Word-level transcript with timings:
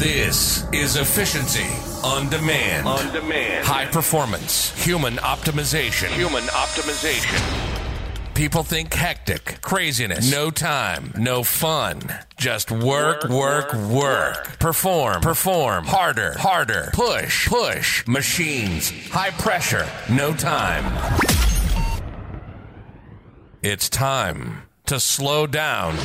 This 0.00 0.66
is 0.72 0.96
efficiency 0.96 1.68
on 2.02 2.30
demand. 2.30 2.88
On 2.88 3.12
demand. 3.12 3.66
High 3.66 3.84
performance, 3.84 4.72
human 4.82 5.16
optimization. 5.16 6.06
Human 6.12 6.44
optimization. 6.44 7.38
People 8.34 8.62
think 8.62 8.94
hectic, 8.94 9.60
craziness, 9.60 10.32
no 10.32 10.50
time, 10.50 11.12
no 11.18 11.42
fun. 11.42 12.00
Just 12.38 12.70
work, 12.70 13.24
work, 13.24 13.74
work, 13.74 13.90
work. 13.90 14.58
Perform, 14.58 15.20
perform, 15.20 15.84
harder, 15.84 16.32
harder, 16.38 16.88
push, 16.94 17.46
push. 17.46 18.06
Machines, 18.08 18.90
high 19.10 19.32
pressure, 19.32 19.86
no 20.08 20.32
time. 20.32 20.86
It's 23.62 23.90
time 23.90 24.62
to 24.86 24.98
slow 24.98 25.46
down, 25.46 25.98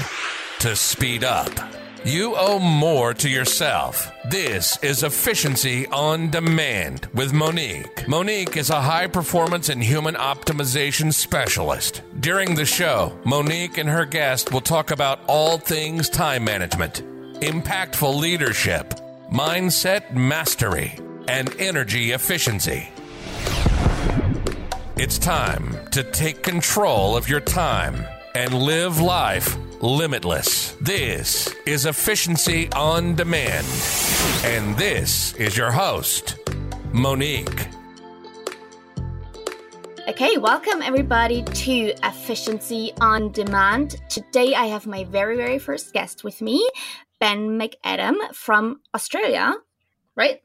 to 0.60 0.76
speed 0.76 1.24
up. 1.24 1.85
You 2.06 2.36
owe 2.36 2.60
more 2.60 3.16
to 3.16 3.28
yourself. 3.28 4.12
This 4.30 4.78
is 4.84 5.02
Efficiency 5.02 5.88
on 5.88 6.30
Demand 6.30 7.08
with 7.16 7.34
Monique. 7.34 8.08
Monique 8.08 8.58
is 8.58 8.70
a 8.70 8.80
high 8.80 9.08
performance 9.08 9.70
and 9.70 9.82
human 9.82 10.14
optimization 10.14 11.12
specialist. 11.12 12.04
During 12.20 12.54
the 12.54 12.64
show, 12.64 13.18
Monique 13.26 13.80
and 13.80 13.90
her 13.90 14.06
guest 14.06 14.54
will 14.54 14.62
talk 14.62 14.92
about 14.92 15.20
all 15.26 15.58
things 15.58 16.08
time 16.08 16.44
management, 16.44 17.02
impactful 17.42 18.16
leadership, 18.16 18.94
mindset 19.32 20.14
mastery, 20.14 21.00
and 21.28 21.60
energy 21.60 22.12
efficiency. 22.12 22.88
It's 24.96 25.18
time 25.18 25.76
to 25.90 26.04
take 26.04 26.44
control 26.44 27.18
of 27.18 27.28
your 27.28 27.40
time 27.40 28.06
and 28.36 28.54
live 28.54 29.02
life 29.02 29.58
limitless. 29.82 30.72
This 30.82 31.54
is 31.66 31.86
Efficiency 31.86 32.70
on 32.72 33.16
Demand. 33.16 33.66
And 34.44 34.76
this 34.78 35.34
is 35.34 35.58
your 35.58 35.72
host, 35.72 36.38
Monique. 36.92 37.68
Okay, 40.08 40.38
welcome 40.38 40.82
everybody 40.84 41.42
to 41.44 41.94
Efficiency 42.04 42.94
on 43.02 43.32
Demand. 43.32 43.96
Today 44.10 44.54
I 44.54 44.66
have 44.68 44.86
my 44.86 45.04
very, 45.06 45.36
very 45.36 45.58
first 45.60 45.94
guest 45.94 46.24
with 46.24 46.42
me, 46.42 46.68
Ben 47.20 47.60
McAdam 47.60 48.16
from 48.34 48.82
Australia, 48.94 49.56
right? 50.16 50.42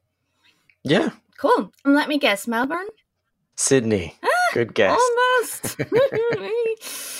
Yeah. 0.83 1.11
Cool. 1.37 1.73
Let 1.85 2.09
me 2.09 2.19
guess, 2.19 2.49
Melbourne? 2.49 2.89
Sydney. 3.55 4.17
Ah, 4.23 4.29
Good 4.55 4.75
guess. 4.75 4.99
Almost. 4.99 5.77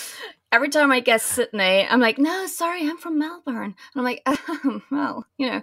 every 0.51 0.69
time 0.69 0.91
I 0.91 0.99
guess 0.99 1.23
Sydney, 1.23 1.87
I'm 1.87 1.99
like, 1.99 2.17
no, 2.17 2.45
sorry, 2.47 2.81
I'm 2.87 2.97
from 2.97 3.17
Melbourne. 3.17 3.63
And 3.73 3.75
I'm 3.95 4.03
like, 4.03 4.21
oh, 4.25 4.81
well, 4.91 5.25
you 5.37 5.49
know. 5.49 5.61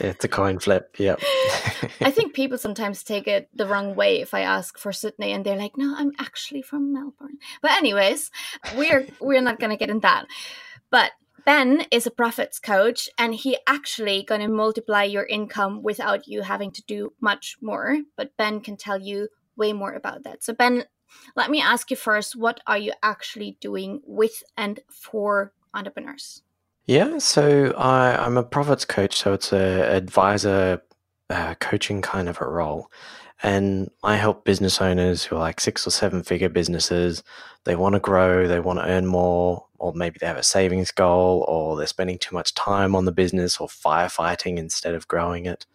it's 0.00 0.24
a 0.24 0.28
coin 0.28 0.58
flip. 0.58 0.96
Yep. 0.98 1.20
I 2.00 2.10
think 2.10 2.34
people 2.34 2.58
sometimes 2.58 3.02
take 3.02 3.28
it 3.28 3.48
the 3.54 3.66
wrong 3.66 3.94
way 3.94 4.20
if 4.20 4.34
I 4.34 4.40
ask 4.40 4.78
for 4.78 4.92
Sydney 4.92 5.32
and 5.32 5.44
they're 5.44 5.56
like, 5.56 5.76
no, 5.76 5.94
I'm 5.96 6.12
actually 6.18 6.62
from 6.62 6.92
Melbourne. 6.92 7.38
But 7.62 7.72
anyways, 7.72 8.30
we're 8.76 9.06
we're 9.20 9.42
not 9.42 9.60
gonna 9.60 9.76
get 9.76 9.90
in 9.90 10.00
that. 10.00 10.26
But 10.90 11.12
Ben 11.44 11.86
is 11.90 12.06
a 12.06 12.10
profits 12.10 12.58
coach 12.58 13.08
and 13.18 13.34
he 13.34 13.58
actually 13.66 14.22
going 14.22 14.40
to 14.40 14.48
multiply 14.48 15.02
your 15.02 15.26
income 15.26 15.82
without 15.82 16.26
you 16.26 16.40
having 16.40 16.70
to 16.72 16.82
do 16.86 17.12
much 17.20 17.56
more. 17.60 17.98
But 18.16 18.34
Ben 18.38 18.62
can 18.62 18.78
tell 18.78 18.98
you 18.98 19.28
way 19.54 19.74
more 19.74 19.92
about 19.92 20.24
that. 20.24 20.42
So 20.42 20.54
Ben, 20.54 20.84
let 21.36 21.50
me 21.50 21.60
ask 21.60 21.90
you 21.90 21.96
first 21.96 22.36
what 22.36 22.60
are 22.66 22.78
you 22.78 22.92
actually 23.02 23.56
doing 23.60 24.00
with 24.06 24.42
and 24.56 24.80
for 24.88 25.52
entrepreneurs? 25.72 26.42
Yeah, 26.86 27.18
so 27.18 27.72
I, 27.76 28.14
I'm 28.16 28.36
a 28.36 28.42
profits 28.42 28.84
coach, 28.84 29.16
so 29.16 29.32
it's 29.32 29.52
a 29.52 29.96
advisor 29.96 30.82
uh, 31.30 31.54
coaching 31.54 32.02
kind 32.02 32.28
of 32.28 32.40
a 32.40 32.46
role. 32.46 32.90
And 33.42 33.90
I 34.02 34.16
help 34.16 34.44
business 34.44 34.80
owners 34.80 35.24
who 35.24 35.36
are 35.36 35.40
like 35.40 35.60
six 35.60 35.86
or 35.86 35.90
seven 35.90 36.22
figure 36.22 36.48
businesses. 36.48 37.22
They 37.64 37.74
want 37.74 37.94
to 37.94 38.00
grow, 38.00 38.46
they 38.46 38.60
want 38.60 38.78
to 38.78 38.86
earn 38.86 39.06
more, 39.06 39.66
or 39.78 39.92
maybe 39.94 40.18
they 40.20 40.26
have 40.26 40.36
a 40.36 40.42
savings 40.42 40.90
goal, 40.90 41.44
or 41.48 41.76
they're 41.76 41.86
spending 41.86 42.18
too 42.18 42.34
much 42.34 42.54
time 42.54 42.94
on 42.94 43.06
the 43.06 43.12
business 43.12 43.58
or 43.58 43.68
firefighting 43.68 44.58
instead 44.58 44.94
of 44.94 45.08
growing 45.08 45.46
it 45.46 45.66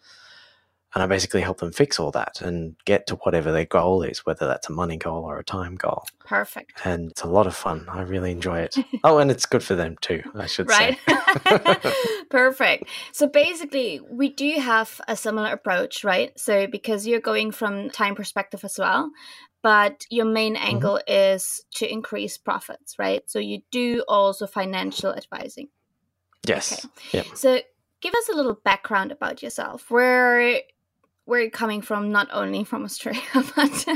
and 0.94 1.02
I 1.02 1.06
basically 1.06 1.40
help 1.40 1.58
them 1.58 1.72
fix 1.72 2.00
all 2.00 2.10
that 2.12 2.40
and 2.40 2.74
get 2.84 3.06
to 3.08 3.16
whatever 3.16 3.52
their 3.52 3.64
goal 3.64 4.02
is, 4.02 4.26
whether 4.26 4.46
that's 4.46 4.68
a 4.68 4.72
money 4.72 4.96
goal 4.96 5.24
or 5.24 5.38
a 5.38 5.44
time 5.44 5.76
goal. 5.76 6.04
Perfect. 6.24 6.72
And 6.84 7.10
it's 7.12 7.22
a 7.22 7.28
lot 7.28 7.46
of 7.46 7.54
fun. 7.54 7.86
I 7.88 8.02
really 8.02 8.32
enjoy 8.32 8.60
it. 8.60 8.76
oh, 9.04 9.18
and 9.18 9.30
it's 9.30 9.46
good 9.46 9.62
for 9.62 9.76
them 9.76 9.96
too, 10.00 10.22
I 10.34 10.46
should 10.46 10.68
right? 10.68 10.98
say. 11.08 11.92
Perfect. 12.30 12.84
So 13.12 13.28
basically, 13.28 14.00
we 14.10 14.30
do 14.30 14.50
have 14.58 15.00
a 15.06 15.16
similar 15.16 15.52
approach, 15.52 16.02
right? 16.02 16.38
So 16.38 16.66
because 16.66 17.06
you're 17.06 17.20
going 17.20 17.52
from 17.52 17.90
time 17.90 18.16
perspective 18.16 18.64
as 18.64 18.76
well, 18.76 19.10
but 19.62 20.04
your 20.10 20.24
main 20.24 20.56
mm-hmm. 20.56 20.66
angle 20.66 21.00
mm-hmm. 21.06 21.38
is 21.38 21.64
to 21.74 21.90
increase 21.90 22.36
profits, 22.36 22.98
right? 22.98 23.22
So 23.30 23.38
you 23.38 23.62
do 23.70 24.02
also 24.08 24.46
financial 24.48 25.14
advising. 25.14 25.68
Yes. 26.46 26.84
Okay. 26.84 27.18
Yep. 27.18 27.26
So 27.36 27.60
give 28.00 28.14
us 28.14 28.28
a 28.28 28.34
little 28.34 28.58
background 28.64 29.12
about 29.12 29.42
yourself. 29.42 29.90
Where 29.90 30.60
where 31.30 31.40
you're 31.40 31.50
coming 31.50 31.80
from? 31.80 32.10
Not 32.10 32.28
only 32.32 32.64
from 32.64 32.84
australia 32.84 33.22
but 33.34 33.86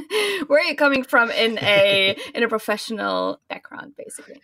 where 0.46 0.60
are 0.60 0.64
you're 0.64 0.76
coming 0.76 1.02
from 1.02 1.30
in 1.32 1.58
a 1.58 2.16
in 2.34 2.42
a 2.44 2.48
professional 2.48 3.40
background 3.48 3.94
basically? 3.96 4.40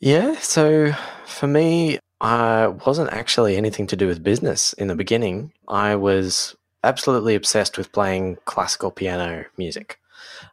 Yeah 0.00 0.36
so 0.38 0.92
for 1.26 1.46
me 1.46 1.98
i 2.22 2.68
wasn't 2.86 3.12
actually 3.12 3.56
anything 3.56 3.86
to 3.88 3.96
do 3.96 4.06
with 4.06 4.22
business 4.22 4.72
in 4.72 4.88
the 4.88 4.96
beginning. 4.96 5.52
I 5.68 5.94
was 5.96 6.56
absolutely 6.82 7.34
obsessed 7.34 7.76
with 7.76 7.92
playing 7.92 8.38
classical 8.46 8.90
piano 8.90 9.44
music. 9.58 10.00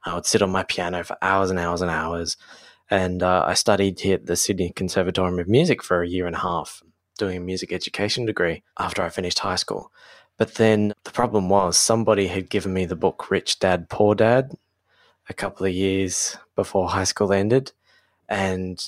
I 0.05 0.15
would 0.15 0.25
sit 0.25 0.41
on 0.41 0.49
my 0.49 0.63
piano 0.63 1.03
for 1.05 1.15
hours 1.21 1.49
and 1.49 1.59
hours 1.59 1.81
and 1.81 1.91
hours 1.91 2.35
and 2.89 3.23
uh, 3.23 3.45
i 3.47 3.53
studied 3.53 3.99
here 4.01 4.15
at 4.15 4.25
the 4.25 4.35
sydney 4.35 4.69
conservatorium 4.75 5.39
of 5.39 5.47
music 5.47 5.81
for 5.81 6.01
a 6.01 6.07
year 6.07 6.27
and 6.27 6.35
a 6.35 6.39
half 6.39 6.83
doing 7.17 7.37
a 7.37 7.39
music 7.51 7.71
education 7.71 8.25
degree 8.25 8.61
after 8.77 9.01
i 9.01 9.09
finished 9.09 9.39
high 9.39 9.55
school 9.55 9.91
but 10.37 10.55
then 10.55 10.93
the 11.03 11.11
problem 11.11 11.49
was 11.49 11.77
somebody 11.77 12.27
had 12.27 12.49
given 12.49 12.73
me 12.73 12.85
the 12.85 12.95
book 12.95 13.29
Rich 13.29 13.59
Dad 13.59 13.89
Poor 13.89 14.15
Dad 14.15 14.51
a 15.29 15.33
couple 15.33 15.65
of 15.65 15.73
years 15.73 16.37
before 16.55 16.89
high 16.89 17.03
school 17.03 17.31
ended. 17.31 17.71
And 18.27 18.83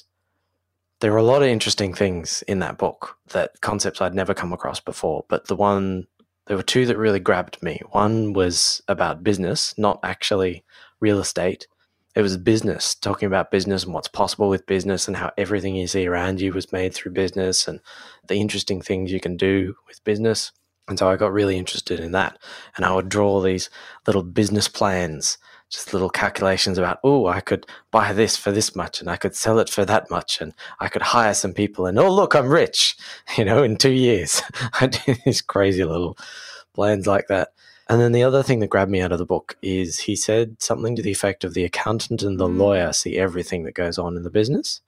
there 1.00 1.12
were 1.12 1.18
a 1.18 1.24
lot 1.24 1.42
of 1.42 1.48
interesting 1.48 1.94
things 1.94 2.44
in 2.48 2.60
that 2.60 2.78
book 2.78 3.18
that 3.30 3.62
concepts 3.62 4.02
I'd 4.02 4.16
never 4.16 4.34
come 4.34 4.54
across 4.54 4.80
before. 4.80 5.26
But 5.28 5.48
the 5.48 5.56
one, 5.56 6.08
there 6.48 6.58
were 6.58 6.64
two 6.64 6.86
that 6.88 6.98
really 6.98 7.20
grabbed 7.20 7.62
me. 7.62 7.82
One 7.92 8.34
was 8.34 8.82
about 8.88 9.24
business, 9.24 9.74
not 9.78 10.00
actually 10.04 10.64
real 11.00 11.20
estate. 11.20 11.68
It 12.16 12.22
was 12.22 12.38
business, 12.38 12.96
talking 12.96 13.28
about 13.28 13.52
business 13.52 13.84
and 13.84 13.94
what's 13.94 14.08
possible 14.08 14.48
with 14.48 14.66
business 14.66 15.08
and 15.08 15.18
how 15.18 15.32
everything 15.38 15.76
you 15.76 15.86
see 15.86 16.08
around 16.08 16.40
you 16.40 16.54
was 16.54 16.72
made 16.72 16.94
through 16.94 17.12
business 17.12 17.68
and 17.68 17.82
the 18.28 18.36
interesting 18.36 18.82
things 18.82 19.12
you 19.12 19.20
can 19.20 19.36
do 19.36 19.76
with 19.86 20.04
business. 20.06 20.52
And 20.88 21.00
so 21.00 21.10
I 21.10 21.16
got 21.16 21.34
really 21.34 21.58
interested 21.58 22.00
in 22.00 22.12
that. 22.12 22.38
And 22.76 22.86
I 22.86 22.94
would 22.94 23.10
draw 23.10 23.42
these 23.42 23.70
little 24.06 24.24
business 24.24 24.68
plans, 24.68 25.38
just 25.70 25.94
little 25.94 26.10
calculations 26.10 26.78
about, 26.78 27.00
oh, 27.04 27.28
I 27.28 27.42
could 27.42 27.66
buy 27.90 28.14
this 28.14 28.38
for 28.38 28.52
this 28.52 28.76
much 28.76 29.02
and 29.02 29.10
I 29.10 29.18
could 29.18 29.36
sell 29.36 29.58
it 29.60 29.70
for 29.70 29.84
that 29.86 30.12
much 30.12 30.42
and 30.42 30.54
I 30.80 30.88
could 30.88 31.02
hire 31.02 31.34
some 31.34 31.54
people 31.54 31.88
and, 31.88 31.98
oh, 31.98 32.14
look, 32.14 32.36
I'm 32.36 32.50
rich, 32.50 32.96
you 33.38 33.46
know, 33.46 33.64
in 33.64 33.78
two 33.78 33.92
years. 33.92 34.42
I 34.80 34.88
did 34.88 35.22
these 35.26 35.42
crazy 35.42 35.84
little 35.84 36.18
plans 36.74 37.08
like 37.08 37.28
that. 37.28 37.50
And 37.88 38.02
then 38.02 38.12
the 38.14 38.24
other 38.24 38.42
thing 38.42 38.60
that 38.60 38.70
grabbed 38.70 38.90
me 38.90 39.02
out 39.02 39.12
of 39.12 39.20
the 39.20 39.26
book 39.26 39.58
is 39.62 40.00
he 40.00 40.16
said 40.16 40.62
something 40.62 40.96
to 40.96 41.04
the 41.04 41.12
effect 41.12 41.44
of 41.44 41.54
the 41.54 41.64
accountant 41.64 42.24
and 42.24 42.40
the 42.40 42.48
mm. 42.48 42.58
lawyer 42.58 42.94
see 42.94 43.18
everything 43.18 43.64
that 43.64 43.76
goes 43.76 44.00
on 44.00 44.18
in 44.18 44.24
the 44.24 44.32
business. 44.32 44.82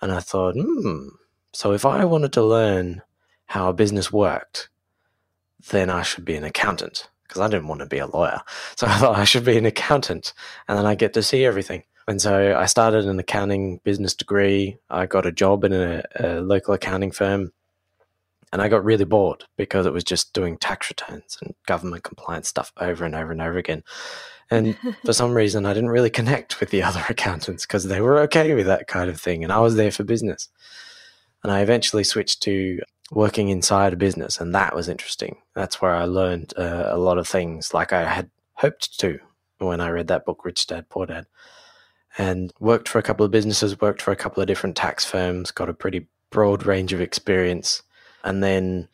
And 0.00 0.12
I 0.12 0.20
thought, 0.20 0.54
hmm, 0.54 1.08
so 1.52 1.72
if 1.72 1.84
I 1.84 2.04
wanted 2.04 2.32
to 2.34 2.42
learn 2.42 3.02
how 3.46 3.68
a 3.68 3.74
business 3.74 4.12
worked, 4.12 4.68
then 5.70 5.90
I 5.90 6.02
should 6.02 6.24
be 6.24 6.36
an 6.36 6.44
accountant 6.44 7.08
because 7.24 7.40
I 7.40 7.48
didn't 7.48 7.68
want 7.68 7.80
to 7.80 7.86
be 7.86 7.98
a 7.98 8.06
lawyer. 8.06 8.40
So 8.76 8.86
I 8.86 8.98
thought 8.98 9.18
I 9.18 9.24
should 9.24 9.44
be 9.44 9.58
an 9.58 9.66
accountant 9.66 10.32
and 10.68 10.78
then 10.78 10.86
I 10.86 10.94
get 10.94 11.12
to 11.14 11.22
see 11.22 11.44
everything. 11.44 11.82
And 12.08 12.22
so 12.22 12.56
I 12.56 12.66
started 12.66 13.06
an 13.06 13.18
accounting 13.18 13.80
business 13.82 14.14
degree. 14.14 14.78
I 14.90 15.06
got 15.06 15.26
a 15.26 15.32
job 15.32 15.64
in 15.64 15.72
a, 15.72 16.02
a 16.20 16.40
local 16.40 16.74
accounting 16.74 17.10
firm 17.10 17.52
and 18.52 18.62
I 18.62 18.68
got 18.68 18.84
really 18.84 19.04
bored 19.04 19.44
because 19.56 19.86
it 19.86 19.92
was 19.92 20.04
just 20.04 20.32
doing 20.32 20.56
tax 20.56 20.88
returns 20.88 21.36
and 21.42 21.54
government 21.66 22.04
compliance 22.04 22.48
stuff 22.48 22.72
over 22.78 23.04
and 23.04 23.14
over 23.14 23.32
and 23.32 23.42
over 23.42 23.58
again. 23.58 23.82
And 24.50 24.78
for 25.04 25.12
some 25.12 25.34
reason, 25.34 25.66
I 25.66 25.74
didn't 25.74 25.90
really 25.90 26.10
connect 26.10 26.60
with 26.60 26.70
the 26.70 26.82
other 26.84 27.04
accountants 27.08 27.66
because 27.66 27.84
they 27.84 28.00
were 28.00 28.20
okay 28.20 28.54
with 28.54 28.66
that 28.66 28.86
kind 28.86 29.10
of 29.10 29.20
thing. 29.20 29.42
And 29.42 29.52
I 29.52 29.58
was 29.58 29.74
there 29.74 29.90
for 29.90 30.04
business. 30.04 30.48
And 31.42 31.52
I 31.52 31.60
eventually 31.60 32.04
switched 32.04 32.42
to 32.42 32.80
working 33.10 33.48
inside 33.48 33.92
a 33.92 33.96
business, 33.96 34.40
and 34.40 34.54
that 34.54 34.74
was 34.74 34.88
interesting. 34.88 35.36
That's 35.54 35.80
where 35.80 35.94
I 35.94 36.04
learned 36.04 36.54
uh, 36.56 36.88
a 36.90 36.98
lot 36.98 37.18
of 37.18 37.28
things, 37.28 37.72
like 37.72 37.92
I 37.92 38.04
had 38.04 38.30
hoped 38.54 38.98
to 39.00 39.18
when 39.58 39.80
I 39.80 39.90
read 39.90 40.08
that 40.08 40.24
book, 40.24 40.44
Rich 40.44 40.66
Dad 40.66 40.88
Poor 40.88 41.06
Dad, 41.06 41.26
and 42.18 42.52
worked 42.60 42.88
for 42.88 42.98
a 42.98 43.02
couple 43.02 43.24
of 43.24 43.32
businesses, 43.32 43.80
worked 43.80 44.02
for 44.02 44.10
a 44.10 44.16
couple 44.16 44.40
of 44.40 44.46
different 44.46 44.76
tax 44.76 45.04
firms, 45.04 45.50
got 45.50 45.68
a 45.68 45.74
pretty 45.74 46.08
broad 46.30 46.66
range 46.66 46.92
of 46.92 47.00
experience, 47.00 47.82
And 48.24 48.42
then 48.42 48.88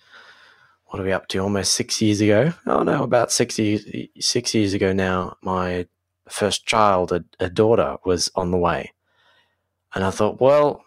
what 0.87 1.01
are 1.01 1.05
we 1.05 1.13
up 1.13 1.27
to? 1.29 1.39
Almost 1.39 1.73
six 1.73 2.03
years 2.03 2.21
ago. 2.21 2.53
Oh 2.67 2.83
no, 2.83 3.03
about 3.03 3.33
six 3.33 3.59
years, 3.59 3.85
six 4.21 4.55
years 4.55 4.75
ago 4.75 4.93
now, 4.93 5.39
my 5.43 5.87
first 6.29 6.67
child, 6.67 7.13
a, 7.13 7.25
a 7.41 7.49
daughter, 7.49 7.97
was 8.05 8.31
on 8.35 8.51
the 8.51 8.59
way. 8.59 8.93
And 9.95 10.05
I 10.05 10.11
thought, 10.11 10.41
well, 10.41 10.85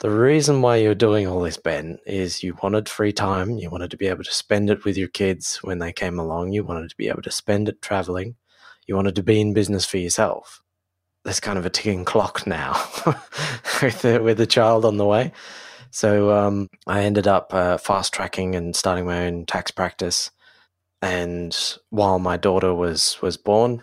the 0.00 0.10
reason 0.10 0.60
why 0.62 0.76
you're 0.76 0.94
doing 0.94 1.26
all 1.26 1.40
this, 1.42 1.56
Ben, 1.56 1.98
is 2.06 2.42
you 2.42 2.56
wanted 2.62 2.88
free 2.88 3.12
time. 3.12 3.58
You 3.58 3.70
wanted 3.70 3.90
to 3.92 3.96
be 3.96 4.08
able 4.08 4.24
to 4.24 4.32
spend 4.32 4.70
it 4.70 4.84
with 4.84 4.96
your 4.96 5.08
kids 5.08 5.58
when 5.62 5.78
they 5.78 5.92
came 5.92 6.18
along. 6.18 6.52
You 6.52 6.64
wanted 6.64 6.90
to 6.90 6.96
be 6.96 7.08
able 7.08 7.22
to 7.22 7.30
spend 7.30 7.68
it 7.68 7.80
traveling. 7.80 8.36
You 8.86 8.96
wanted 8.96 9.14
to 9.16 9.22
be 9.22 9.40
in 9.40 9.54
business 9.54 9.86
for 9.86 9.98
yourself. 9.98 10.62
There's 11.24 11.40
kind 11.40 11.58
of 11.58 11.64
a 11.64 11.70
ticking 11.70 12.04
clock 12.04 12.46
now 12.46 12.72
with, 13.82 14.02
the, 14.02 14.20
with 14.22 14.36
the 14.36 14.46
child 14.46 14.84
on 14.84 14.98
the 14.98 15.06
way. 15.06 15.32
So 15.90 16.36
um, 16.36 16.68
I 16.86 17.04
ended 17.04 17.26
up 17.28 17.54
uh, 17.54 17.78
fast 17.78 18.12
tracking 18.12 18.56
and 18.56 18.74
starting 18.74 19.06
my 19.06 19.26
own 19.26 19.46
tax 19.46 19.70
practice. 19.70 20.30
And 21.00 21.56
while 21.90 22.18
my 22.18 22.36
daughter 22.36 22.74
was 22.74 23.20
was 23.22 23.36
born, 23.36 23.82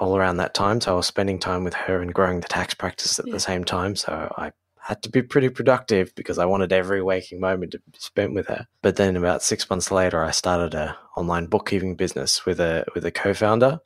all 0.00 0.16
around 0.16 0.38
that 0.38 0.54
time, 0.54 0.80
so 0.80 0.92
I 0.92 0.96
was 0.96 1.06
spending 1.06 1.38
time 1.38 1.64
with 1.64 1.74
her 1.74 2.02
and 2.02 2.12
growing 2.12 2.40
the 2.40 2.48
tax 2.48 2.74
practice 2.74 3.18
at 3.18 3.26
Yeah. 3.26 3.32
the 3.34 3.40
same 3.40 3.64
time. 3.64 3.96
So 3.96 4.32
I 4.36 4.52
had 4.84 5.02
to 5.02 5.08
be 5.08 5.22
pretty 5.22 5.48
productive 5.48 6.14
because 6.14 6.38
I 6.38 6.44
wanted 6.44 6.70
every 6.70 7.02
waking 7.02 7.40
moment 7.40 7.72
to 7.72 7.78
be 7.78 7.98
spent 7.98 8.34
with 8.34 8.48
her. 8.48 8.66
But 8.82 8.96
then 8.96 9.16
about 9.16 9.42
six 9.42 9.68
months 9.70 9.90
later, 9.90 10.22
I 10.22 10.30
started 10.30 10.74
a 10.74 10.96
online 11.16 11.46
bookkeeping 11.46 11.96
business 11.96 12.44
with 12.44 12.60
a 12.60 12.84
with 12.94 13.04
a 13.06 13.10
co-founder, 13.10 13.80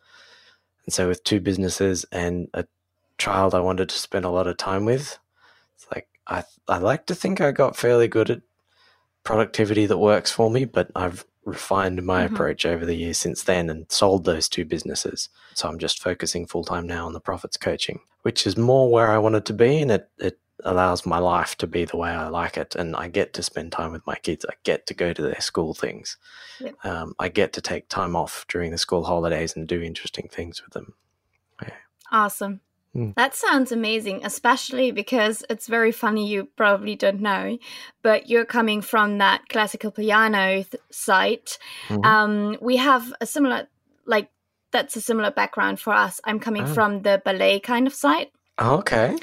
and 0.85 0.93
so 0.93 1.07
with 1.07 1.23
two 1.23 1.41
businesses 1.41 2.05
and 2.11 2.49
a 2.53 2.65
child 3.17 3.55
I 3.55 3.61
wanted 3.61 3.89
to 3.91 3.95
spend 3.97 4.25
a 4.25 4.31
lot 4.31 4.49
of 4.49 4.57
time 4.57 4.85
with, 4.85 5.19
it's 5.77 5.87
like 5.95 6.09
I 6.27 6.43
I 6.67 6.79
like 6.79 7.07
to 7.07 7.15
think 7.15 7.41
I 7.41 7.53
got 7.53 7.77
fairly 7.77 8.09
good 8.09 8.31
at 8.31 8.43
productivity 9.23 9.87
that 9.87 9.99
works 9.99 10.33
for 10.33 10.51
me, 10.51 10.65
but 10.65 10.91
I've 10.97 11.25
refined 11.45 12.03
my 12.03 12.23
Mhm. 12.27 12.33
approach 12.33 12.67
over 12.67 12.85
the 12.85 12.95
years 12.97 13.19
since 13.19 13.43
then 13.45 13.71
and 13.71 13.91
sold 13.91 14.25
those 14.25 14.49
two 14.49 14.65
businesses. 14.65 15.29
So 15.55 15.69
I'm 15.69 15.79
just 15.79 16.03
focusing 16.03 16.47
full 16.47 16.65
time 16.65 16.87
now 16.87 17.07
on 17.07 17.13
the 17.13 17.21
profits 17.21 17.57
coaching, 17.57 18.01
which 18.23 18.47
is 18.47 18.57
more 18.57 18.91
where 18.91 19.11
I 19.11 19.19
wanted 19.19 19.47
to 19.47 19.53
be, 19.53 19.81
and 19.81 19.91
it 19.91 20.11
it 20.19 20.39
allows 20.65 21.07
my 21.07 21.19
life 21.19 21.57
to 21.59 21.67
be 21.67 21.85
the 21.85 21.97
way 21.97 22.11
I 22.11 22.29
like 22.29 22.57
it, 22.57 22.75
and 22.75 22.97
I 22.97 23.09
get 23.09 23.33
to 23.35 23.43
spend 23.43 23.73
time 23.73 23.93
with 23.93 24.07
my 24.07 24.17
kids. 24.17 24.45
I 24.49 24.55
get 24.65 24.87
to 24.87 24.95
go 24.95 25.13
to 25.13 25.23
their 25.23 25.41
school 25.41 25.75
things. 25.75 26.17
Yep. 26.61 26.75
Um, 26.85 27.15
I 27.19 27.29
get 27.29 27.53
to 27.55 27.61
take 27.61 27.89
time 27.89 28.17
off 28.17 28.45
during 28.49 28.71
the 28.71 28.79
school 28.79 29.05
holidays 29.05 29.55
and 29.57 29.67
do 29.69 29.81
interesting 29.83 30.29
things 30.29 30.63
with 30.65 30.75
them. 30.75 30.95
Awesome. 32.11 32.61
Mm. 32.97 33.15
That 33.17 33.35
sounds 33.35 33.71
amazing, 33.71 34.25
especially 34.25 34.93
because 34.93 35.45
it's 35.51 35.67
very 35.67 35.93
funny. 35.93 36.27
You 36.27 36.47
probably 36.57 36.97
don't 36.97 37.21
know, 37.21 37.59
but 38.03 38.31
you're 38.31 38.47
coming 38.47 38.81
from 38.81 39.19
that 39.19 39.49
classical 39.51 39.91
piano 39.91 40.63
th- 40.65 40.75
side. 40.91 41.53
Mhm. 41.89 42.05
Um, 42.05 42.57
we 42.63 42.77
have 42.79 43.13
a 43.21 43.27
similar, 43.27 43.69
like, 44.07 44.31
that's 44.73 44.97
a 44.97 45.03
similar 45.03 45.31
background 45.31 45.81
for 45.81 45.93
us. 45.93 46.19
I'm 46.25 46.41
coming 46.41 46.63
Oh. 46.65 46.73
from 46.75 47.03
the 47.03 47.21
ballet 47.25 47.61
kind 47.61 47.87
of 47.87 47.95
side. 47.95 48.29
okay. 48.59 49.17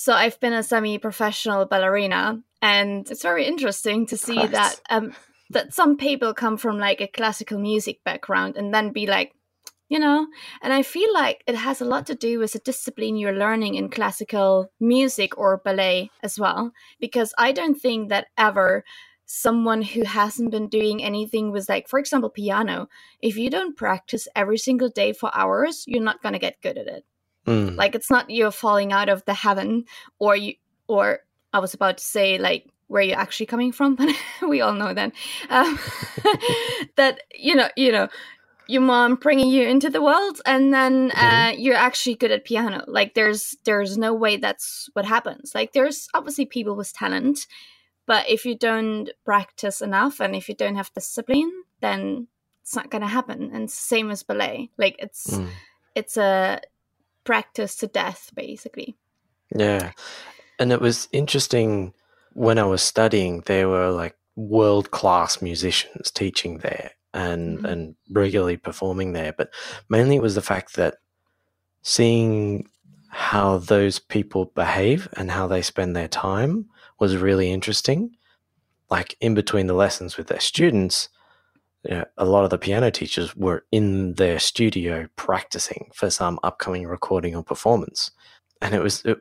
So 0.00 0.14
I've 0.14 0.40
been 0.40 0.54
a 0.54 0.62
semi-professional 0.62 1.66
ballerina, 1.66 2.40
and 2.62 3.06
it's 3.10 3.20
very 3.20 3.44
interesting 3.44 4.06
to 4.06 4.16
see 4.16 4.36
Nice. 4.36 4.50
that 4.52 4.80
um, 4.88 5.12
that 5.50 5.74
some 5.74 5.98
people 5.98 6.32
come 6.32 6.56
from 6.56 6.78
like 6.78 7.02
a 7.02 7.06
classical 7.06 7.58
music 7.58 8.02
background 8.02 8.56
and 8.56 8.72
then 8.72 8.94
be 8.94 9.06
like, 9.06 9.34
you 9.90 9.98
know, 9.98 10.26
and 10.62 10.72
I 10.72 10.84
feel 10.84 11.12
like 11.12 11.44
it 11.46 11.54
has 11.54 11.82
a 11.82 11.84
lot 11.84 12.06
to 12.06 12.14
do 12.14 12.38
with 12.38 12.54
the 12.54 12.60
discipline 12.60 13.18
you're 13.18 13.34
learning 13.44 13.74
in 13.74 13.90
classical 13.90 14.72
music 14.80 15.36
or 15.36 15.60
ballet 15.62 16.10
as 16.22 16.38
well, 16.40 16.72
because 16.98 17.34
I 17.36 17.52
don't 17.52 17.78
think 17.78 18.08
that 18.08 18.28
ever 18.38 18.84
someone 19.26 19.82
who 19.82 20.04
hasn't 20.04 20.50
been 20.50 20.68
doing 20.68 21.04
anything 21.04 21.52
with 21.52 21.68
like 21.68 21.88
for 21.88 21.98
example 21.98 22.30
piano 22.30 22.88
if 23.20 23.36
you 23.36 23.50
don't 23.50 23.76
practice 23.76 24.26
every 24.34 24.58
single 24.58 24.88
day 24.88 25.12
for 25.12 25.30
hours 25.32 25.84
you're 25.86 26.02
not 26.02 26.20
going 26.20 26.32
to 26.32 26.38
get 26.46 26.60
good 26.62 26.76
at 26.76 26.88
it 26.88 27.04
Mm. 27.46 27.76
like 27.76 27.94
it's 27.94 28.10
not 28.10 28.28
you're 28.30 28.50
falling 28.50 28.92
out 28.92 29.08
of 29.08 29.24
the 29.24 29.32
heaven 29.34 29.84
or 30.18 30.36
you 30.36 30.54
or 30.88 31.20
i 31.54 31.58
was 31.58 31.72
about 31.72 31.96
to 31.98 32.04
say 32.04 32.36
like 32.38 32.66
where 32.88 33.02
you're 33.02 33.18
actually 33.18 33.46
coming 33.46 33.72
from 33.72 33.94
but 33.96 34.14
we 34.46 34.60
all 34.60 34.74
know 34.74 34.92
that 34.92 35.12
um, 35.48 35.78
that 36.96 37.20
you 37.34 37.54
know 37.54 37.68
you 37.76 37.92
know 37.92 38.08
your 38.66 38.82
mom 38.82 39.16
bringing 39.16 39.48
you 39.48 39.66
into 39.66 39.90
the 39.90 40.00
world 40.02 40.40
and 40.46 40.72
then 40.72 41.10
uh, 41.16 41.52
you're 41.58 41.74
actually 41.74 42.14
good 42.14 42.30
at 42.30 42.44
piano. 42.44 42.84
Like 42.86 43.14
there's 43.14 43.56
there's 43.64 43.98
no 43.98 44.14
way 44.14 44.36
that's 44.36 44.88
what 44.92 45.04
happens. 45.04 45.56
Like 45.56 45.72
there's 45.72 46.06
obviously 46.14 46.46
people 46.46 46.76
with 46.76 46.92
talent 46.92 47.48
but 48.06 48.28
if 48.30 48.44
you 48.44 48.56
don't 48.56 49.10
practice 49.24 49.80
enough 49.82 50.20
and 50.20 50.36
if 50.36 50.48
you 50.48 50.54
don't 50.54 50.76
have 50.76 50.94
discipline 50.94 51.50
then 51.80 52.28
it's 52.62 52.76
not 52.76 52.90
going 52.90 53.02
to 53.02 53.08
happen. 53.08 53.50
And 53.52 53.68
same 53.68 54.08
as 54.08 54.22
ballet. 54.22 54.70
Like 54.78 54.94
it's 55.00 55.36
Mm. 55.36 55.48
it's 55.96 56.16
a 56.16 56.60
practice 57.24 57.76
to 57.76 57.86
death 57.86 58.30
basically 58.34 58.96
Yeah. 59.54 59.92
And 60.58 60.72
it 60.72 60.80
was 60.80 61.08
interesting 61.12 61.92
when 62.34 62.58
I 62.58 62.64
was 62.64 62.82
studying, 62.82 63.40
there 63.46 63.68
were 63.68 63.90
like 63.90 64.16
world 64.36 64.90
class 64.90 65.42
musicians 65.42 66.10
teaching 66.10 66.58
there 66.58 66.92
and, 67.12 67.58
Mhm. 67.58 67.64
and 67.70 67.96
regularly 68.12 68.56
performing 68.56 69.12
there. 69.12 69.32
But 69.32 69.50
mainly 69.88 70.16
it 70.16 70.22
was 70.22 70.34
the 70.36 70.42
fact 70.42 70.76
that 70.76 70.98
seeing 71.82 72.68
how 73.08 73.58
those 73.58 73.98
people 73.98 74.44
behave 74.54 75.08
and 75.16 75.30
how 75.30 75.46
they 75.48 75.62
spend 75.62 75.96
their 75.96 76.08
time 76.08 76.68
was 77.00 77.16
really 77.16 77.50
interesting. 77.50 78.16
Like 78.90 79.16
in 79.20 79.34
between 79.34 79.66
the 79.66 79.74
lessons 79.74 80.16
with 80.16 80.28
their 80.28 80.40
students, 80.40 81.08
you 81.84 81.96
know, 81.96 82.04
a 82.16 82.24
lot 82.24 82.44
of 82.44 82.50
the 82.50 82.58
piano 82.58 82.90
teachers 82.90 83.34
were 83.34 83.64
in 83.72 84.14
their 84.14 84.38
studio 84.38 85.08
practicing 85.16 85.90
for 85.94 86.10
some 86.10 86.38
upcoming 86.42 86.86
recording 86.86 87.34
or 87.34 87.42
performance. 87.42 88.10
And 88.60 88.74
it 88.74 88.82
was, 88.82 89.02
it, 89.04 89.18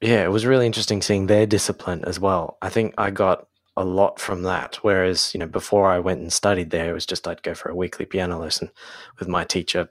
yeah, 0.00 0.24
it 0.24 0.30
was 0.30 0.46
really 0.46 0.66
interesting 0.66 1.02
seeing 1.02 1.26
their 1.26 1.46
discipline 1.46 2.04
as 2.06 2.20
well. 2.20 2.58
I 2.62 2.68
think 2.68 2.94
I 2.96 3.10
got 3.10 3.46
a 3.76 3.84
lot 3.84 4.20
from 4.20 4.42
that. 4.42 4.76
Whereas, 4.82 5.34
you 5.34 5.40
know, 5.40 5.46
before 5.46 5.90
I 5.90 5.98
went 5.98 6.20
and 6.20 6.32
studied 6.32 6.70
there, 6.70 6.90
it 6.90 6.94
was 6.94 7.06
just 7.06 7.26
I'd 7.26 7.42
go 7.42 7.54
for 7.54 7.70
a 7.70 7.74
weekly 7.74 8.06
piano 8.06 8.38
lesson 8.38 8.70
with 9.18 9.28
my 9.28 9.44
teacher 9.44 9.90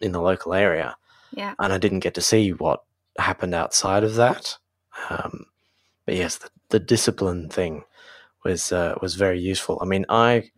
in 0.00 0.12
the 0.12 0.20
local 0.20 0.54
area. 0.54 0.96
yeah 1.32 1.54
And 1.58 1.72
I 1.72 1.78
didn't 1.78 2.00
get 2.00 2.14
to 2.14 2.20
see 2.20 2.50
what 2.52 2.84
happened 3.18 3.54
outside 3.54 4.04
of 4.04 4.14
that. 4.14 4.58
Um, 5.10 5.46
but 6.06 6.14
yes, 6.14 6.38
the, 6.38 6.50
the 6.70 6.80
discipline 6.80 7.48
thing 7.48 7.84
was 8.44 8.72
uh, 8.72 8.96
was 9.00 9.14
very 9.14 9.40
useful. 9.40 9.78
I 9.80 9.84
mean, 9.84 10.04
I 10.08 10.50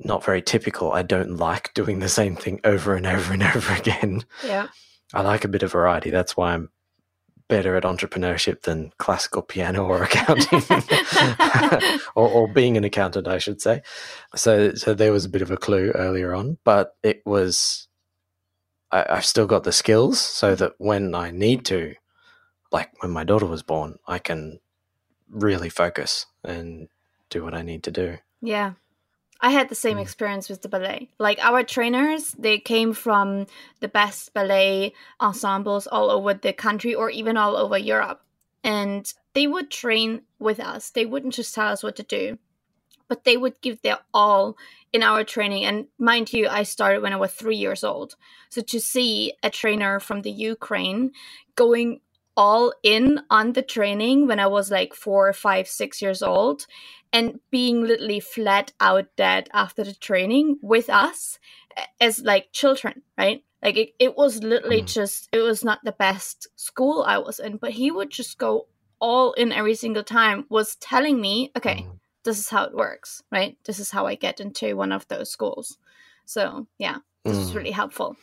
not 0.00 0.24
very 0.24 0.42
typical. 0.42 0.92
I 0.92 1.02
don't 1.02 1.36
like 1.36 1.72
doing 1.74 1.98
the 2.00 2.08
same 2.08 2.36
thing 2.36 2.60
over 2.64 2.94
and 2.94 3.06
over 3.06 3.32
and 3.32 3.42
over 3.56 3.72
again. 3.74 4.22
yeah 4.44 4.68
I 5.12 5.20
like 5.22 5.44
a 5.44 5.48
bit 5.48 5.62
of 5.62 5.72
variety. 5.72 6.10
That's 6.10 6.36
why 6.36 6.54
I'm 6.54 6.70
better 7.46 7.76
at 7.76 7.84
entrepreneurship 7.84 8.62
than 8.62 8.90
classical 8.98 9.42
piano 9.42 9.84
or 9.84 10.02
accounting, 10.08 10.62
or, 12.16 12.28
or 12.28 12.48
being 12.48 12.76
an 12.76 12.84
accountant, 12.84 13.28
I 13.28 13.38
should 13.38 13.60
say. 13.60 13.82
So, 14.34 14.74
so 14.74 14.94
there 14.94 15.12
was 15.12 15.24
a 15.24 15.28
bit 15.28 15.42
of 15.42 15.50
a 15.50 15.56
clue 15.56 15.92
earlier 15.94 16.34
on, 16.34 16.58
but 16.64 16.96
it 17.02 17.22
was. 17.24 17.86
I, 18.90 19.06
I've 19.08 19.24
still 19.26 19.46
got 19.46 19.64
the 19.64 19.72
skills, 19.72 20.18
so 20.20 20.54
that 20.56 20.72
when 20.78 21.14
I 21.14 21.30
need 21.30 21.64
to, 21.66 21.94
like 22.72 22.90
when 23.02 23.12
my 23.12 23.24
daughter 23.24 23.46
was 23.46 23.62
born, 23.62 23.98
I 24.08 24.18
can 24.18 24.58
really 25.28 25.68
focus 25.68 26.26
and 26.42 26.88
do 27.30 27.44
what 27.44 27.54
I 27.54 27.62
need 27.62 27.82
to 27.84 27.90
do. 27.90 28.18
yeah 28.40 28.72
i 29.40 29.50
had 29.50 29.68
the 29.68 29.74
same 29.74 29.98
Mm. 29.98 30.02
experience 30.02 30.48
with 30.48 30.62
the 30.62 30.68
ballet. 30.68 31.10
Like 31.18 31.38
our 31.40 31.62
trainers 31.64 32.32
they 32.38 32.58
came 32.58 32.92
from 32.94 33.46
the 33.80 33.88
best 33.88 34.34
ballet 34.34 34.94
ensembles 35.20 35.86
all 35.86 36.10
over 36.10 36.34
the 36.34 36.52
country 36.52 36.94
or 36.94 37.10
even 37.10 37.36
all 37.36 37.56
over 37.56 37.78
europe. 37.78 38.22
And 38.64 39.12
they 39.34 39.46
would 39.46 39.70
train 39.70 40.22
with 40.38 40.60
us. 40.60 40.90
They 40.90 41.06
wouldn't 41.06 41.34
just 41.34 41.54
tell 41.54 41.68
us 41.68 41.82
what 41.82 41.96
to 41.96 42.04
do 42.04 42.38
but 43.08 43.24
they 43.24 43.36
would 43.36 43.60
give 43.60 43.82
their 43.82 43.98
all 44.14 44.56
in 44.92 45.02
our 45.02 45.24
training. 45.24 45.64
And 45.64 45.86
mind 45.98 46.32
you 46.32 46.48
i 46.48 46.62
started 46.64 47.02
when 47.02 47.12
i 47.12 47.16
was 47.16 47.32
three 47.32 47.56
years 47.56 47.84
old. 47.84 48.16
So 48.50 48.62
to 48.62 48.80
see 48.80 49.34
a 49.42 49.50
trainer 49.50 50.00
from 50.00 50.22
the 50.22 50.30
ukraine 50.30 51.12
going 51.56 52.00
all 52.36 52.72
in 52.82 53.20
on 53.30 53.52
the 53.52 53.62
training 53.62 54.26
when 54.26 54.40
i 54.40 54.46
was 54.46 54.70
like 54.70 54.94
four 54.94 55.32
five 55.32 55.68
six 55.68 56.02
years 56.02 56.22
old 56.22 56.66
and 57.12 57.38
being 57.50 57.80
literally 57.82 58.20
flat 58.20 58.72
out 58.80 59.06
dead 59.16 59.48
after 59.52 59.84
the 59.84 59.94
training 59.94 60.58
with 60.62 60.90
us 60.90 61.38
as 62.00 62.20
like 62.20 62.50
children 62.52 63.02
right 63.16 63.44
like 63.62 63.76
it, 63.76 63.90
it 63.98 64.16
was 64.16 64.42
literally 64.42 64.82
Mhm. 64.82 64.92
just 64.92 65.28
it 65.32 65.40
was 65.40 65.64
not 65.64 65.80
the 65.84 65.92
best 65.92 66.48
school 66.56 67.04
i 67.06 67.18
was 67.18 67.38
in 67.38 67.56
but 67.56 67.72
he 67.72 67.90
would 67.90 68.10
just 68.10 68.38
go 68.38 68.66
all 69.00 69.32
in 69.34 69.52
every 69.52 69.74
single 69.74 70.04
time 70.04 70.46
was 70.48 70.76
telling 70.76 71.20
me 71.20 71.50
okay 71.56 71.86
Mm. 71.86 71.98
this 72.24 72.38
is 72.38 72.48
how 72.48 72.64
it 72.64 72.74
works, 72.74 73.22
right? 73.30 73.58
This 73.64 73.78
is 73.78 73.90
how 73.90 74.06
I 74.06 74.14
get 74.14 74.40
into 74.40 74.74
one 74.76 74.92
of 74.92 75.06
those 75.08 75.30
schools. 75.30 75.76
So 76.24 76.66
yeah, 76.78 76.98
this 77.22 77.36
is 77.36 77.50
Mm. 77.50 77.54
really 77.56 77.70
helpful. 77.70 78.16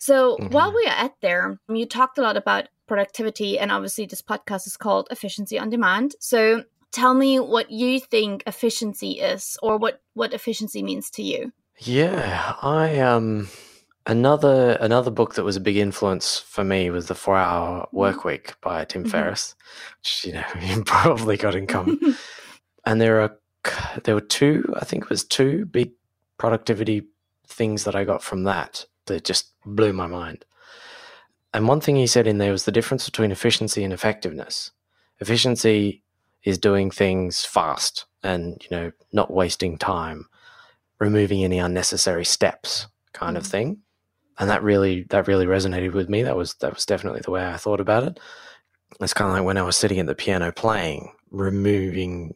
So 0.00 0.38
while 0.50 0.72
Mhm. 0.72 0.74
we 0.74 0.86
are 0.86 1.04
at 1.06 1.14
there, 1.20 1.60
you 1.68 1.86
talked 1.86 2.18
a 2.18 2.22
lot 2.22 2.36
about 2.36 2.68
productivity, 2.92 3.58
and 3.58 3.72
obviously 3.72 4.04
this 4.04 4.20
podcast 4.20 4.66
is 4.66 4.76
called 4.76 5.08
Efficiency 5.10 5.58
on 5.58 5.70
Demand. 5.70 6.14
So 6.20 6.64
tell 6.90 7.14
me 7.14 7.40
what 7.40 7.70
you 7.70 7.98
think 7.98 8.42
efficiency 8.46 9.12
is 9.12 9.56
or 9.62 9.78
what 9.78 10.02
what 10.12 10.34
efficiency 10.34 10.82
means 10.82 11.08
to 11.10 11.22
you. 11.22 11.52
Yeah, 11.78 12.54
I 12.60 12.98
um 13.00 13.48
another 14.06 14.72
another 14.80 15.10
book 15.10 15.34
that 15.36 15.44
was 15.44 15.56
a 15.56 15.60
big 15.68 15.76
influence 15.78 16.38
for 16.38 16.64
me 16.64 16.90
was 16.90 17.06
the 17.06 17.14
Four 17.14 17.38
Hour 17.38 17.88
Work 17.92 18.24
Week 18.26 18.60
by 18.60 18.84
Tim 18.84 19.04
Mhm. 19.04 19.10
Ferriss, 19.10 19.54
which 20.00 20.26
you 20.26 20.32
know 20.34 20.44
you 20.60 20.84
probably 20.84 21.36
got 21.38 21.54
in 21.54 21.66
common. 21.66 21.98
and 22.84 23.00
there 23.00 23.20
are 23.22 23.38
there 24.04 24.14
were 24.16 24.20
two, 24.38 24.70
I 24.76 24.84
think 24.84 25.04
it 25.04 25.10
was 25.10 25.24
two 25.24 25.64
big 25.66 25.92
productivity 26.36 27.06
things 27.46 27.84
that 27.84 27.94
I 27.94 28.04
got 28.04 28.22
from 28.22 28.42
that 28.44 28.84
that 29.06 29.24
just 29.24 29.52
blew 29.64 29.92
my 29.92 30.06
mind. 30.08 30.44
And 31.54 31.68
one 31.68 31.80
thing 31.80 31.96
he 31.96 32.06
said 32.06 32.26
in 32.26 32.38
there 32.38 32.52
was 32.52 32.64
the 32.64 32.72
difference 32.72 33.04
between 33.04 33.30
efficiency 33.30 33.84
and 33.84 33.92
effectiveness. 33.92 34.70
Efficiency 35.20 36.02
is 36.44 36.58
doing 36.58 36.90
things 36.90 37.44
fast 37.44 38.06
and 38.22 38.60
you 38.62 38.76
know 38.76 38.92
not 39.12 39.30
wasting 39.32 39.76
time, 39.78 40.26
removing 40.98 41.44
any 41.44 41.58
unnecessary 41.58 42.24
steps, 42.24 42.86
kind 43.12 43.36
of 43.36 43.44
Mhm. 43.44 43.50
thing. 43.50 43.78
And 44.38 44.48
that 44.50 44.62
really 44.62 45.04
that 45.10 45.28
really 45.28 45.46
resonated 45.46 45.92
with 45.92 46.08
me. 46.08 46.22
That 46.22 46.36
was 46.36 46.54
that 46.54 46.74
was 46.74 46.86
definitely 46.86 47.20
the 47.20 47.30
way 47.30 47.46
I 47.46 47.56
thought 47.58 47.80
about 47.80 48.04
it. 48.04 48.18
It's 49.00 49.14
kind 49.14 49.30
of 49.30 49.36
like 49.36 49.44
when 49.44 49.58
I 49.58 49.62
was 49.62 49.76
sitting 49.76 49.98
at 50.00 50.06
the 50.06 50.14
piano 50.14 50.52
playing, 50.52 51.12
removing 51.30 52.34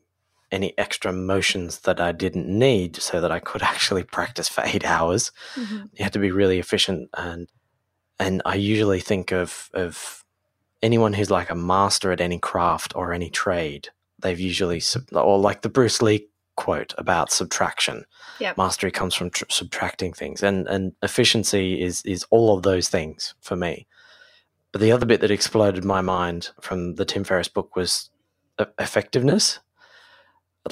any 0.52 0.76
extra 0.78 1.12
motions 1.12 1.80
that 1.80 2.00
I 2.00 2.12
didn't 2.12 2.46
need 2.48 2.96
so 2.96 3.20
that 3.20 3.32
I 3.32 3.40
could 3.40 3.62
actually 3.72 4.04
practice 4.04 4.48
for 4.48 4.62
eight 4.64 4.84
hours. 4.84 5.32
Mhm. 5.56 5.90
You 5.94 6.04
had 6.04 6.12
to 6.12 6.18
be 6.18 6.30
really 6.30 6.58
efficient 6.58 7.08
and 7.16 7.48
and 8.18 8.42
I 8.44 8.54
usually 8.54 9.00
think 9.00 9.32
of 9.32 9.70
of 9.74 10.24
anyone 10.82 11.12
who's 11.12 11.30
like 11.30 11.50
a 11.50 11.54
master 11.54 12.12
at 12.12 12.20
any 12.20 12.38
craft 12.38 12.94
or 12.94 13.12
any 13.12 13.30
trade. 13.30 13.88
They've 14.20 14.40
usually 14.40 14.80
sub- 14.80 15.12
or 15.12 15.38
like 15.38 15.62
the 15.62 15.68
Bruce 15.68 16.00
Lee 16.00 16.28
quote 16.56 16.94
about 16.96 17.30
subtraction. 17.30 18.04
Yep. 18.40 18.56
Mastery 18.56 18.90
comes 18.90 19.14
from 19.14 19.30
tr- 19.30 19.44
subtracting 19.48 20.12
things, 20.12 20.42
and 20.42 20.66
and 20.68 20.92
efficiency 21.02 21.80
is 21.82 22.02
is 22.04 22.24
all 22.30 22.56
of 22.56 22.62
those 22.62 22.88
things 22.88 23.34
for 23.40 23.56
me. 23.56 23.86
But 24.72 24.80
the 24.80 24.92
other 24.92 25.06
bit 25.06 25.20
that 25.20 25.30
exploded 25.30 25.84
my 25.84 26.00
mind 26.00 26.50
from 26.60 26.94
the 26.96 27.04
Tim 27.04 27.24
Ferriss 27.24 27.48
book 27.48 27.76
was 27.76 28.10
effectiveness, 28.78 29.60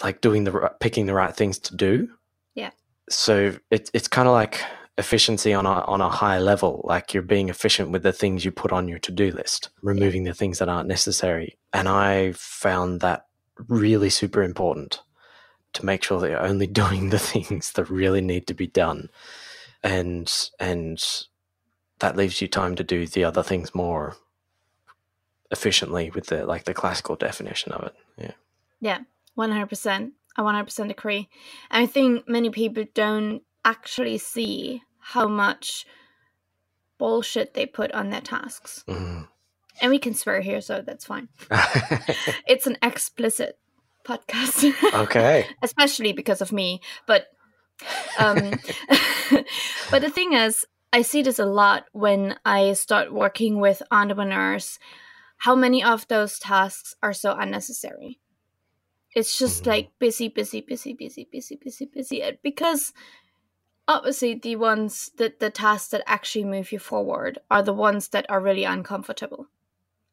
like 0.02 0.20
doing 0.20 0.44
the 0.44 0.72
picking 0.80 1.06
the 1.06 1.14
right 1.14 1.34
things 1.34 1.58
to 1.60 1.76
do. 1.76 2.08
Yeah. 2.54 2.70
So 3.08 3.56
it's 3.70 3.90
it's 3.94 4.08
kind 4.08 4.28
of 4.28 4.32
like 4.32 4.60
efficiency 4.96 5.52
on 5.52 5.66
a 5.66 5.80
on 5.82 6.00
a 6.00 6.08
high 6.08 6.38
level, 6.38 6.82
like 6.84 7.12
you're 7.12 7.22
being 7.22 7.48
efficient 7.48 7.90
with 7.90 8.02
the 8.02 8.12
things 8.12 8.44
you 8.44 8.50
put 8.50 8.72
on 8.72 8.88
your 8.88 8.98
to 9.00 9.12
do 9.12 9.30
list, 9.30 9.70
removing 9.82 10.24
the 10.24 10.34
things 10.34 10.58
that 10.58 10.68
aren't 10.68 10.88
necessary. 10.88 11.56
And 11.72 11.88
I 11.88 12.32
found 12.32 13.00
that 13.00 13.26
really 13.68 14.10
super 14.10 14.42
important 14.42 15.02
to 15.72 15.84
make 15.84 16.02
sure 16.02 16.20
that 16.20 16.30
you're 16.30 16.46
only 16.46 16.66
doing 16.82 17.10
the 17.10 17.18
things 17.18 17.72
that 17.72 17.90
really 17.90 18.20
need 18.20 18.46
to 18.46 18.54
be 18.54 18.66
done 18.66 19.08
and 19.82 20.50
and 20.58 21.02
that 22.00 22.16
leaves 22.16 22.40
you 22.40 22.48
time 22.48 22.74
to 22.74 22.84
do 22.84 23.06
the 23.06 23.24
other 23.24 23.42
things 23.42 23.74
more 23.74 24.16
efficiently 25.50 26.10
with 26.10 26.26
the 26.26 26.44
like 26.46 26.64
the 26.64 26.74
classical 26.74 27.14
definition 27.14 27.72
of 27.72 27.84
it 27.84 27.94
yeah 28.18 28.32
yeah 28.80 28.98
One 29.34 29.50
hundred 29.50 29.68
percent. 29.68 30.14
I 30.36 30.42
one 30.42 30.54
hundred 30.54 30.66
percent 30.66 30.90
agree. 30.90 31.28
I 31.70 31.86
think 31.86 32.28
many 32.28 32.50
people 32.50 32.84
don't 32.94 33.42
actually 33.64 34.18
see 34.18 34.82
how 35.00 35.26
much 35.28 35.86
bullshit 36.98 37.54
they 37.54 37.66
put 37.66 37.92
on 37.92 38.10
their 38.10 38.20
tasks. 38.20 38.84
Mhm. 38.86 39.28
And 39.80 39.90
we 39.90 39.98
can 39.98 40.14
swear 40.14 40.40
here, 40.40 40.60
so 40.60 40.82
that's 40.82 41.04
fine. 41.06 41.28
It's 42.46 42.66
an 42.66 42.78
explicit 42.82 43.58
podcast. 44.04 44.72
okay 44.92 45.46
especially 45.62 46.12
because 46.12 46.42
of 46.42 46.52
me 46.52 46.78
but 47.06 47.24
um 48.18 48.36
but 49.90 50.02
the 50.02 50.10
thing 50.10 50.34
is 50.34 50.66
i 50.92 51.00
see 51.00 51.22
this 51.22 51.38
a 51.38 51.46
lot 51.46 51.86
when 51.92 52.36
i 52.44 52.74
start 52.74 53.10
working 53.14 53.60
with 53.60 53.82
entrepreneurs 53.90 54.78
how 55.38 55.54
many 55.56 55.82
of 55.82 56.06
those 56.08 56.38
tasks 56.38 56.94
are 57.02 57.14
so 57.14 57.32
unnecessary 57.32 58.20
it's 59.16 59.38
just 59.38 59.64
Mhm. 59.64 59.68
like 59.68 59.88
busy 59.98 60.28
busy 60.28 60.60
busy 60.60 60.92
busy 60.92 61.26
busy 61.32 61.56
busy 61.56 61.86
busy 61.86 62.20
because 62.42 62.92
obviously 63.88 64.34
the 64.34 64.56
ones 64.56 65.10
that 65.18 65.40
the 65.40 65.50
tasks 65.50 65.88
that 65.90 66.02
actually 66.06 66.44
move 66.44 66.72
you 66.72 66.78
forward 66.78 67.38
are 67.50 67.62
the 67.62 67.72
ones 67.72 68.08
that 68.08 68.26
are 68.28 68.40
really 68.40 68.64
uncomfortable 68.64 69.46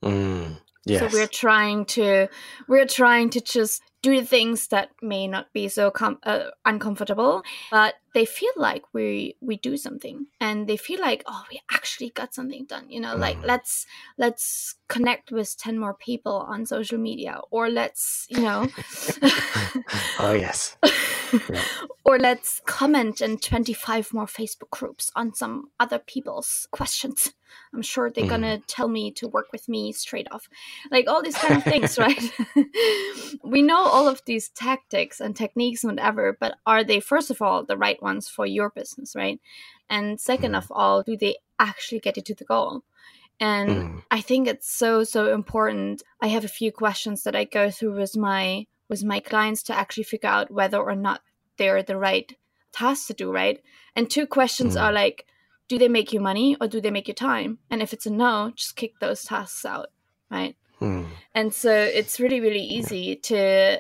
mm, 0.04 0.58
yes 0.86 1.00
so 1.00 1.18
we're 1.18 1.28
trying 1.28 1.86
to 1.86 2.28
we're 2.68 2.86
trying 2.88 3.30
to 3.30 3.42
just 3.42 3.82
do 4.02 4.20
the 4.20 4.26
things 4.26 4.68
that 4.70 4.90
may 5.02 5.28
not 5.28 5.54
be 5.54 5.68
so 5.68 5.92
com- 5.92 6.20
uh, 6.24 6.46
uncomfortable, 6.66 7.44
but 7.70 7.96
they 8.14 8.26
feel 8.26 8.52
like 8.58 8.84
we 8.94 9.36
we 9.42 9.58
do 9.58 9.78
something, 9.78 10.26
and 10.40 10.68
they 10.68 10.78
feel 10.78 11.00
like 11.00 11.24
oh 11.28 11.44
we 11.52 11.62
actually 11.72 12.10
got 12.10 12.34
something 12.34 12.66
done. 12.66 12.90
You 12.90 13.00
know, 13.00 13.16
like 13.16 13.38
Mhm. 13.38 13.46
let's 13.46 13.86
let's 14.18 14.76
connect 14.88 15.32
with 15.32 15.56
ten 15.58 15.78
more 15.78 15.94
people 15.94 16.34
on 16.34 16.66
social 16.66 16.98
media, 16.98 17.42
or 17.52 17.70
let's 17.70 18.26
you 18.30 18.42
know. 18.42 18.70
oh 20.20 20.34
yes 20.34 20.78
Yeah. 21.34 21.64
or 22.06 22.18
let's 22.20 22.62
comment 22.66 23.22
in 23.22 23.38
25 23.38 24.14
more 24.14 24.26
Facebook 24.26 24.70
groups 24.72 25.12
on 25.16 25.34
some 25.34 25.70
other 25.80 26.00
people's 26.00 26.68
questions. 26.72 27.34
I'm 27.74 27.82
sure 27.82 28.10
they're 28.10 28.24
Mhm. 28.24 28.30
gonna 28.30 28.58
tell 28.68 28.88
me 28.88 29.12
to 29.12 29.28
work 29.28 29.48
with 29.52 29.68
me 29.70 29.92
straight 29.92 30.28
off. 30.32 30.48
Like 30.90 31.08
all 31.10 31.22
these 31.22 31.38
kind 31.38 31.56
of 31.56 31.64
things, 31.64 31.98
right? 31.98 32.32
we 33.44 33.62
know 33.62 33.80
all 33.80 34.08
of 34.08 34.22
these 34.26 34.50
tactics 34.50 35.20
and 35.20 35.36
techniques 35.36 35.84
and 35.84 35.92
whatever, 35.94 36.38
but 36.40 36.56
are 36.66 36.84
they, 36.84 37.00
first 37.00 37.30
of 37.30 37.42
all, 37.42 37.64
the 37.66 37.78
right 37.78 38.02
ones 38.02 38.28
for 38.30 38.46
your 38.46 38.70
business, 38.70 39.16
right? 39.16 39.40
And 39.90 40.20
2nd 40.20 40.54
Mhm. 40.54 40.58
of 40.58 40.72
all, 40.72 41.04
do 41.04 41.18
they 41.18 41.38
actually 41.60 42.00
get 42.00 42.18
you 42.18 42.24
to 42.24 42.36
the 42.36 42.46
goal? 42.46 42.84
And 43.40 43.70
Mm, 43.70 44.04
I 44.12 44.22
think 44.22 44.48
it's 44.48 44.70
so 44.72 45.04
so 45.04 45.34
important. 45.34 46.04
I 46.22 46.28
have 46.28 46.46
a 46.46 46.50
few 46.60 46.72
questions 46.72 47.24
that 47.24 47.36
I 47.36 47.44
go 47.46 47.70
through 47.72 47.96
with 48.00 48.16
my 48.16 48.66
with 48.92 49.04
my 49.04 49.20
clients 49.22 49.64
to 49.64 49.74
actually 49.74 50.04
figure 50.04 50.30
out 50.30 50.52
whether 50.52 50.78
or 50.78 50.96
not 50.96 51.22
they're 51.58 51.82
the 51.82 51.98
right 51.98 52.36
task 52.74 53.08
to 53.08 53.14
do, 53.14 53.32
right? 53.32 53.60
And 53.96 54.10
two 54.10 54.28
questions 54.28 54.76
Mm. 54.76 54.82
are 54.84 54.92
like, 54.92 55.26
do 55.70 55.80
they 55.80 55.88
make 55.88 56.12
you 56.14 56.20
money 56.20 56.58
or 56.60 56.68
do 56.68 56.82
they 56.82 56.92
make 56.92 57.08
you 57.08 57.14
time? 57.14 57.60
And 57.72 57.82
if 57.82 57.94
it's 57.94 58.06
a 58.06 58.12
no, 58.12 58.52
just 58.56 58.76
kick 58.76 59.00
those 59.00 59.24
tasks 59.24 59.66
out, 59.66 59.88
right? 60.30 60.56
mm, 60.82 61.08
And 61.34 61.54
so 61.54 61.72
it's 61.72 62.20
really 62.20 62.42
really 62.42 62.62
easy 62.64 63.16
to 63.16 63.80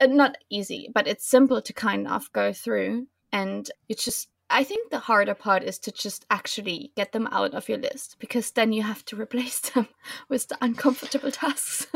uh, 0.00 0.06
not 0.06 0.36
easy, 0.48 0.88
but 0.94 1.08
it's 1.08 1.26
simple 1.26 1.60
to 1.62 1.72
kind 1.72 2.06
of 2.06 2.32
go 2.32 2.52
through 2.52 3.08
and 3.32 3.68
it's 3.88 4.04
just 4.04 4.28
I 4.48 4.62
think 4.62 4.90
the 4.90 5.00
harder 5.00 5.34
part 5.34 5.64
is 5.64 5.78
to 5.80 5.90
just 5.90 6.24
actually 6.30 6.92
get 6.94 7.10
them 7.10 7.26
out 7.32 7.54
of 7.54 7.68
your 7.68 7.78
list 7.78 8.16
because 8.20 8.52
then 8.52 8.72
you 8.72 8.82
have 8.84 9.04
to 9.06 9.16
replace 9.20 9.58
them 9.60 9.88
with 10.28 10.46
the 10.46 10.58
uncomfortable 10.60 11.30
tasks. 11.42 11.88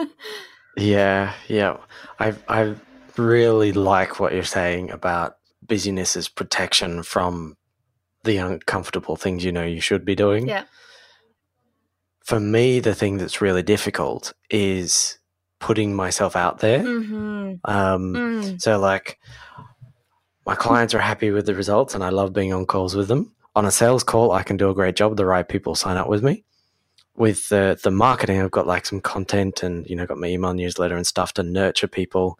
Yeah 0.76 1.32
yeah 1.48 1.76
i 2.18 2.34
i 2.48 2.74
really 3.16 3.72
like 3.72 4.20
what 4.20 4.32
you're 4.32 4.42
saying 4.44 4.90
about 4.90 5.36
busyness 5.66 6.16
as 6.16 6.28
protection 6.28 7.02
from 7.02 7.56
the 8.24 8.36
uncomfortable 8.36 9.16
things 9.16 9.44
you 9.44 9.52
know 9.52 9.64
you 9.64 9.80
should 9.80 10.04
be 10.04 10.14
doing 10.14 10.48
yeah. 10.48 10.64
for 12.22 12.38
me, 12.38 12.80
the 12.80 12.94
thing 12.94 13.18
that's 13.18 13.40
really 13.40 13.62
difficult 13.62 14.32
is 14.50 15.18
putting 15.58 15.94
myself 15.94 16.36
out 16.36 16.58
there. 16.58 16.80
hmm 16.82 17.54
Um, 17.64 18.14
Mm. 18.14 18.60
So, 18.60 18.78
like, 18.78 19.18
my 20.46 20.54
clients 20.54 20.94
are 20.94 21.00
happy 21.00 21.30
with 21.30 21.46
the 21.46 21.54
results, 21.54 21.94
and 21.94 22.02
I 22.02 22.08
love 22.10 22.32
being 22.32 22.52
on 22.52 22.66
calls 22.66 22.94
with 22.96 23.08
them. 23.08 23.34
On 23.54 23.64
a 23.66 23.70
sales 23.70 24.02
call, 24.04 24.32
I 24.32 24.42
can 24.42 24.56
do 24.56 24.70
a 24.70 24.74
great 24.74 24.96
job. 24.96 25.16
The 25.16 25.26
right 25.26 25.46
people 25.48 25.74
sign 25.74 25.96
up 25.96 26.08
with 26.08 26.22
me. 26.22 26.44
With 27.16 27.48
the 27.48 27.78
the 27.82 27.90
marketing, 27.90 28.40
I've 28.40 28.50
got 28.50 28.66
like 28.66 28.86
some 28.86 29.00
content, 29.00 29.62
and 29.62 29.86
you 29.88 29.96
know, 29.96 30.06
got 30.06 30.18
my 30.18 30.28
email 30.28 30.54
newsletter 30.54 30.96
and 30.96 31.06
stuff 31.06 31.34
to 31.34 31.42
nurture 31.42 31.88
people. 31.88 32.38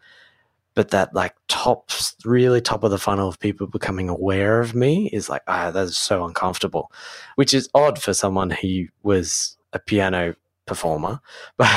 But 0.73 0.91
that 0.91 1.13
like 1.13 1.35
top, 1.49 1.91
really 2.23 2.61
top 2.61 2.83
of 2.83 2.91
the 2.91 2.97
funnel 2.97 3.27
of 3.27 3.39
people 3.39 3.67
becoming 3.67 4.07
aware 4.07 4.61
of 4.61 4.73
me 4.73 5.09
is 5.11 5.29
like, 5.29 5.41
ah, 5.47 5.69
that's 5.71 5.97
so 5.97 6.25
uncomfortable, 6.25 6.91
which 7.35 7.53
is 7.53 7.69
odd 7.73 8.01
for 8.01 8.13
someone 8.13 8.51
who 8.51 8.85
was 9.03 9.57
a 9.73 9.79
piano 9.79 10.35
performer, 10.65 11.19
but 11.57 11.69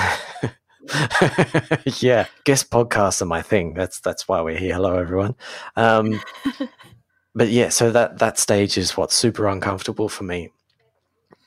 yeah, 2.01 2.27
guest 2.45 2.71
podcasts 2.71 3.23
are 3.23 3.27
my 3.27 3.43
thing. 3.43 3.75
That's 3.75 4.01
that's 4.01 4.29
why 4.29 4.41
we're 4.41 4.59
here. 4.59 4.75
Hello, 4.75 4.97
everyone. 4.97 5.35
Um, 5.77 6.21
but 7.35 7.49
yeah, 7.49 7.71
so 7.71 7.91
that 7.91 8.19
that 8.19 8.39
stage 8.39 8.79
is 8.79 8.97
what's 8.97 9.15
super 9.15 9.49
uncomfortable 9.49 10.09
for 10.09 10.25
me, 10.25 10.51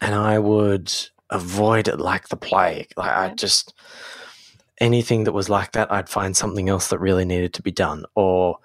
and 0.02 0.14
I 0.14 0.40
would 0.40 0.94
avoid 1.30 1.88
it 1.88 2.00
like 2.00 2.30
the 2.30 2.38
plague. 2.38 2.94
Like 2.98 3.12
I 3.12 3.34
just 3.34 3.74
anything 4.80 5.24
that 5.24 5.34
was 5.34 5.50
like 5.50 5.72
that, 5.74 5.92
I'd 5.92 6.10
find 6.10 6.38
something 6.38 6.70
else 6.70 6.90
that 6.90 7.00
really 7.00 7.26
needed 7.26 7.54
to 7.56 7.62
be 7.62 7.72
done, 7.72 8.06
or 8.16 8.60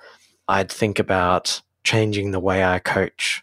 I'd 0.49 0.71
think 0.71 0.99
about 0.99 1.63
changing 1.85 2.31
the 2.31 2.41
way 2.41 2.65
I 2.65 2.79
coach 2.79 3.43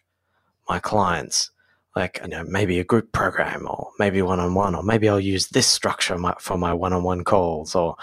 my 0.67 0.79
clients. 0.79 1.51
Like, 1.95 2.19
you 2.21 2.29
know, 2.29 2.45
maybe 2.45 2.79
a 2.79 2.83
group 2.83 3.11
program 3.11 3.67
or 3.67 3.89
maybe 3.97 4.21
one 4.21 4.39
on 4.39 4.53
one, 4.53 4.75
or 4.75 4.83
maybe 4.83 5.09
I'll 5.09 5.19
use 5.19 5.47
this 5.47 5.67
structure 5.67 6.17
for 6.39 6.57
my 6.57 6.71
one 6.71 6.93
on 6.93 7.03
one 7.03 7.23
calls, 7.23 7.75
or, 7.75 7.95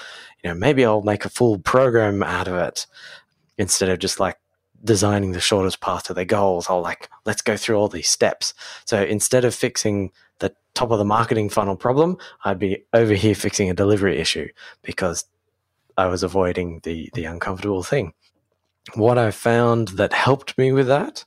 you 0.43 0.47
you 0.47 0.53
know, 0.55 0.61
maybe 0.61 0.85
I'll 0.85 1.03
make 1.03 1.25
a 1.25 1.29
full 1.29 1.59
program 1.59 2.23
out 2.23 2.47
of 2.47 2.55
it 2.55 2.87
instead 3.59 3.89
of 3.89 3.99
just 3.99 4.21
like 4.21 4.37
designing 4.85 5.33
the 5.33 5.41
shortest 5.41 5.81
path 5.81 6.05
to 6.05 6.15
their 6.15 6.25
goals. 6.25 6.69
I'll 6.69 6.81
like, 6.81 7.09
let's 7.25 7.43
go 7.43 7.57
through 7.57 7.75
all 7.75 7.89
these 7.89 8.09
steps. 8.09 8.55
So 8.85 9.03
instead 9.03 9.45
of 9.45 9.57
fixing 9.57 10.13
the 10.39 10.55
top 10.75 10.91
of 10.91 10.99
the 10.99 11.05
marketing 11.05 11.49
funnel 11.49 11.77
problem, 11.77 12.17
I'd 12.45 12.59
be 12.59 12.85
over 12.93 13.15
here 13.15 13.35
fixing 13.35 13.71
a 13.71 13.75
delivery 13.75 14.19
issue 14.19 14.49
because 14.83 15.25
I 15.97 16.07
was 16.07 16.23
avoiding 16.23 16.81
the 16.83 17.11
the 17.15 17.25
uncomfortable 17.25 17.83
thing. 17.83 18.13
What 18.95 19.19
I 19.19 19.31
found 19.31 19.89
that 19.89 20.13
helped 20.13 20.57
me 20.59 20.73
with 20.73 20.87
that 20.89 21.25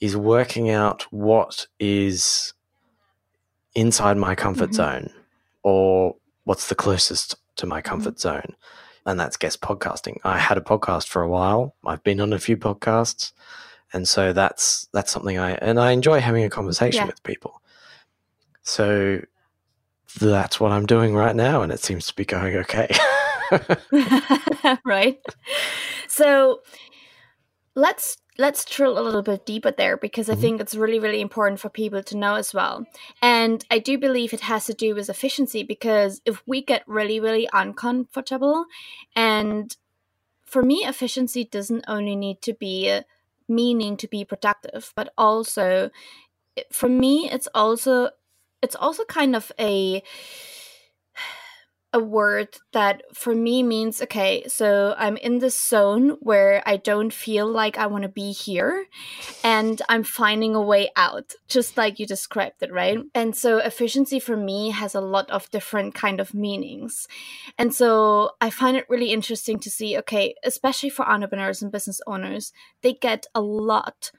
is 0.00 0.16
working 0.16 0.70
out 0.70 1.02
what 1.12 1.66
is 1.78 2.54
inside 3.74 4.16
my 4.16 4.34
comfort 4.34 4.70
Mhm. 4.70 4.74
zone 4.74 5.10
or 5.62 6.16
what's 6.44 6.68
the 6.68 6.74
closest 6.74 7.36
to 7.56 7.66
my 7.66 7.80
comfort 7.80 8.18
zone. 8.20 8.56
And 9.06 9.18
that's 9.18 9.36
guest 9.36 9.60
podcasting. 9.60 10.18
I 10.24 10.38
had 10.38 10.58
a 10.58 10.62
podcast 10.62 11.08
for 11.08 11.22
a 11.22 11.28
while. 11.28 11.74
I've 11.84 12.02
been 12.04 12.20
on 12.20 12.32
a 12.32 12.38
few 12.38 12.56
podcasts. 12.56 13.32
And 13.92 14.08
so 14.08 14.32
that's 14.32 14.88
that's 14.92 15.10
something 15.10 15.38
I 15.38 15.52
and 15.52 15.78
I 15.78 15.90
enjoy 15.92 16.20
having 16.20 16.44
a 16.44 16.50
conversation 16.50 17.00
Yeah. 17.02 17.06
with 17.06 17.22
people. 17.22 17.61
So 18.62 19.20
that's 20.20 20.60
what 20.60 20.72
I'm 20.72 20.86
doing 20.86 21.14
right 21.14 21.34
now 21.34 21.62
and 21.62 21.72
it 21.72 21.80
seems 21.80 22.06
to 22.08 22.14
be 22.14 22.24
going 22.24 22.56
okay. 22.56 22.88
right 24.84 25.18
so 26.08 26.60
let's 27.74 28.18
let's 28.38 28.64
drill 28.64 28.98
a 28.98 29.02
little 29.02 29.22
bit 29.22 29.44
deeper 29.46 29.70
there 29.70 29.96
because 29.96 30.28
i 30.28 30.34
Mhm. 30.34 30.40
think 30.40 30.60
it's 30.60 30.74
really 30.74 30.98
really 30.98 31.20
important 31.20 31.60
for 31.60 31.68
people 31.68 32.02
to 32.02 32.16
know 32.16 32.34
as 32.34 32.52
well 32.54 32.86
and 33.20 33.64
i 33.70 33.78
do 33.78 33.98
believe 33.98 34.32
it 34.32 34.40
has 34.40 34.66
to 34.66 34.74
do 34.74 34.94
with 34.94 35.08
efficiency 35.10 35.62
because 35.62 36.20
if 36.24 36.42
we 36.46 36.62
get 36.62 36.82
really 36.86 37.20
really 37.20 37.48
uncomfortable 37.52 38.64
and 39.16 39.76
for 40.44 40.62
me 40.62 40.84
efficiency 40.84 41.44
doesn't 41.44 41.84
only 41.88 42.16
need 42.16 42.40
to 42.42 42.54
be 42.54 43.00
meaning 43.48 43.96
to 43.96 44.08
be 44.08 44.24
productive 44.24 44.92
but 44.96 45.12
also 45.18 45.90
for 46.70 46.88
me 46.88 47.28
it's 47.30 47.48
also 47.54 48.10
it's 48.62 48.76
also 48.76 49.04
kind 49.04 49.36
of 49.36 49.52
a 49.58 50.02
a 51.94 52.00
word 52.00 52.48
that 52.72 53.02
for 53.12 53.34
me 53.34 53.62
means 53.62 54.00
okay 54.00 54.42
so 54.48 54.94
i'm 54.96 55.16
in 55.18 55.40
this 55.40 55.58
zone 55.60 56.16
where 56.20 56.62
i 56.64 56.76
don't 56.76 57.12
feel 57.12 57.46
like 57.46 57.76
i 57.76 57.86
want 57.86 58.02
to 58.02 58.08
be 58.08 58.32
here 58.32 58.86
and 59.44 59.82
i'm 59.90 60.02
finding 60.02 60.54
a 60.54 60.62
way 60.62 60.90
out 60.96 61.34
just 61.48 61.76
like 61.76 61.98
you 61.98 62.06
described 62.06 62.62
it 62.62 62.72
right? 62.72 62.98
Mm. 62.98 63.04
And 63.14 63.36
so 63.36 63.58
efficiency 63.58 64.18
for 64.18 64.36
me 64.36 64.70
has 64.70 64.94
a 64.94 65.02
lot 65.02 65.30
of 65.30 65.50
different 65.50 65.94
kind 65.94 66.18
of 66.18 66.32
meanings. 66.32 67.06
And 67.58 67.74
so 67.74 68.30
i 68.40 68.48
find 68.48 68.76
it 68.76 68.88
really 68.88 69.12
interesting 69.12 69.58
to 69.60 69.70
see 69.70 69.98
okay 69.98 70.34
especially 70.44 70.88
for 70.88 71.06
entrepreneurs 71.06 71.60
and 71.60 71.70
business 71.70 72.00
owners 72.06 72.52
they 72.80 72.94
get 72.94 73.26
a 73.34 73.42
lot 73.42 74.12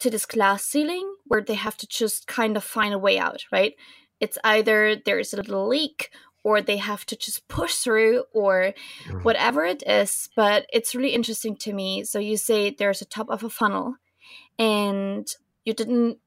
to 0.00 0.10
this 0.10 0.26
glass 0.26 0.64
ceiling 0.64 1.14
where 1.26 1.42
they 1.42 1.54
have 1.54 1.76
to 1.76 1.86
just 1.86 2.26
kind 2.26 2.56
of 2.56 2.64
find 2.64 2.94
a 2.94 2.98
way 2.98 3.18
out 3.18 3.44
right? 3.52 3.74
It's 4.20 4.38
either 4.44 4.96
there's 5.04 5.32
a 5.32 5.36
little 5.36 5.68
leak 5.68 6.10
or 6.44 6.60
they 6.60 6.76
have 6.76 7.04
to 7.06 7.16
just 7.16 7.46
push 7.48 7.74
through 7.74 8.24
or 8.32 8.72
whatever 9.22 9.64
it 9.64 9.82
is 9.86 10.28
but 10.36 10.66
it's 10.72 10.94
really 10.94 11.14
interesting 11.14 11.56
to 11.56 11.72
me. 11.72 12.04
So 12.04 12.18
you 12.18 12.36
say 12.36 12.70
there's 12.70 13.02
a 13.02 13.06
top 13.06 13.28
of 13.28 13.44
a 13.44 13.50
funnel 13.50 13.96
and 14.58 15.26
you 15.64 15.74
didn't 15.74 16.18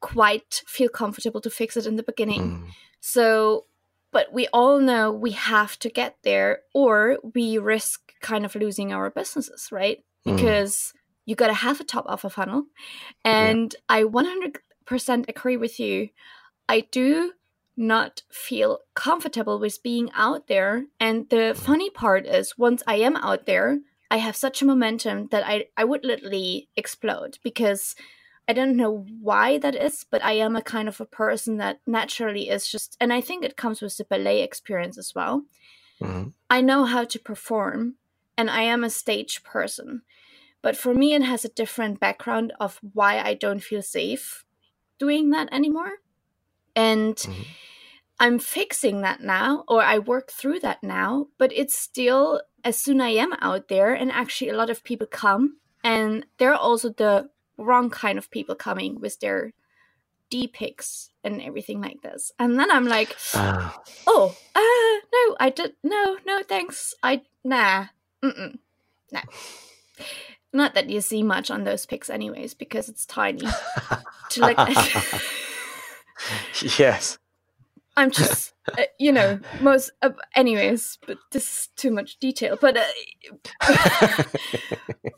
quite 0.00 0.62
feel 0.66 0.88
comfortable 0.88 1.40
to 1.40 1.50
fix 1.50 1.76
it 1.76 1.86
in 1.86 1.96
the 1.96 2.02
beginning. 2.02 2.42
Mm. 2.42 2.66
so 3.00 3.66
but 4.10 4.30
we 4.30 4.46
all 4.52 4.78
know 4.78 5.10
we 5.10 5.30
have 5.30 5.78
to 5.78 5.88
get 5.88 6.16
there 6.22 6.60
or 6.74 7.18
we 7.34 7.56
risk 7.56 8.12
kind 8.20 8.44
of 8.44 8.54
losing 8.54 8.92
our 8.92 9.10
businesses 9.10 9.68
right? 9.72 10.04
Mm. 10.26 10.92
You 11.24 11.34
got 11.34 11.48
to 11.48 11.54
have 11.54 11.80
a 11.80 11.84
top 11.84 12.06
of 12.06 12.24
a 12.24 12.30
funnel 12.30 12.64
and 13.24 13.74
i 13.88 14.02
100% 14.02 15.28
agree 15.28 15.56
with 15.56 15.78
you. 15.78 16.08
I 16.68 16.80
do 16.80 17.32
not 17.76 18.22
feel 18.30 18.80
comfortable 18.94 19.58
with 19.58 19.82
being 19.82 20.10
out 20.14 20.46
there. 20.46 20.86
And 21.00 21.28
the 21.30 21.54
funny 21.56 21.90
part 21.90 22.26
is 22.26 22.58
once 22.58 22.82
i 22.86 22.96
am 22.96 23.16
out 23.16 23.46
there 23.46 23.78
i 24.10 24.18
have 24.18 24.36
such 24.36 24.60
a 24.60 24.66
momentum 24.66 25.28
that 25.28 25.44
i 25.46 25.66
i 25.76 25.84
would 25.84 26.04
literally 26.04 26.68
explode 26.76 27.38
because 27.42 27.94
i 28.46 28.52
don't 28.52 28.76
know 28.76 29.06
why 29.20 29.56
that 29.58 29.74
is 29.74 30.04
but 30.10 30.22
i 30.22 30.32
am 30.32 30.54
a 30.56 30.62
kind 30.62 30.88
of 30.88 31.00
a 31.00 31.06
person 31.06 31.56
that 31.56 31.80
naturally 31.86 32.50
is 32.50 32.68
just 32.68 32.96
and 33.00 33.12
i 33.12 33.20
think 33.20 33.42
it 33.42 33.56
comes 33.56 33.80
with 33.80 33.96
the 33.96 34.04
ballet 34.04 34.42
experience 34.42 34.98
as 34.98 35.14
well. 35.14 35.44
Mhm. 36.00 36.32
I 36.50 36.60
know 36.60 36.84
how 36.84 37.04
to 37.04 37.18
perform 37.18 37.94
and 38.36 38.50
I 38.50 38.62
am 38.62 38.84
a 38.84 38.90
stage 38.90 39.42
person. 39.42 40.02
But 40.62 40.76
for 40.76 40.94
me, 40.94 41.14
it 41.14 41.22
has 41.22 41.44
a 41.44 41.48
different 41.50 42.00
background 42.00 42.52
of 42.60 42.78
why 42.94 43.20
I 43.20 43.34
don't 43.34 43.62
feel 43.62 43.82
safe 43.82 44.44
doing 44.98 45.30
that 45.30 45.52
anymore. 45.52 45.98
And 46.76 47.16
Mhm. 47.16 47.46
I'm 48.20 48.38
fixing 48.38 49.00
that 49.02 49.20
now, 49.20 49.64
or 49.68 49.82
I 49.82 49.98
work 49.98 50.30
through 50.30 50.60
that 50.60 50.82
now. 50.82 51.28
But 51.38 51.52
it's 51.52 51.74
still, 51.74 52.42
as 52.64 52.78
soon 52.78 53.00
I 53.00 53.10
am 53.10 53.32
out 53.40 53.68
there, 53.68 53.92
and 53.92 54.12
actually 54.12 54.50
a 54.50 54.56
lot 54.56 54.70
of 54.70 54.84
people 54.84 55.06
come, 55.08 55.58
and 55.82 56.26
they're 56.38 56.54
also 56.54 56.90
the 56.90 57.30
wrong 57.58 57.90
kind 57.90 58.18
of 58.18 58.30
people 58.30 58.54
coming 58.54 59.00
with 59.00 59.18
their 59.20 59.52
D 60.30 60.46
pics 60.48 61.10
and 61.24 61.42
everything 61.42 61.80
like 61.80 62.02
this. 62.02 62.32
And 62.38 62.58
then 62.58 62.70
I'm 62.70 62.86
like, 62.86 63.16
Ah, 63.34 63.80
oh, 64.06 64.36
uh, 64.54 65.06
no, 65.12 65.36
I 65.40 65.50
did, 65.50 65.74
no, 65.82 66.18
no, 66.24 66.42
thanks. 66.42 66.94
I, 67.02 67.22
nah, 67.44 67.86
mm-mm, 68.22 68.58
no. 69.12 69.20
Not 70.52 70.74
that 70.74 70.90
you 70.90 71.00
see 71.00 71.22
much 71.22 71.50
on 71.50 71.64
those 71.64 71.86
pics, 71.86 72.10
anyways, 72.10 72.54
because 72.54 72.88
it's 72.88 73.06
tiny. 73.06 73.40
to 74.30 74.40
look 74.40 74.58
at. 74.58 75.22
yes. 76.78 77.18
I'm 77.94 78.10
just, 78.10 78.54
uh, 78.78 78.84
you 78.98 79.12
know, 79.12 79.38
most, 79.60 79.90
uh, 80.00 80.10
anyways, 80.34 80.98
but 81.06 81.18
this 81.30 81.44
is 81.44 81.68
too 81.76 81.90
much 81.90 82.18
detail. 82.18 82.56
But, 82.58 82.78
uh, 82.78 82.84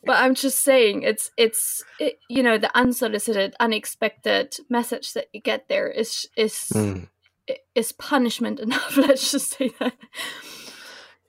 but 0.05 0.17
I'm 0.17 0.35
just 0.35 0.59
saying, 0.65 1.03
it's, 1.03 1.31
it's, 1.37 1.85
it, 2.01 2.19
you 2.29 2.43
know, 2.43 2.59
the 2.59 2.77
unsolicited, 2.77 3.55
unexpected 3.61 4.57
message 4.69 5.13
that 5.13 5.29
you 5.33 5.41
get 5.41 5.69
there 5.69 5.89
is, 5.89 6.29
is, 6.37 6.73
Mm. 6.75 7.09
is 7.77 7.93
punishment 7.93 8.59
enough. 8.59 8.97
Let's 8.97 9.31
just 9.31 9.57
say 9.57 9.71
that. 9.79 9.95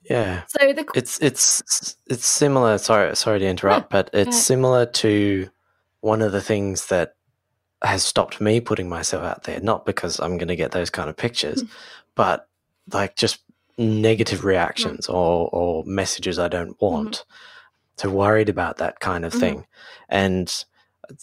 Yeah. 0.09 0.43
So 0.47 0.73
the 0.73 0.85
It's 0.95 1.19
it's 1.21 1.97
it's 2.07 2.25
similar. 2.25 2.77
Sorry, 2.77 3.15
sorry 3.15 3.39
to 3.39 3.47
interrupt, 3.47 3.89
but 3.89 4.09
it's 4.13 4.37
similar 4.37 4.85
to 4.85 5.49
one 6.01 6.21
of 6.21 6.31
the 6.31 6.41
things 6.41 6.87
that 6.87 7.15
has 7.83 8.03
stopped 8.03 8.39
me 8.41 8.59
putting 8.59 8.89
myself 8.89 9.23
out 9.23 9.43
there. 9.43 9.59
Not 9.59 9.85
because 9.85 10.19
I'm 10.19 10.37
going 10.37 10.47
to 10.49 10.55
get 10.55 10.71
those 10.71 10.89
kind 10.89 11.09
of 11.09 11.17
pictures, 11.17 11.63
Mm. 11.63 11.69
but 12.15 12.47
like 12.93 13.15
just 13.15 13.39
negative 13.77 14.39
Mm. 14.41 14.45
reactions 14.45 15.07
or 15.09 15.49
or 15.51 15.83
messages 15.85 16.39
I 16.39 16.47
don't 16.47 16.79
want. 16.81 17.25
So 17.97 18.09
worried 18.09 18.49
about 18.49 18.77
that 18.77 18.99
kind 18.99 19.25
of 19.25 19.33
Mhm. 19.33 19.39
thing, 19.39 19.65
and 20.09 20.65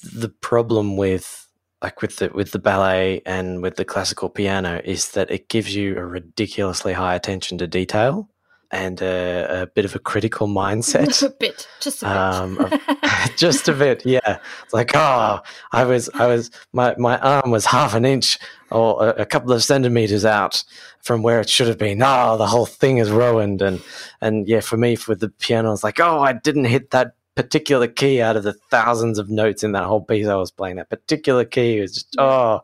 the 0.02 0.28
problem 0.28 0.96
with 0.96 1.48
like 1.82 2.00
with 2.02 2.16
the 2.16 2.30
with 2.34 2.52
the 2.52 2.58
ballet 2.60 3.22
and 3.26 3.62
with 3.62 3.76
the 3.76 3.84
classical 3.84 4.28
piano 4.28 4.80
is 4.84 5.10
that 5.12 5.30
it 5.30 5.48
gives 5.48 5.74
you 5.74 5.96
a 5.98 6.04
ridiculously 6.04 6.92
high 6.92 7.14
attention 7.16 7.58
to 7.58 7.66
detail 7.66 8.28
and 8.72 9.02
a, 9.02 9.62
a 9.62 9.66
bit 9.66 9.84
of 9.84 9.94
a 9.94 9.98
critical 9.98 10.48
mindset. 10.48 11.22
a 11.26 11.28
bit, 11.28 11.68
just 11.80 12.02
a 12.02 12.06
bit. 12.06 12.16
Um, 12.16 12.80
just 13.36 13.68
a 13.68 13.74
bit, 13.74 14.04
yeah. 14.06 14.38
It's 14.64 14.72
like, 14.72 14.92
oh, 14.94 15.40
I 15.72 15.84
was, 15.84 16.08
I 16.14 16.26
was, 16.26 16.50
my, 16.72 16.94
my 16.96 17.18
arm 17.18 17.50
was 17.50 17.66
half 17.66 17.94
an 17.94 18.06
inch 18.06 18.38
or 18.70 19.08
a, 19.08 19.22
a 19.22 19.26
couple 19.26 19.52
of 19.52 19.62
centimeters 19.62 20.24
out 20.24 20.64
from 21.00 21.22
where 21.22 21.40
it 21.40 21.50
should 21.50 21.68
have 21.68 21.78
been. 21.78 22.02
Oh, 22.02 22.38
the 22.38 22.46
whole 22.46 22.66
thing 22.66 22.96
is 22.96 23.10
ruined. 23.10 23.60
And, 23.60 23.82
and 24.22 24.48
yeah, 24.48 24.60
for 24.60 24.78
me, 24.78 24.96
with 25.06 25.20
the 25.20 25.28
piano, 25.28 25.72
it's 25.72 25.84
like, 25.84 26.00
oh, 26.00 26.20
I 26.20 26.32
didn't 26.32 26.64
hit 26.64 26.90
that 26.92 27.14
particular 27.34 27.88
key 27.88 28.22
out 28.22 28.36
of 28.36 28.42
the 28.42 28.54
thousands 28.70 29.18
of 29.18 29.28
notes 29.28 29.62
in 29.62 29.72
that 29.72 29.84
whole 29.84 30.02
piece 30.02 30.26
I 30.26 30.36
was 30.36 30.50
playing. 30.50 30.76
That 30.76 30.90
particular 30.90 31.44
key 31.44 31.80
was 31.80 31.92
just, 31.92 32.12
mm. 32.16 32.22
oh. 32.22 32.62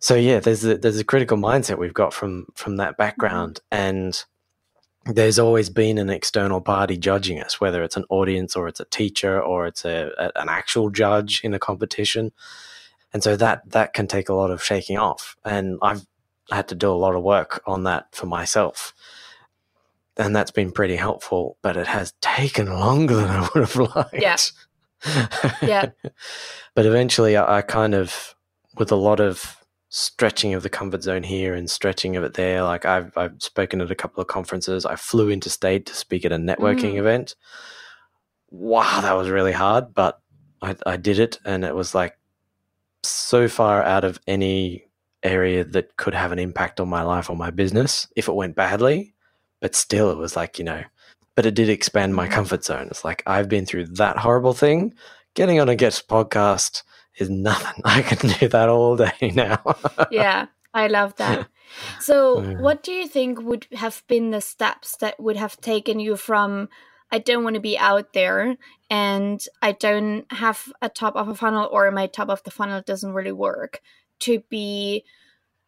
So 0.00 0.16
yeah, 0.16 0.38
there's 0.38 0.64
a, 0.66 0.76
there's 0.76 0.98
a 0.98 1.04
critical 1.04 1.38
mindset 1.38 1.78
we've 1.78 1.94
got 1.94 2.12
from 2.12 2.48
from 2.54 2.76
that 2.76 2.98
background, 2.98 3.60
and 3.72 4.22
there's 5.06 5.38
always 5.38 5.68
been 5.68 5.98
an 5.98 6.10
external 6.10 6.60
party 6.60 6.96
judging 6.96 7.40
us, 7.40 7.60
whether 7.60 7.82
it's 7.82 7.96
an 7.96 8.04
audience 8.08 8.56
or 8.56 8.68
it's 8.68 8.80
a 8.80 8.86
teacher 8.86 9.40
or 9.40 9.66
it's 9.66 9.84
a, 9.84 10.10
a 10.18 10.40
an 10.40 10.48
actual 10.48 10.90
judge 10.90 11.40
in 11.44 11.54
a 11.54 11.58
competition, 11.58 12.32
and 13.12 13.22
so 13.22 13.36
that 13.36 13.68
that 13.70 13.92
can 13.92 14.06
take 14.06 14.28
a 14.28 14.34
lot 14.34 14.50
of 14.50 14.62
shaking 14.62 14.98
off. 14.98 15.36
And 15.44 15.78
I've 15.82 16.06
had 16.50 16.68
to 16.68 16.74
do 16.74 16.90
a 16.90 16.92
lot 16.92 17.14
of 17.14 17.22
work 17.22 17.62
on 17.66 17.84
that 17.84 18.14
for 18.14 18.26
myself, 18.26 18.94
and 20.16 20.34
that's 20.34 20.50
been 20.50 20.72
pretty 20.72 20.96
helpful. 20.96 21.58
But 21.62 21.76
it 21.76 21.86
has 21.86 22.14
taken 22.20 22.66
longer 22.66 23.16
than 23.16 23.30
I 23.30 23.48
would 23.54 23.68
have 23.68 23.76
liked. 23.96 24.14
Yeah. 24.14 24.36
Yeah. 25.60 25.90
but 26.74 26.86
eventually, 26.86 27.36
I, 27.36 27.58
I 27.58 27.62
kind 27.62 27.94
of, 27.94 28.34
with 28.78 28.90
a 28.90 28.96
lot 28.96 29.20
of 29.20 29.63
stretching 29.96 30.54
of 30.54 30.64
the 30.64 30.68
comfort 30.68 31.04
zone 31.04 31.22
here 31.22 31.54
and 31.54 31.70
stretching 31.70 32.16
of 32.16 32.24
it 32.24 32.34
there. 32.34 32.64
Like 32.64 32.84
I've 32.84 33.16
I've 33.16 33.40
spoken 33.40 33.80
at 33.80 33.92
a 33.92 33.94
couple 33.94 34.20
of 34.20 34.26
conferences. 34.26 34.84
I 34.84 34.96
flew 34.96 35.28
into 35.28 35.48
state 35.48 35.86
to 35.86 35.94
speak 35.94 36.24
at 36.24 36.32
a 36.32 36.36
networking 36.36 36.94
Mm. 36.94 36.98
event. 36.98 37.36
Wow, 38.50 39.00
that 39.02 39.12
was 39.16 39.28
really 39.30 39.52
hard, 39.52 39.94
but 39.94 40.20
I, 40.62 40.74
I 40.84 40.96
did 40.96 41.18
it, 41.20 41.38
and 41.44 41.64
it 41.64 41.74
was 41.76 41.94
like 41.94 42.18
so 43.04 43.46
far 43.48 43.82
out 43.84 44.02
of 44.04 44.18
any 44.26 44.84
area 45.22 45.64
that 45.64 45.96
could 45.96 46.14
have 46.14 46.32
an 46.32 46.38
impact 46.38 46.80
on 46.80 46.88
my 46.88 47.02
life 47.02 47.30
or 47.30 47.36
my 47.36 47.50
business 47.50 48.08
if 48.16 48.26
it 48.28 48.34
went 48.34 48.56
badly. 48.56 49.14
But 49.60 49.76
still, 49.76 50.10
it 50.10 50.18
was 50.18 50.34
like 50.34 50.58
you 50.58 50.64
know, 50.64 50.82
but 51.36 51.46
it 51.46 51.54
did 51.54 51.68
expand 51.68 52.16
my 52.16 52.26
Mhm. 52.26 52.32
comfort 52.32 52.64
zone. 52.64 52.88
It's 52.90 53.04
like 53.04 53.22
I've 53.26 53.48
been 53.48 53.64
through 53.64 53.86
that 53.94 54.18
horrible 54.18 54.54
thing. 54.54 54.94
Getting 55.34 55.60
on 55.60 55.68
a 55.68 55.76
guest 55.76 56.08
podcast 56.08 56.82
is 57.16 57.30
nothing. 57.30 57.82
I 57.84 58.02
can 58.02 58.30
do 58.38 58.48
that 58.48 58.68
all 58.68 58.96
day 58.96 59.12
now. 59.34 59.62
yeah, 60.10 60.46
I 60.72 60.86
love 60.88 61.16
that. 61.16 61.48
So, 62.00 62.42
Yeah. 62.48 62.58
what 62.60 62.82
do 62.82 62.92
you 62.92 63.06
think 63.08 63.40
would 63.40 63.66
have 63.74 64.02
been 64.08 64.30
the 64.30 64.40
steps 64.40 64.96
that 64.98 65.18
would 65.20 65.36
have 65.36 65.60
taken 65.60 66.00
you 66.00 66.16
from 66.16 66.68
I 67.12 67.18
don't 67.18 67.44
want 67.44 67.54
to 67.54 67.60
be 67.60 67.78
out 67.78 68.12
there 68.12 68.56
and 68.90 69.40
I 69.62 69.72
don't 69.72 70.24
have 70.32 70.72
a 70.82 70.88
top 70.88 71.14
of 71.14 71.28
a 71.28 71.34
funnel 71.34 71.68
or 71.70 71.90
my 71.92 72.08
top 72.08 72.28
of 72.28 72.42
the 72.42 72.50
funnel 72.50 72.82
doesn't 72.82 73.12
really 73.12 73.32
work 73.32 73.80
to 74.20 74.40
be 74.50 75.04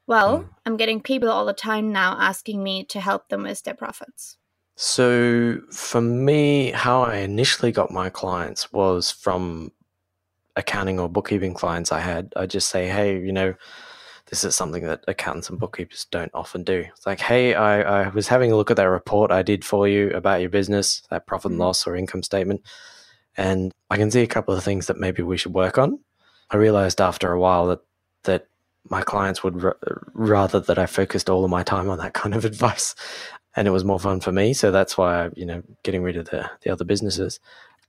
well, 0.08 0.40
Mm. 0.40 0.48
I'm 0.64 0.76
getting 0.76 1.00
people 1.00 1.28
all 1.30 1.44
the 1.46 1.52
time 1.52 1.92
now 1.92 2.16
asking 2.18 2.62
me 2.62 2.84
to 2.84 3.00
help 3.00 3.28
them 3.28 3.42
with 3.42 3.62
their 3.64 3.74
profits. 3.74 4.38
So 4.76 5.60
for 5.72 6.00
me, 6.00 6.70
how 6.70 7.02
I 7.02 7.16
initially 7.18 7.72
got 7.72 7.90
my 7.90 8.08
clients 8.10 8.72
was 8.72 9.10
from 9.10 9.72
accounting 10.56 10.98
or 10.98 11.08
bookkeeping 11.08 11.54
clients 11.54 11.92
I 11.92 12.00
had. 12.00 12.32
I 12.36 12.46
just 12.46 12.68
say, 12.68 12.88
hey, 12.88 13.18
you 13.18 13.32
know, 13.32 13.54
this 14.28 14.42
is 14.42 14.54
something 14.56 14.84
that 14.84 15.04
accountants 15.06 15.50
and 15.50 15.58
bookkeepers 15.58 16.06
don't 16.10 16.30
often 16.34 16.64
do. 16.64 16.84
It's 16.88 17.06
like, 17.06 17.20
hey, 17.20 17.54
I, 17.54 18.06
I 18.06 18.08
was 18.08 18.28
having 18.28 18.50
a 18.50 18.56
look 18.56 18.70
at 18.70 18.76
that 18.78 18.84
report 18.84 19.30
I 19.30 19.42
did 19.42 19.64
for 19.64 19.86
you 19.86 20.10
about 20.10 20.40
your 20.40 20.50
business, 20.50 21.02
that 21.10 21.26
profit 21.26 21.52
and 21.52 21.60
Mhm. 21.60 21.64
loss 21.64 21.86
or 21.86 21.94
income 21.94 22.22
statement, 22.22 22.62
and 23.36 23.72
I 23.90 23.96
can 23.96 24.10
see 24.10 24.22
a 24.22 24.26
couple 24.26 24.54
of 24.54 24.64
things 24.64 24.86
that 24.86 24.98
maybe 24.98 25.22
we 25.22 25.36
should 25.36 25.54
work 25.54 25.78
on. 25.78 26.00
I 26.50 26.56
realized 26.56 27.00
after 27.00 27.32
a 27.32 27.40
while 27.40 27.66
that 27.68 27.80
that 28.24 28.48
my 28.88 29.02
clients 29.02 29.42
would 29.44 29.64
r- 29.64 29.76
rather 30.14 30.60
that 30.60 30.78
I 30.78 30.86
focused 30.86 31.28
all 31.30 31.44
of 31.44 31.50
my 31.50 31.62
time 31.62 31.90
on 31.90 31.98
that 31.98 32.14
kind 32.14 32.34
of 32.34 32.44
advice 32.52 32.94
and 33.56 33.66
it 33.66 33.70
was 33.70 33.84
more 33.84 33.98
fun 33.98 34.20
for 34.20 34.32
me. 34.32 34.52
So 34.52 34.70
that's 34.70 34.98
why, 34.98 35.30
you 35.34 35.46
know, 35.46 35.62
getting 35.82 36.02
rid 36.02 36.16
of 36.16 36.28
the, 36.30 36.50
the 36.62 36.70
other 36.70 36.84
businesses. 36.84 37.40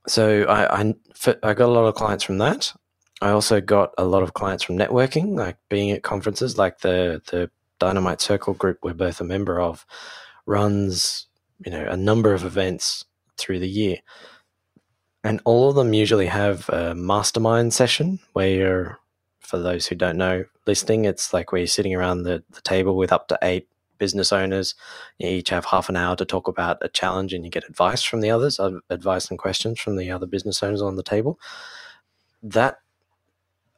So 0.08 0.44
I 0.48 0.94
I 1.42 1.54
got 1.54 1.68
a 1.68 1.72
lot 1.72 1.86
of 1.86 1.94
clients 1.94 2.24
from 2.24 2.38
that. 2.38 2.72
I 3.20 3.30
also 3.30 3.60
got 3.60 3.92
a 3.98 4.04
lot 4.04 4.22
of 4.22 4.34
clients 4.34 4.64
from 4.64 4.78
networking, 4.78 5.36
like 5.36 5.56
being 5.68 5.90
at 5.90 6.02
conferences, 6.02 6.56
like 6.56 6.80
the 6.80 7.20
the 7.30 7.50
Dynamite 7.78 8.20
Circle 8.20 8.54
group 8.54 8.78
we're 8.82 8.94
both 8.94 9.20
a 9.20 9.24
member 9.24 9.60
of, 9.60 9.86
runs 10.46 11.26
you 11.64 11.70
know 11.70 11.86
a 11.86 11.96
number 11.96 12.32
of 12.34 12.44
events 12.44 13.04
through 13.36 13.58
the 13.58 13.68
year, 13.68 13.98
and 15.24 15.40
all 15.44 15.68
of 15.68 15.76
them 15.76 15.92
usually 15.92 16.26
have 16.26 16.68
a 16.70 16.94
mastermind 16.94 17.74
session 17.74 18.18
where 18.32 18.48
you're, 18.48 18.98
for 19.40 19.58
those 19.58 19.86
who 19.86 19.94
don't 19.94 20.16
know, 20.16 20.44
listening, 20.66 21.04
it's 21.04 21.32
like 21.32 21.52
where 21.52 21.60
you're 21.60 21.66
sitting 21.66 21.94
around 21.94 22.22
the, 22.22 22.42
the 22.50 22.60
table 22.62 22.96
with 22.96 23.12
up 23.12 23.28
to 23.28 23.38
eight 23.42 23.68
business 23.98 24.32
owners 24.32 24.74
you 25.18 25.28
each 25.28 25.50
have 25.50 25.66
half 25.66 25.88
an 25.88 25.96
hour 25.96 26.16
to 26.16 26.24
talk 26.24 26.48
about 26.48 26.78
a 26.80 26.88
challenge 26.88 27.32
and 27.32 27.44
you 27.44 27.50
get 27.50 27.68
advice 27.68 28.02
from 28.02 28.20
the 28.20 28.30
others, 28.30 28.60
advice 28.90 29.30
and 29.30 29.38
questions 29.38 29.80
from 29.80 29.96
the 29.96 30.10
other 30.10 30.26
business 30.26 30.62
owners 30.62 30.82
on 30.82 30.96
the 30.96 31.02
table. 31.02 31.38
That 32.42 32.78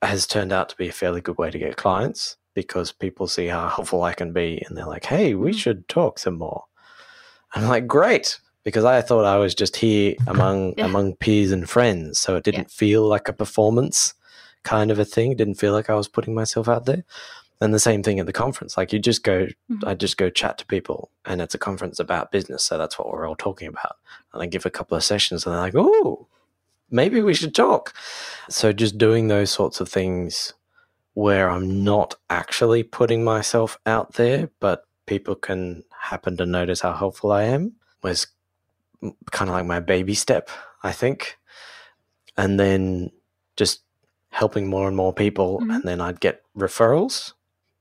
has 0.02 0.26
turned 0.26 0.52
out 0.52 0.68
to 0.70 0.76
be 0.76 0.88
a 0.88 0.92
fairly 0.92 1.20
good 1.20 1.38
way 1.38 1.50
to 1.50 1.58
get 1.58 1.76
clients 1.76 2.36
because 2.54 2.92
people 2.92 3.26
see 3.26 3.46
how 3.46 3.68
helpful 3.68 4.02
I 4.02 4.12
can 4.12 4.32
be 4.32 4.62
and 4.66 4.76
they're 4.76 4.86
like, 4.86 5.04
hey, 5.04 5.34
we 5.34 5.52
mm. 5.52 5.58
should 5.58 5.88
talk 5.88 6.18
some 6.18 6.38
more. 6.38 6.64
I'm 7.54 7.68
like, 7.68 7.86
great. 7.86 8.38
Because 8.62 8.84
I 8.84 9.00
thought 9.00 9.24
I 9.24 9.38
was 9.38 9.54
just 9.54 9.76
here 9.76 10.14
among 10.26 10.74
Yeah. 10.76 10.84
among 10.84 11.16
peers 11.16 11.50
and 11.50 11.68
friends. 11.68 12.18
So 12.18 12.36
it 12.36 12.44
didn't 12.44 12.70
feel 12.70 13.08
like 13.08 13.28
a 13.28 13.32
performance 13.32 14.14
kind 14.62 14.90
of 14.90 14.98
a 14.98 15.04
thing. 15.04 15.32
It 15.32 15.38
didn't 15.38 15.54
feel 15.54 15.72
like 15.72 15.88
I 15.88 15.94
was 15.94 16.08
putting 16.08 16.34
myself 16.34 16.68
out 16.68 16.86
there. 16.86 17.04
And 17.62 17.74
the 17.74 17.78
same 17.78 18.02
thing 18.02 18.18
at 18.18 18.26
the 18.26 18.32
conference. 18.32 18.76
Like 18.78 18.92
you 18.92 18.98
just 18.98 19.22
go 19.22 19.46
Mhm. 19.70 19.86
I 19.86 19.94
just 19.94 20.16
go 20.16 20.30
chat 20.30 20.56
to 20.58 20.66
people, 20.66 21.10
and 21.26 21.40
it's 21.42 21.54
a 21.54 21.58
conference 21.58 21.98
about 22.00 22.32
business, 22.32 22.64
so 22.64 22.78
that's 22.78 22.98
what 22.98 23.08
we're 23.08 23.26
all 23.28 23.36
talking 23.36 23.68
about. 23.68 23.96
And 24.32 24.42
I 24.42 24.46
give 24.46 24.64
a 24.66 24.70
couple 24.70 24.96
of 24.96 25.04
sessions, 25.04 25.44
and 25.44 25.54
they're 25.54 25.60
like, 25.60 25.74
"Oh, 25.76 26.26
maybe 26.90 27.20
we 27.20 27.34
should 27.34 27.54
talk." 27.54 27.92
So 28.48 28.72
just 28.72 28.96
doing 28.98 29.28
those 29.28 29.50
sorts 29.50 29.80
of 29.80 29.88
things 29.88 30.54
where 31.14 31.50
I'm 31.50 31.84
not 31.84 32.14
actually 32.30 32.82
putting 32.82 33.24
myself 33.24 33.78
out 33.84 34.14
there, 34.14 34.48
but 34.60 34.84
people 35.06 35.34
can 35.34 35.84
happen 35.90 36.36
to 36.38 36.46
notice 36.46 36.80
how 36.80 36.92
helpful 36.94 37.30
I 37.32 37.42
am 37.44 37.72
was 38.02 38.28
kind 39.32 39.50
of 39.50 39.54
like 39.54 39.66
my 39.66 39.80
baby 39.80 40.14
step, 40.14 40.48
I 40.82 40.92
think. 40.92 41.36
And 42.36 42.58
then 42.58 43.10
just 43.56 43.82
helping 44.30 44.68
more 44.68 44.86
and 44.88 44.96
more 44.96 45.12
people, 45.12 45.60
Mhm. 45.60 45.74
and 45.74 45.84
then 45.84 46.00
I'd 46.00 46.20
get 46.20 46.42
referrals 46.56 47.32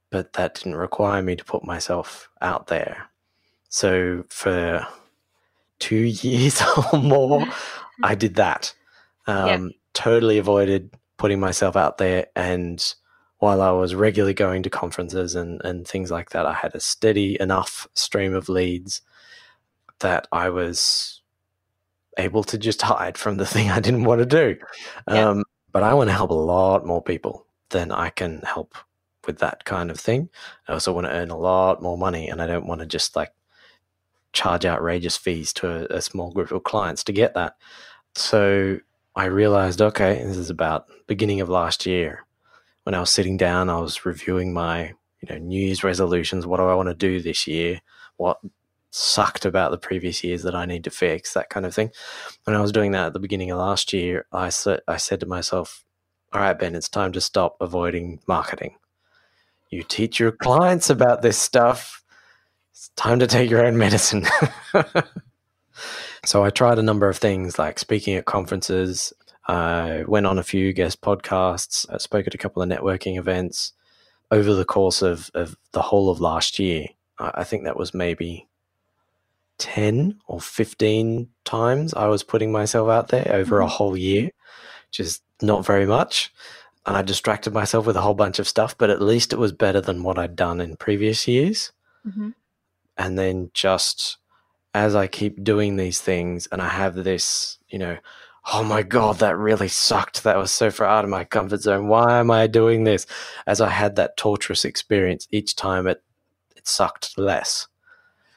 but 0.10 0.34
that 0.34 0.56
didn't 0.56 0.76
require 0.76 1.22
me 1.22 1.36
to 1.36 1.43
put 1.43 1.63
myself 1.63 2.30
out 2.41 2.67
there. 2.67 3.10
So 3.69 4.26
for 4.30 4.86
two 5.80 5.95
years 5.95 6.62
or 6.93 7.00
more, 7.00 7.45
I 8.04 8.15
did 8.15 8.36
that. 8.36 8.74
Um, 9.28 9.72
Totally 9.93 10.38
avoided 10.38 10.91
putting 11.17 11.39
myself 11.39 11.76
out 11.76 11.98
there. 11.98 12.28
And 12.36 12.93
while 13.39 13.62
I 13.62 13.72
was 13.72 13.95
regularly 13.95 14.34
going 14.34 14.63
to 14.63 14.69
conferences 14.69 15.36
and, 15.36 15.62
and 15.63 15.88
things 15.88 16.10
like 16.10 16.30
that, 16.32 16.45
I 16.45 16.54
had 16.54 16.74
a 16.74 16.80
steady 16.80 17.39
enough 17.39 17.88
stream 17.93 18.34
of 18.34 18.50
leads 18.50 19.02
that 20.00 20.28
I 20.32 20.50
was 20.50 21.22
able 22.17 22.43
to 22.45 22.58
just 22.58 22.82
hide 22.82 23.17
from 23.17 23.38
the 23.38 23.45
thing 23.54 23.69
I 23.69 23.80
didn't 23.80 24.06
want 24.06 24.19
to 24.19 24.26
do. 24.26 24.58
Yeah. 25.08 25.30
Um, 25.30 25.43
but 25.72 25.84
I 25.84 25.93
want 25.93 26.10
to 26.10 26.15
help 26.15 26.32
a 26.32 26.34
lot 26.34 26.86
more 26.86 27.04
people 27.04 27.45
than 27.69 27.91
I 27.91 28.10
can 28.10 28.41
help 28.41 28.76
with 29.30 29.39
that 29.39 29.63
kind 29.65 29.92
of 29.92 30.00
thing. 30.00 30.30
I 30.68 30.74
also 30.74 30.92
want 30.92 31.08
to 31.08 31.13
earn 31.13 31.30
a 31.30 31.38
lot 31.38 31.82
more 31.82 31.98
money, 31.98 32.28
and 32.28 32.42
I 32.42 32.48
don't 32.48 32.68
want 32.68 32.82
to 32.82 32.88
just 32.88 33.15
like 33.15 33.32
charge 34.34 34.65
outrageous 34.65 35.18
fees 35.18 35.54
to 35.54 35.94
a, 35.94 35.98
a 35.98 36.02
small 36.02 36.32
group 36.32 36.52
of 36.52 36.63
clients 36.63 37.04
to 37.06 37.13
get 37.13 37.36
that. 37.36 37.56
So 38.15 38.80
I 39.15 39.26
realized, 39.26 39.82
okay, 39.82 40.24
this 40.24 40.38
is 40.38 40.50
about 40.50 40.88
beginning 41.08 41.42
of 41.42 41.50
last 41.50 41.86
year 41.86 42.26
when 42.89 42.96
I 42.96 43.00
was 43.00 43.12
sitting 43.12 43.38
down, 43.38 43.70
I 43.70 43.80
was 43.80 44.04
reviewing 44.04 44.52
my 44.52 44.94
you 45.22 45.30
know 45.30 45.38
New 45.38 45.63
Year's 45.63 45.84
resolutions. 45.84 46.48
What 46.48 46.58
do 46.58 46.63
I 46.63 46.74
want 46.74 46.89
to 46.89 46.96
do 46.96 47.22
this 47.22 47.46
year? 47.46 47.82
What 48.18 48.39
sucked 48.89 49.46
about 49.46 49.70
the 49.70 49.78
previous 49.78 50.24
years 50.24 50.42
that 50.42 50.56
I 50.56 50.65
need 50.65 50.84
to 50.86 50.89
fix? 50.89 51.34
That 51.34 51.52
kind 51.52 51.68
of 51.68 51.76
thing. 51.76 51.92
When 52.46 52.56
I 52.56 52.62
was 52.62 52.72
doing 52.72 52.92
that 52.94 53.06
at 53.06 53.13
the 53.13 53.20
beginning 53.20 53.52
of 53.52 53.60
last 53.60 53.94
year, 53.94 54.26
I 54.32 54.50
said 54.50 54.82
I 54.88 54.98
said 54.98 55.20
to 55.20 55.26
myself, 55.26 55.86
"All 56.34 56.42
right, 56.42 56.58
Ben, 56.58 56.74
it's 56.74 56.89
time 56.89 57.12
to 57.12 57.22
stop 57.22 57.58
avoiding 57.62 58.22
marketing. 58.28 58.78
You 59.70 59.84
teach 59.84 60.20
your 60.20 60.32
clients 60.32 60.90
about 60.90 61.22
this 61.22 61.38
stuff. 61.38 62.04
It's 62.72 62.90
time 62.96 63.20
to 63.20 63.28
take 63.28 63.50
your 63.50 63.66
own 63.66 63.78
medicine." 63.78 64.26
so 66.26 66.44
I 66.44 66.50
tried 66.50 66.80
a 66.80 66.84
number 66.84 67.08
of 67.10 67.18
things 67.18 67.60
like 67.60 67.80
speaking 67.80 68.16
at 68.16 68.26
conferences. 68.26 69.14
I 69.48 70.04
went 70.08 70.26
on 70.28 70.38
a 70.38 70.44
few 70.44 70.74
guest 70.74 71.02
podcasts. 71.02 71.86
I 71.94 71.98
spoke 71.98 72.28
at 72.28 72.36
a 72.36 72.38
couple 72.38 72.62
of 72.62 72.70
networking 72.70 73.18
events 73.18 73.74
over 74.32 74.54
the 74.54 74.66
course 74.66 75.02
of, 75.02 75.32
of 75.34 75.56
the 75.72 75.82
whole 75.82 76.10
of 76.10 76.20
last 76.22 76.60
year. 76.60 76.86
I 77.18 77.44
think 77.44 77.64
that 77.64 77.78
was 77.78 77.94
maybe 77.94 78.48
10 79.58 80.20
or 80.28 80.40
15 80.40 81.28
times 81.46 81.94
I 81.94 82.08
was 82.08 82.24
putting 82.24 82.52
myself 82.52 82.90
out 82.90 83.10
there 83.10 83.28
over 83.34 83.60
a 83.60 83.66
Mhm. 83.66 83.70
whole 83.70 83.98
year, 83.98 84.30
which 84.88 85.00
is 85.00 85.20
not 85.42 85.66
very 85.66 85.86
much. 85.86 86.32
And 86.86 86.96
I 86.98 87.02
distracted 87.02 87.54
myself 87.54 87.86
with 87.86 87.96
a 87.98 88.02
whole 88.02 88.13
bunch 88.13 88.39
of 88.39 88.48
stuff, 88.48 88.78
but 88.78 88.89
at 88.89 89.02
least 89.02 89.34
it 89.34 89.39
was 89.39 89.52
better 89.52 89.82
than 89.82 90.04
what 90.04 90.18
I'd 90.18 90.36
done 90.36 90.62
in 90.62 90.78
previous 90.78 91.28
years. 91.28 91.72
Mhm. 92.08 92.34
And 92.98 93.18
then 93.18 93.52
just 93.54 94.18
as 94.74 94.96
I 94.96 95.08
keep 95.08 95.44
doing 95.44 95.76
these 95.76 96.02
things 96.02 96.48
and 96.52 96.62
I 96.62 96.70
have 96.70 96.96
this, 96.96 97.58
you 97.70 97.80
know, 97.80 97.98
oh 98.54 98.63
my 98.63 98.84
God, 98.84 99.20
that 99.20 99.38
really 99.38 99.68
sucked. 99.68 100.24
That 100.24 100.38
was 100.38 100.52
so 100.52 100.72
far 100.72 100.88
out 100.88 101.04
of 101.04 101.10
my 101.10 101.24
comfort 101.24 101.62
zone. 101.62 101.88
Why 101.88 102.20
am 102.20 102.32
I 102.32 102.48
doing 102.48 102.84
this? 102.84 103.06
As 103.48 103.62
I 103.62 103.70
had 103.70 103.96
that 103.96 104.18
torturous 104.18 104.65
experience, 104.65 105.28
each 105.32 105.56
time 105.56 105.88
it, 105.88 106.02
it 106.56 106.68
sucked 106.68 107.18
less. 107.18 107.68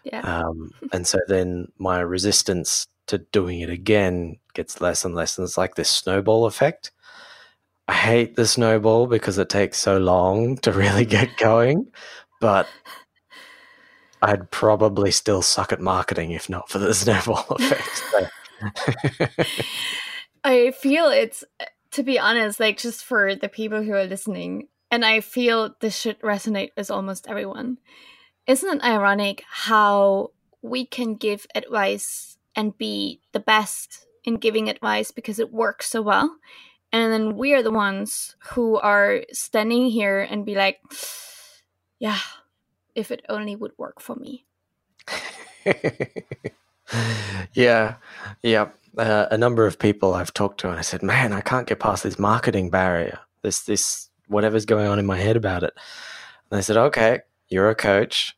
Yeah. 0.05 0.21
Um, 0.21 0.71
and 0.93 1.07
so 1.07 1.19
then 1.29 1.71
my 1.79 2.01
resistance 2.01 2.89
to 3.07 3.19
doing 3.19 3.61
it 3.61 3.71
again 3.71 4.37
gets 4.55 4.81
less 4.81 5.05
and 5.05 5.15
less. 5.15 5.39
And 5.39 5.45
it's 5.47 5.59
like 5.59 5.75
this 5.75 5.91
snowball 5.91 6.47
effect. 6.47 6.93
I 7.89 7.95
hate 7.95 8.37
the 8.37 8.47
snowball 8.47 9.07
because 9.07 9.39
it 9.39 9.49
takes 9.49 9.79
so 9.79 9.99
long 9.99 10.57
to 10.59 10.73
really 10.73 11.05
get 11.05 11.37
going, 11.39 11.91
but 12.41 12.69
I'd 14.23 14.51
probably 14.51 15.11
still 15.11 15.43
suck 15.43 15.73
at 15.73 15.81
marketing 15.81 16.31
if 16.31 16.49
not 16.49 16.71
for 16.71 16.79
the 16.79 16.95
snowball 16.95 17.47
effect. 17.51 18.03
I 20.45 20.71
feel 20.73 21.07
it's 21.07 21.45
to 21.93 22.03
be 22.03 22.19
honest, 22.19 22.59
like 22.59 22.79
just 22.79 23.05
for 23.05 23.35
the 23.35 23.49
people 23.49 23.83
who 23.83 23.93
are 23.93 24.05
listening, 24.05 24.69
and 24.91 25.05
I 25.05 25.21
feel 25.21 25.75
this 25.81 25.97
should 25.97 26.21
resonate 26.21 26.71
with 26.77 26.91
almost 26.91 27.29
everyone. 27.29 27.79
Isn't 28.47 28.79
it 28.79 28.85
ironic 28.85 29.45
how 29.49 30.31
we 30.63 30.87
can 30.87 31.15
give 31.15 31.47
advice 31.55 32.39
and 32.57 32.77
be 32.77 33.21
the 33.33 33.41
best 33.41 34.07
in 34.25 34.37
giving 34.37 34.69
advice 34.69 35.11
because 35.11 35.39
it 35.39 35.53
works 35.53 35.91
so 35.91 36.03
well? 36.03 36.37
And 36.93 37.13
then 37.13 37.37
we 37.37 37.55
are 37.55 37.63
the 37.63 37.71
ones 37.71 38.37
who 38.51 38.77
are 38.77 39.23
standing 39.33 39.91
here 39.91 40.21
and 40.21 40.45
be 40.45 40.55
like, 40.55 40.79
yeah, 41.99 42.19
if 42.95 43.11
it 43.11 43.25
only 43.29 43.57
would 43.57 43.73
work 43.79 44.01
for 44.01 44.15
me. 44.17 44.45
yeah, 47.55 47.95
yeah. 48.43 48.69
Uh, 48.97 49.27
a 49.31 49.39
number 49.39 49.67
of 49.67 49.79
people 49.79 50.13
I've 50.13 50.35
talked 50.35 50.61
to, 50.61 50.69
and 50.69 50.79
I 50.79 50.83
said, 50.83 51.03
"Man, 51.03 51.33
I 51.33 51.41
can't 51.41 51.67
get 51.67 51.81
past 51.81 52.03
this 52.03 52.19
marketing 52.19 52.69
barrier. 52.69 53.21
This, 53.41 53.63
this, 53.63 54.11
whatever's 54.29 54.67
going 54.67 54.87
on 54.87 54.99
in 54.99 55.07
my 55.07 55.17
head 55.17 55.37
about 55.37 55.63
it." 55.63 55.73
And 56.51 56.59
they 56.59 56.63
said, 56.63 56.77
"Okay, 56.77 57.21
you're 57.49 57.71
a 57.71 57.75
coach. 57.75 58.37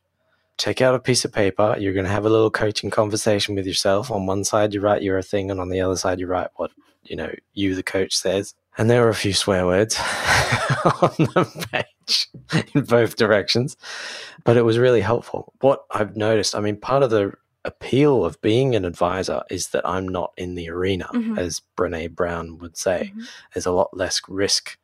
Take 0.57 0.81
out 0.81 0.95
a 0.95 0.99
piece 0.99 1.25
of 1.25 1.33
paper. 1.33 1.75
You're 1.77 1.93
going 1.93 2.05
to 2.05 2.11
have 2.11 2.25
a 2.25 2.29
little 2.29 2.51
coaching 2.51 2.89
conversation 2.89 3.55
with 3.55 3.67
yourself. 3.67 4.09
On 4.09 4.25
one 4.25 4.45
side, 4.45 4.73
you 4.73 4.79
write 4.79 5.01
your 5.03 5.21
thing, 5.21 5.51
and 5.51 5.59
on 5.59 5.69
the 5.69 5.81
other 5.81 5.97
side, 5.97 6.19
you 6.19 6.27
write 6.27 6.47
what 6.55 6.71
you 7.05 7.15
know 7.15 7.31
you, 7.53 7.75
the 7.75 7.83
coach, 7.83 8.15
says." 8.15 8.53
And 8.77 8.89
there 8.89 9.05
are 9.05 9.09
a 9.09 9.15
few 9.15 9.33
swear 9.33 9.65
words 9.65 9.95
on 9.99 11.13
the 11.17 11.67
page 11.71 12.27
in 12.75 12.83
both 12.83 13.15
directions, 13.15 13.77
but 14.43 14.57
it 14.57 14.63
was 14.63 14.77
really 14.77 15.01
helpful. 15.01 15.53
What 15.61 15.85
I've 15.91 16.17
noticed, 16.17 16.55
I 16.55 16.59
mean, 16.59 16.77
part 16.77 17.01
of 17.03 17.09
the 17.09 17.31
appeal 17.63 18.23
of 18.25 18.39
being 18.41 18.75
an 18.75 18.85
advisor 18.85 19.41
is 19.49 19.69
that 19.69 19.87
I'm 19.87 20.07
not 20.07 20.33
in 20.37 20.55
the 20.55 20.69
arena, 20.69 21.07
Mhm. 21.13 21.39
as 21.39 21.61
Brene 21.77 22.11
Brown 22.13 22.57
would 22.59 22.77
say. 22.77 23.11
Mhm. 23.15 23.27
There's 23.53 23.65
a 23.65 23.71
lot 23.71 23.95
less 23.95 24.21
risk. 24.27 24.77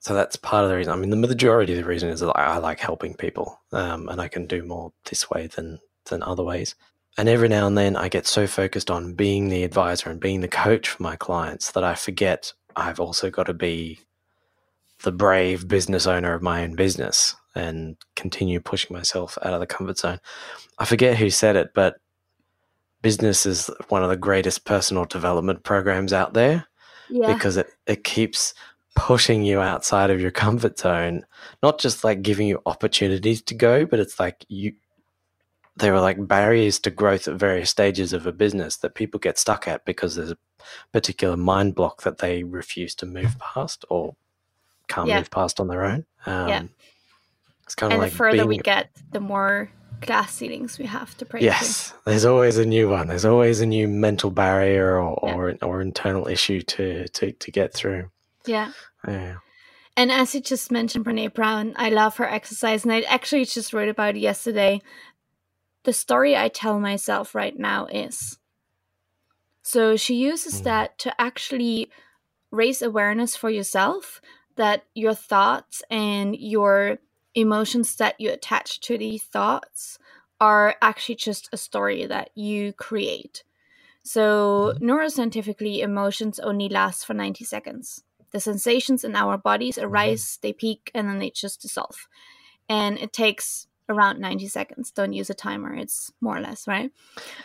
So 0.00 0.14
that's 0.14 0.36
part 0.36 0.64
of 0.64 0.70
the 0.70 0.76
reason. 0.76 0.92
I 0.92 0.96
mean, 0.96 1.10
the 1.10 1.16
majority 1.16 1.74
of 1.74 1.78
the 1.78 1.84
reason 1.88 2.08
is 2.08 2.20
that 2.20 2.32
I 2.36 2.56
like 2.56 2.80
helping 2.80 3.14
people, 3.14 3.60
um, 3.72 4.08
and 4.08 4.18
I 4.20 4.28
can 4.28 4.46
do 4.46 4.62
more 4.64 4.92
this 5.08 5.28
way 5.30 5.46
than 5.46 5.80
than 6.06 6.22
other 6.22 6.42
ways. 6.42 6.74
And 7.18 7.28
every 7.28 7.48
now 7.48 7.66
and 7.66 7.76
then, 7.76 7.96
I 7.96 8.08
get 8.08 8.26
so 8.26 8.46
focused 8.46 8.90
on 8.90 9.14
being 9.14 9.48
the 9.48 9.64
advisor 9.64 10.10
and 10.10 10.20
being 10.20 10.40
the 10.40 10.48
coach 10.48 10.88
for 10.88 11.02
my 11.02 11.16
clients 11.16 11.72
that 11.72 11.84
I 11.84 11.94
forget 11.94 12.52
I've 12.76 13.00
also 13.00 13.30
got 13.30 13.44
to 13.46 13.54
be 13.54 14.00
the 15.02 15.12
brave 15.12 15.66
business 15.66 16.06
owner 16.06 16.34
of 16.34 16.42
my 16.42 16.62
own 16.62 16.76
business 16.76 17.34
and 17.54 17.96
continue 18.16 18.60
pushing 18.60 18.94
myself 18.96 19.36
out 19.42 19.52
of 19.52 19.60
the 19.60 19.66
comfort 19.66 19.98
zone. 19.98 20.20
I 20.78 20.84
forget 20.84 21.16
who 21.16 21.30
said 21.30 21.56
it, 21.56 21.72
but 21.74 21.96
business 23.02 23.44
is 23.44 23.70
one 23.88 24.02
of 24.02 24.08
the 24.10 24.16
greatest 24.16 24.64
personal 24.64 25.04
development 25.04 25.64
programs 25.64 26.12
out 26.12 26.34
there 26.34 26.66
Yeah. 27.08 27.32
because 27.34 27.56
it, 27.56 27.68
it 27.86 28.04
keeps 28.04 28.54
pushing 28.94 29.42
you 29.42 29.60
outside 29.60 30.10
of 30.10 30.20
your 30.20 30.30
comfort 30.30 30.78
zone, 30.78 31.24
not 31.62 31.78
just 31.78 32.04
like 32.04 32.22
giving 32.22 32.46
you 32.46 32.60
opportunities 32.66 33.40
to 33.42 33.54
go, 33.54 33.86
but 33.86 33.98
it's 34.00 34.20
like 34.20 34.44
you 34.48 34.72
there 35.76 35.94
are 35.94 36.00
like 36.00 36.26
barriers 36.26 36.78
to 36.80 36.90
growth 36.90 37.28
at 37.28 37.34
various 37.36 37.70
stages 37.70 38.12
of 38.12 38.26
a 38.26 38.32
business 38.32 38.76
that 38.78 38.94
people 38.94 39.18
get 39.20 39.38
stuck 39.38 39.66
at 39.68 39.84
because 39.84 40.16
there's 40.16 40.32
a 40.32 40.38
particular 40.92 41.36
mind 41.36 41.74
block 41.74 42.02
that 42.02 42.18
they 42.18 42.42
refuse 42.42 42.94
to 42.96 43.06
move 43.06 43.38
past 43.38 43.84
or 43.88 44.14
can't 44.88 45.08
Yeah. 45.08 45.18
move 45.18 45.30
past 45.30 45.60
on 45.60 45.68
their 45.68 45.84
own. 45.84 46.04
Um, 46.26 46.48
Yeah. 46.48 46.62
It's 47.64 47.74
kind 47.76 47.92
of 47.92 47.94
and 47.94 48.02
like 48.02 48.10
the 48.12 48.16
further 48.16 48.46
we 48.46 48.58
get, 48.58 48.90
the 49.12 49.20
more 49.20 49.70
glass 50.00 50.34
ceilings 50.34 50.78
we 50.78 50.86
have 50.86 51.16
to 51.18 51.24
break. 51.24 51.42
Yes, 51.42 51.92
there's 52.04 52.24
always 52.24 52.58
a 52.58 52.66
new 52.66 52.88
one. 52.88 53.06
There's 53.06 53.24
always 53.24 53.60
a 53.60 53.66
new 53.66 53.86
mental 53.86 54.30
barrier 54.30 54.98
or 55.00 55.20
Yeah. 55.22 55.34
or, 55.34 55.54
or 55.62 55.80
internal 55.80 56.26
issue 56.26 56.62
to, 56.62 57.06
to, 57.08 57.32
to 57.32 57.50
get 57.52 57.72
through. 57.72 58.10
through. 58.44 58.52
Yeah. 58.54 58.72
Yeah. 59.06 59.36
And 59.96 60.10
as 60.10 60.34
you 60.34 60.40
just 60.40 60.70
mentioned, 60.72 61.04
Brene 61.04 61.34
Brown, 61.34 61.74
I 61.76 61.90
love 61.90 62.16
her 62.16 62.28
exercise. 62.28 62.84
And 62.84 62.92
I 62.92 63.02
actually 63.02 63.44
just 63.44 63.72
wrote 63.72 63.88
about 63.88 64.16
it 64.16 64.20
yesterday. 64.20 64.80
The 65.84 65.92
story 65.92 66.36
I 66.36 66.48
tell 66.48 66.78
myself 66.78 67.34
right 67.34 67.58
now 67.58 67.86
is. 67.86 68.38
So 69.62 69.96
she 69.96 70.14
uses 70.14 70.60
Mm. 70.60 70.64
that 70.64 70.98
to 71.00 71.20
actually 71.20 71.90
raise 72.50 72.82
awareness 72.82 73.36
for 73.36 73.50
yourself 73.50 74.20
that 74.56 74.84
your 74.94 75.14
thoughts 75.14 75.82
and 75.90 76.36
your 76.36 76.98
emotions 77.34 77.96
that 77.96 78.20
you 78.20 78.30
attach 78.30 78.80
to 78.80 78.98
these 78.98 79.22
thoughts 79.22 79.98
are 80.40 80.76
actually 80.82 81.14
just 81.14 81.48
a 81.52 81.56
story 81.56 82.06
that 82.06 82.30
you 82.34 82.72
create. 82.72 83.44
So, 84.02 84.74
neuroscientifically, 84.80 85.80
emotions 85.80 86.38
only 86.38 86.68
last 86.68 87.04
for 87.06 87.14
90 87.14 87.44
seconds. 87.44 88.02
The 88.32 88.40
sensations 88.40 89.04
in 89.04 89.14
our 89.14 89.36
bodies 89.36 89.78
arise, 89.78 90.38
they 90.42 90.52
peak, 90.52 90.90
and 90.94 91.08
then 91.08 91.18
they 91.18 91.30
just 91.30 91.60
dissolve. 91.60 92.08
And 92.68 92.98
it 92.98 93.12
takes 93.12 93.66
around 93.90 94.18
90 94.20 94.48
seconds. 94.48 94.90
Don't 94.90 95.12
use 95.12 95.28
a 95.28 95.34
timer, 95.34 95.74
it's 95.74 96.12
more 96.20 96.36
or 96.36 96.40
less, 96.40 96.66
right? 96.66 96.90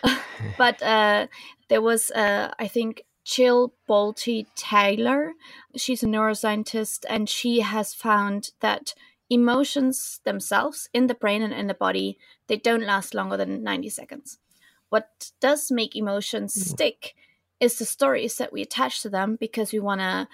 but 0.58 0.82
uh, 0.82 1.28
there 1.68 1.82
was, 1.82 2.12
uh, 2.12 2.54
I 2.58 2.68
think, 2.68 3.04
Jill 3.26 3.74
Bolte 3.90 4.46
Taylor. 4.56 5.34
She's 5.76 6.04
a 6.04 6.06
neuroscientist, 6.06 7.06
and 7.10 7.28
she 7.28 7.62
has 7.62 7.94
found 7.94 8.52
that 8.62 8.94
emotions 9.30 10.22
themselves 10.24 10.88
in 10.94 11.08
the 11.08 11.16
brain 11.16 11.42
and 11.42 11.54
in 11.54 11.68
the 11.68 11.74
body 11.74 12.18
they 12.48 12.58
don't 12.58 12.86
last 12.86 13.16
longer 13.16 13.36
than 13.36 13.64
90 13.64 13.90
seconds 13.90 14.38
what 14.90 15.32
does 15.42 15.72
make 15.72 15.96
emotions 15.96 16.54
stick 16.54 17.16
is 17.60 17.80
the 17.80 17.86
stories 17.86 18.38
that 18.38 18.54
we 18.54 18.62
attach 18.62 19.02
to 19.02 19.10
them 19.10 19.36
because 19.40 19.72
we 19.72 19.80
want 19.80 20.02
to 20.02 20.28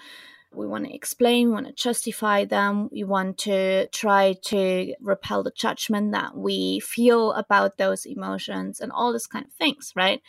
we 0.54 0.66
want 0.66 0.84
to 0.84 0.94
explain 0.94 1.48
we 1.48 1.54
want 1.54 1.66
to 1.66 1.72
justify 1.72 2.44
them 2.44 2.88
we 2.92 3.04
want 3.04 3.38
to 3.38 3.86
try 3.88 4.34
to 4.42 4.94
repel 5.00 5.42
the 5.42 5.50
judgment 5.52 6.12
that 6.12 6.36
we 6.36 6.80
feel 6.80 7.32
about 7.32 7.78
those 7.78 8.04
emotions 8.06 8.80
and 8.80 8.92
all 8.92 9.12
this 9.12 9.26
kind 9.26 9.44
of 9.44 9.52
things 9.52 9.92
right? 9.96 10.20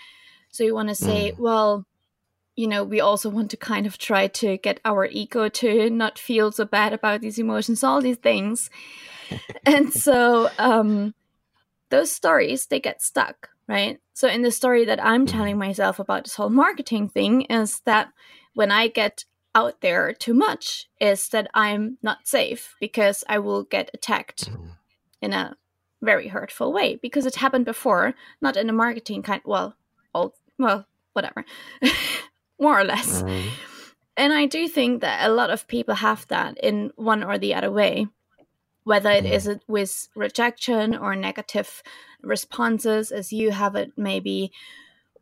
So 0.50 0.64
you 0.64 0.74
want 0.74 0.90
to 0.90 0.96
say 0.96 1.34
well 1.38 1.86
you 2.56 2.68
know 2.68 2.84
we 2.84 3.02
also 3.02 3.30
want 3.30 3.52
to 3.52 3.58
kind 3.58 3.86
of 3.86 3.98
try 3.98 4.28
to 4.28 4.58
get 4.58 4.80
our 4.86 5.06
ego 5.06 5.50
to 5.50 5.90
not 5.90 6.20
feel 6.20 6.52
so 6.52 6.66
bad 6.66 6.94
about 6.94 7.22
these 7.22 7.40
emotions 7.40 7.84
all 7.84 8.02
these 8.02 8.18
things. 8.18 8.70
And 9.66 9.94
so 9.94 10.50
um 10.60 11.14
those 11.90 12.12
stories 12.12 12.68
they 12.68 12.80
get 12.80 13.02
stuck 13.02 13.50
right? 13.68 14.00
So 14.14 14.28
in 14.28 14.42
the 14.42 14.52
story 14.52 14.86
that 14.86 15.04
i'm 15.04 15.26
telling 15.26 15.58
myself 15.58 16.00
about 16.00 16.26
this 16.26 16.36
whole 16.36 16.50
marketing 16.50 17.10
thing 17.10 17.42
is 17.44 17.80
that 17.86 18.10
when 18.54 18.72
i 18.72 18.88
get 18.88 19.26
out 19.56 19.82
there 19.82 20.14
too 20.14 20.34
much 20.34 20.88
is 21.00 21.30
that 21.30 21.48
i'm 21.54 21.98
not 22.02 22.28
safe 22.28 22.76
because 22.80 23.24
i 23.30 23.38
will 23.38 23.64
get 23.64 23.90
attacked 23.94 24.50
in 25.22 25.34
a 25.34 25.56
very 26.02 26.28
hurtful 26.28 26.74
way 26.74 26.96
because 27.02 27.26
it 27.26 27.36
happened 27.36 27.66
before 27.66 28.14
not 28.42 28.58
in 28.58 28.70
a 28.70 28.74
marketing 28.74 29.22
kind 29.24 29.42
well 29.46 29.76
all 30.14 30.34
well 30.60 30.86
whatever 31.14 31.46
more 32.60 32.80
or 32.80 32.84
less. 32.84 33.22
Mhm. 33.24 33.50
and 34.18 34.34
I 34.34 34.46
do 34.46 34.68
think 34.68 35.02
that 35.02 35.28
a 35.28 35.34
lot 35.34 35.50
of 35.50 35.68
people 35.68 35.96
have 35.96 36.28
that 36.28 36.58
in 36.60 36.92
one 36.96 37.24
or 37.24 37.38
the 37.38 37.54
other 37.56 37.72
way, 37.72 38.08
whether 38.84 39.10
it 39.12 39.26
is 39.26 39.48
it 39.48 39.64
with 39.68 40.08
rejection 40.16 40.96
or 40.96 41.16
negative 41.16 41.82
responses, 42.22 43.12
as 43.12 43.34
you 43.34 43.52
have 43.52 43.76
it 43.76 43.92
maybe, 43.98 44.52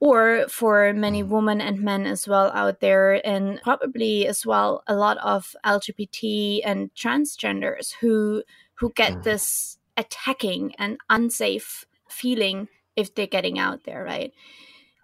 or 0.01 0.47
for 0.49 0.91
many 0.93 1.23
women 1.23 1.61
and 1.61 1.79
men 1.79 2.05
as 2.07 2.27
well 2.27 2.51
out 2.53 2.81
there, 2.81 3.25
and 3.25 3.61
probably 3.61 4.27
as 4.27 4.45
well 4.45 4.83
a 4.87 4.95
lot 4.95 5.17
of 5.19 5.55
LGBT 5.63 6.61
and 6.65 6.93
transgenders 6.95 7.93
who 8.01 8.43
who 8.75 8.91
get 8.95 9.13
Mm. 9.13 9.23
this 9.23 9.77
attacking 9.97 10.73
and 10.79 10.97
unsafe 11.09 11.85
feeling 12.09 12.67
if 12.97 13.13
they're 13.15 13.27
getting 13.27 13.59
out 13.59 13.83
there, 13.85 14.03
right? 14.03 14.33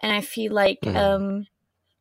And 0.01 0.11
I 0.11 0.21
feel 0.21 0.53
like 0.53 0.81
Mm. 0.83 0.97
um, 0.97 1.47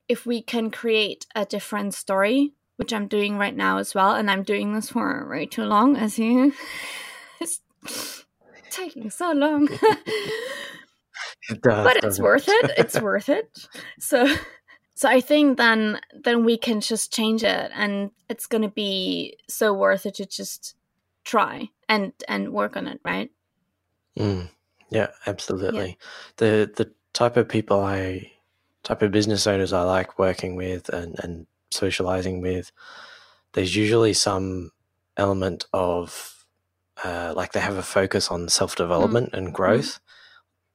if 0.08 0.26
we 0.26 0.42
can 0.42 0.70
create 0.70 1.26
a 1.34 1.44
different 1.44 1.94
story, 1.94 2.54
which 2.76 2.92
I'm 2.92 3.08
doing 3.08 3.38
right 3.38 3.56
now 3.56 3.78
as 3.78 3.94
well, 3.94 4.12
and 4.14 4.30
I'm 4.30 4.42
doing 4.44 4.74
this 4.74 4.90
for 4.90 5.28
way 5.30 5.46
too 5.46 5.64
long, 5.64 5.96
as 5.96 6.18
you, 6.18 6.52
it's 7.40 7.60
taking 8.70 9.10
so 9.10 9.32
long, 9.32 9.68
It 11.48 11.62
does, 11.62 11.84
but 11.84 12.04
it's 12.04 12.18
worth 12.18 12.48
it. 12.48 12.70
It's 12.76 13.00
worth 13.00 13.28
it. 13.28 13.50
So, 13.98 14.26
so 14.94 15.08
I 15.08 15.20
think 15.20 15.58
then 15.58 16.00
then 16.12 16.44
we 16.44 16.56
can 16.56 16.80
just 16.80 17.12
change 17.12 17.42
it, 17.44 17.70
and 17.74 18.10
it's 18.28 18.46
gonna 18.46 18.70
be 18.70 19.36
so 19.48 19.72
worth 19.72 20.06
it 20.06 20.14
to 20.16 20.26
just 20.26 20.74
try 21.24 21.70
and 21.88 22.12
and 22.28 22.52
work 22.52 22.76
on 22.76 22.86
it, 22.86 23.00
right? 23.04 23.30
Mm, 24.18 24.48
yeah, 24.90 25.08
absolutely. 25.26 25.98
The 26.36 26.70
the 26.74 26.92
type 27.12 27.36
of 27.36 27.48
people 27.48 27.80
I 27.80 28.32
type 28.82 29.02
of 29.02 29.10
business 29.10 29.46
owners 29.46 29.72
I 29.72 29.82
like 29.82 30.18
working 30.18 30.54
with 30.54 30.88
and, 30.90 31.16
and 31.18 31.46
socializing 31.72 32.40
with, 32.40 32.70
there's 33.52 33.74
usually 33.74 34.12
some 34.12 34.70
element 35.16 35.66
of 35.72 36.44
uh, 37.04 37.32
like 37.36 37.52
they 37.52 37.60
have 37.60 37.76
a 37.76 37.82
focus 37.82 38.30
on 38.30 38.48
self 38.48 38.76
development 38.76 39.30
and 39.32 39.52
growth 39.52 39.98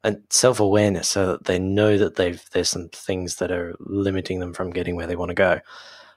and 0.03 0.23
self 0.29 0.59
awareness 0.59 1.07
so 1.07 1.27
that 1.27 1.45
they 1.45 1.59
know 1.59 1.97
that 1.97 2.15
they've 2.15 2.43
there's 2.51 2.69
some 2.69 2.89
things 2.89 3.35
that 3.35 3.51
are 3.51 3.75
limiting 3.79 4.39
them 4.39 4.53
from 4.53 4.71
getting 4.71 4.95
where 4.95 5.07
they 5.07 5.15
want 5.15 5.29
to 5.29 5.35
go. 5.35 5.59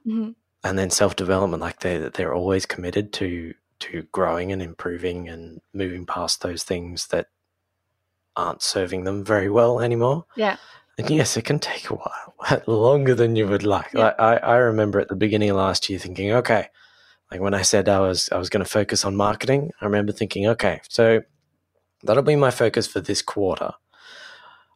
hmm 0.05 0.31
And 0.63 0.79
then 0.79 0.91
self 0.91 1.17
development, 1.17 1.61
like 1.63 1.81
they 1.81 1.99
they're 1.99 2.35
always 2.35 2.67
committed 2.67 3.13
to 3.15 3.55
to 3.81 4.03
growing 4.13 4.53
and 4.53 4.63
improving 4.63 5.29
and 5.29 5.61
moving 5.73 6.07
past 6.07 6.41
those 6.41 6.63
things 6.63 7.09
that 7.09 7.27
aren't 8.37 8.63
serving 8.63 9.05
them 9.05 9.25
very 9.25 9.51
well 9.51 9.81
anymore. 9.81 10.25
Yeah. 10.37 10.57
And 10.97 11.11
yes, 11.11 11.37
it 11.37 11.45
can 11.45 11.59
take 11.59 11.91
a 11.91 11.95
while, 11.95 12.63
longer 12.67 13.15
than 13.15 13.37
you 13.37 13.49
would 13.49 13.65
like. 13.65 13.93
Yeah. 13.93 14.05
Like 14.05 14.21
I, 14.21 14.37
I 14.37 14.57
remember 14.57 15.01
at 15.01 15.09
the 15.09 15.17
beginning 15.17 15.51
of 15.51 15.57
last 15.57 15.91
year 15.91 15.99
thinking, 15.99 16.31
okay, 16.33 16.69
like 17.31 17.41
when 17.41 17.55
I 17.55 17.63
said 17.63 17.89
I 17.89 18.01
was 18.01 18.29
I 18.31 18.39
was 18.39 18.49
going 18.49 18.65
to 18.65 18.71
focus 18.71 19.05
on 19.05 19.17
marketing, 19.17 19.73
I 19.81 19.85
remember 19.85 20.13
thinking, 20.13 20.47
okay, 20.47 20.81
so 20.89 21.23
that'll 22.05 22.23
be 22.23 22.37
my 22.37 22.51
focus 22.51 22.87
for 22.87 23.01
this 23.01 23.23
quarter. 23.23 23.73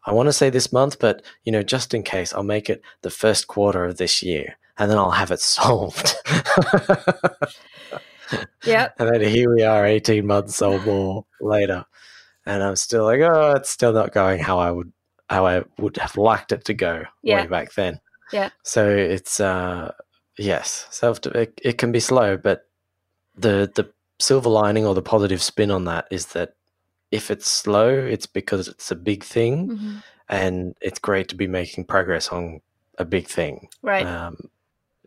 I 0.07 0.13
want 0.13 0.29
to 0.29 0.33
say 0.33 0.49
this 0.51 0.73
month, 0.73 0.99
but 0.99 1.23
you 1.45 1.53
know, 1.53 1.63
just 1.63 1.93
in 1.95 2.03
case, 2.03 2.33
I'll 2.33 2.43
make 2.43 2.71
it 2.71 2.83
the 3.03 3.11
first 3.11 3.47
quarter 3.47 3.85
of 3.85 3.99
this 3.99 4.23
year, 4.23 4.57
and 4.79 4.91
then 4.91 4.99
I'll 4.99 5.11
have 5.11 5.31
it 5.31 5.41
solved. 5.57 6.15
Yeah. 8.65 8.89
and 8.99 9.09
then 9.09 9.23
here 9.23 9.55
we 9.55 9.63
are, 9.63 9.87
eighteen 9.87 10.27
months 10.27 10.61
or 10.61 10.79
more 10.81 11.25
later, 11.41 11.85
and 12.45 12.63
I'm 12.63 12.77
still 12.77 13.05
like, 13.05 13.21
oh, 13.21 13.53
it's 13.57 13.71
still 13.71 13.93
not 13.93 14.13
going 14.13 14.39
how 14.41 14.59
I 14.59 14.71
would 14.71 14.93
how 15.31 15.47
I 15.47 15.63
would 15.79 15.97
have 15.97 16.17
liked 16.17 16.53
it 16.53 16.65
to 16.67 16.75
go 16.75 17.05
Yeah. 17.23 17.43
way 17.43 17.47
back 17.47 17.73
then. 17.75 18.01
Yeah. 18.33 18.51
So 18.65 18.89
it's 18.89 19.41
uh 19.41 19.93
yes, 20.39 20.87
self 20.91 21.25
it, 21.27 21.59
it 21.63 21.79
can 21.79 21.91
be 21.93 22.01
slow, 22.01 22.37
but 22.37 22.67
the 23.35 23.71
the 23.75 23.91
silver 24.21 24.51
lining 24.51 24.85
or 24.85 24.95
the 24.95 25.03
positive 25.03 25.41
spin 25.43 25.71
on 25.71 25.85
that 25.87 26.07
is 26.11 26.27
that 26.27 26.55
if 27.11 27.31
it's 27.31 27.51
slow, 27.51 27.89
it's 27.89 28.27
because 28.27 28.69
it's 28.69 28.91
a 28.91 28.97
big 28.97 29.25
thing 29.25 29.69
Mhm. 29.69 30.03
and 30.29 30.75
it's 30.81 30.99
great 30.99 31.29
to 31.29 31.35
be 31.37 31.47
making 31.47 31.85
progress 31.85 32.29
on 32.29 32.61
a 32.99 33.05
big 33.05 33.27
thing. 33.29 33.69
Right. 33.83 34.07
Um, 34.07 34.51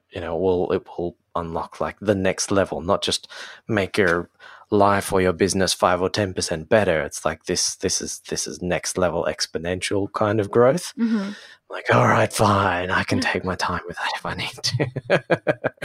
you 0.09 0.19
know, 0.21 0.35
it 0.35 0.41
will 0.41 0.71
it 0.73 0.87
will 0.97 1.15
unlock 1.35 1.79
like 1.79 1.97
the 2.01 2.15
next 2.15 2.51
level, 2.51 2.81
not 2.81 3.01
just 3.01 3.27
make 3.67 3.97
your 3.97 4.29
life 4.69 5.11
or 5.13 5.21
your 5.21 5.33
business 5.33 5.73
five 5.73 6.01
or 6.01 6.09
ten 6.09 6.33
percent 6.33 6.69
better. 6.69 7.01
It's 7.01 7.23
like 7.25 7.45
this 7.45 7.75
this 7.75 8.01
is 8.01 8.19
this 8.29 8.47
is 8.47 8.61
next 8.61 8.97
level 8.97 9.25
exponential 9.29 10.11
kind 10.11 10.39
of 10.39 10.49
growth. 10.51 10.93
Mhm. 10.97 11.35
Like, 11.69 11.93
all 11.93 12.05
right, 12.07 12.31
fine, 12.33 12.89
I 12.91 13.03
can 13.03 13.19
take 13.21 13.45
my 13.45 13.55
time 13.55 13.81
with 13.87 13.95
that 13.97 14.11
if 14.15 14.25
I 14.25 14.33
need 14.33 14.63
to. 14.63 15.81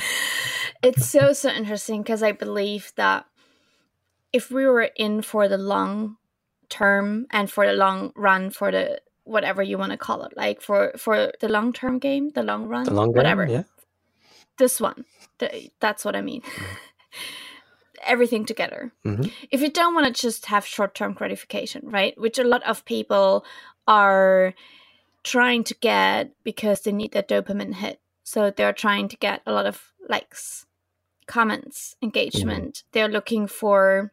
It's 0.83 1.09
so 1.09 1.33
so 1.33 1.49
interesting 1.51 2.03
because 2.03 2.23
I 2.23 2.33
believe 2.33 2.93
that 2.97 3.27
if 4.37 4.51
we 4.51 4.65
were 4.67 4.91
in 5.07 5.23
for 5.23 5.49
the 5.49 5.59
long 5.59 6.17
term 6.69 7.27
and 7.31 7.51
for 7.51 7.65
the 7.67 7.73
long 7.73 8.13
run 8.17 8.51
for 8.51 8.71
the 8.71 9.01
whatever 9.25 9.63
you 9.63 9.77
want 9.79 9.93
to 9.93 9.99
call 10.07 10.23
it, 10.27 10.33
like 10.37 10.61
for 10.61 10.93
for 11.05 11.33
the 11.41 11.49
long 11.49 11.73
term 11.73 11.99
game, 11.99 12.31
the 12.35 12.43
long 12.43 12.69
run, 12.69 12.85
the 12.85 12.95
long 13.01 13.09
game, 13.09 13.17
whatever. 13.17 13.47
yeah. 13.47 13.65
This 14.59 14.81
one, 14.81 15.05
the, 15.39 15.49
that's 15.81 16.05
what 16.05 16.17
I 16.17 16.23
mean. 16.23 16.43
Everything 18.07 18.45
together. 18.47 18.93
Mhm. 19.05 19.33
If 19.51 19.61
you 19.63 19.71
don't 19.71 19.95
want 19.95 20.07
to 20.07 20.23
just 20.27 20.47
have 20.47 20.65
short 20.67 20.95
term 20.95 21.13
gratification, 21.15 21.83
right? 21.99 22.15
Which 22.25 22.39
a 22.39 22.45
lot 22.55 22.63
of 22.65 22.85
people 22.85 23.45
are 23.89 24.55
trying 25.23 25.65
to 25.65 25.75
get 25.81 26.31
because 26.45 26.83
they 26.83 26.93
need 26.93 27.13
that 27.13 27.29
dopamine 27.29 27.75
hit. 27.75 28.01
So 28.23 28.51
they're 28.51 28.73
trying 28.73 29.09
to 29.09 29.17
get 29.17 29.41
a 29.47 29.53
lot 29.53 29.67
of 29.67 29.93
likes, 30.09 30.67
comments, 31.27 31.97
engagement. 32.03 32.85
They're 32.93 33.09
looking 33.19 33.47
for 33.49 34.13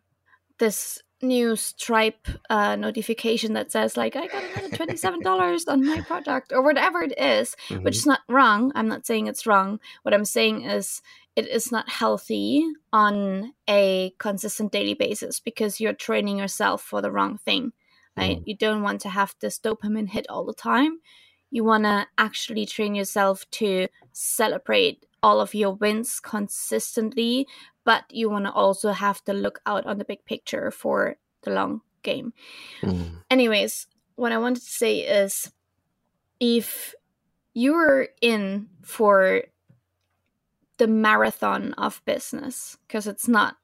this 0.64 1.02
new 1.22 1.56
Stripe 1.56 2.28
uh, 2.50 2.76
notification 2.76 3.54
that 3.54 3.72
says 3.72 3.96
like 3.98 4.16
I 4.16 4.28
got 4.28 4.44
another 4.44 4.76
twenty 4.78 4.98
seven 4.98 5.22
dollars 5.22 5.66
on 5.68 5.86
my 5.86 6.00
product 6.02 6.52
or 6.56 6.62
whatever 6.64 7.02
it 7.02 7.14
is, 7.18 7.56
which 7.70 7.96
Mhm. 7.96 8.00
is 8.02 8.06
not 8.06 8.22
wrong. 8.30 8.72
I'm 8.76 8.88
not 8.94 9.06
saying 9.06 9.28
it's 9.28 9.46
wrong. 9.50 9.80
What 10.04 10.14
I'm 10.14 10.26
saying 10.26 10.64
is 10.78 11.02
it 11.36 11.48
is 11.48 11.72
not 11.72 11.90
healthy 12.02 12.66
on 12.94 13.54
a 13.70 14.14
consistent 14.20 14.72
daily 14.72 14.94
basis 15.06 15.40
because 15.40 15.80
you're 15.82 15.94
training 16.08 16.38
yourself 16.40 16.82
for 16.82 17.02
the 17.02 17.12
wrong 17.12 17.38
thing. 17.38 17.74
Right? 18.16 18.40
You 18.46 18.56
don't 18.56 18.84
want 18.84 19.02
to 19.02 19.10
have 19.10 19.32
this 19.40 19.60
dopamine 19.60 20.10
hit 20.16 20.28
all 20.30 20.46
the 20.46 20.54
time. 20.72 20.94
You 21.56 21.64
want 21.64 21.84
to 21.86 22.08
actually 22.18 22.66
train 22.66 22.94
yourself 22.96 23.36
to 23.60 23.88
celebrate 24.12 25.06
all 25.24 25.40
of 25.42 25.54
your 25.56 25.74
wins 25.84 26.20
consistently, 26.20 27.48
but 27.86 28.04
you 28.10 28.30
want 28.30 28.46
to 28.46 28.52
also 28.52 28.92
have 28.92 29.24
to 29.26 29.34
look 29.34 29.62
out 29.66 29.86
on 29.86 29.98
the 29.98 30.06
big 30.06 30.26
picture 30.26 30.72
for 30.72 31.16
the 31.44 31.52
long 31.52 31.82
game. 32.04 32.34
Mm. 32.82 33.24
Anyways, 33.30 33.88
what 34.16 34.32
I 34.32 34.38
wanted 34.38 34.62
to 34.62 34.70
say 34.70 35.00
is 35.00 35.52
if 36.40 36.94
you're 37.54 38.08
in 38.22 38.68
for 38.82 39.44
the 40.78 40.88
marathon 40.88 41.74
of 41.74 42.02
business, 42.06 42.78
because 42.88 43.08
it's 43.08 43.28
not 43.28 43.56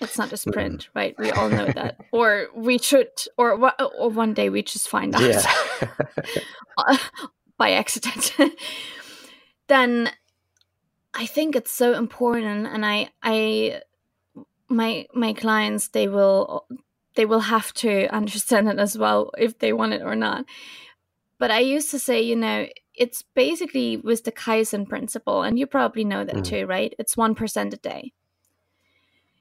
it's 0.00 0.18
not 0.18 0.32
a 0.32 0.36
sprint, 0.36 0.88
right? 0.94 1.14
We 1.18 1.30
all 1.30 1.48
know 1.48 1.66
that. 1.66 1.98
or 2.12 2.48
we 2.54 2.78
should 2.78 3.10
or 3.38 3.72
or 3.80 4.10
one 4.10 4.34
day 4.34 4.50
we 4.50 4.62
just 4.62 4.88
find 4.88 5.14
out 5.14 5.22
Yeah. 5.22 5.46
by 7.58 7.72
accident. 7.72 8.34
then 9.68 10.10
I 11.14 11.26
think 11.26 11.54
it's 11.56 11.72
so 11.72 11.94
important 11.94 12.66
and 12.66 12.84
I 12.84 13.08
I 13.22 13.80
my 14.68 15.06
my 15.14 15.32
clients 15.32 15.88
they 15.88 16.08
will 16.08 16.66
they 17.14 17.24
will 17.24 17.40
have 17.40 17.72
to 17.74 18.08
understand 18.08 18.68
it 18.68 18.78
as 18.78 18.98
well 18.98 19.30
if 19.38 19.58
they 19.58 19.72
want 19.72 19.92
it 19.94 20.02
or 20.02 20.16
not. 20.16 20.44
But 21.38 21.50
I 21.50 21.60
used 21.60 21.90
to 21.90 21.98
say, 21.98 22.22
you 22.22 22.36
know, 22.36 22.66
it's 22.94 23.22
basically 23.34 23.96
with 23.96 24.24
the 24.24 24.32
Kaizen 24.32 24.88
principle, 24.88 25.42
and 25.42 25.58
you 25.58 25.66
probably 25.66 26.04
know 26.04 26.24
that 26.24 26.36
Mm. 26.36 26.44
too, 26.44 26.66
right? 26.66 26.94
It's 26.98 27.16
1% 27.16 27.74
a 27.74 27.76
day. 27.76 28.12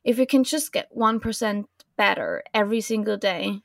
If 0.03 0.17
you 0.17 0.25
can 0.27 0.43
just 0.43 0.73
get 0.73 0.89
1% 0.95 1.67
better 1.95 2.43
every 2.53 2.81
single 2.81 3.17
day, 3.17 3.61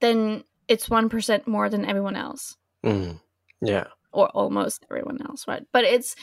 then 0.00 0.44
it's 0.66 0.88
1% 0.88 1.46
more 1.46 1.68
than 1.70 1.84
everyone 1.84 2.16
else 2.16 2.56
Mm. 2.84 3.20
Yeah. 3.60 3.86
or 4.12 4.28
almost 4.30 4.84
everyone 4.90 5.18
else, 5.22 5.46
right? 5.48 5.66
But 5.72 5.84
it's 5.84 6.14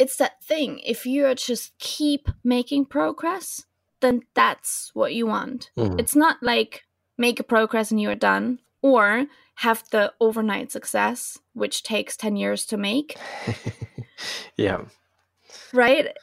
it's 0.00 0.16
that 0.16 0.42
thing. 0.42 0.80
If 0.84 1.04
you 1.04 1.32
just 1.34 1.78
keep 1.78 2.30
making 2.42 2.86
progress, 2.86 3.66
then 4.00 4.22
that's 4.34 4.90
what 4.94 5.12
you 5.12 5.26
want. 5.26 5.70
Mm. 5.76 6.00
It's 6.00 6.16
not 6.16 6.38
like 6.42 6.84
make 7.18 7.38
a 7.38 7.44
progress 7.44 7.90
and 7.90 8.00
you're 8.00 8.14
done, 8.14 8.60
or 8.80 9.26
have 9.56 9.84
the 9.90 10.14
overnight 10.18 10.72
success, 10.72 11.38
which 11.52 11.82
takes 11.82 12.16
ten 12.16 12.34
years 12.34 12.64
to 12.66 12.78
make, 12.78 13.18
yeah. 14.56 14.84
right? 15.74 16.16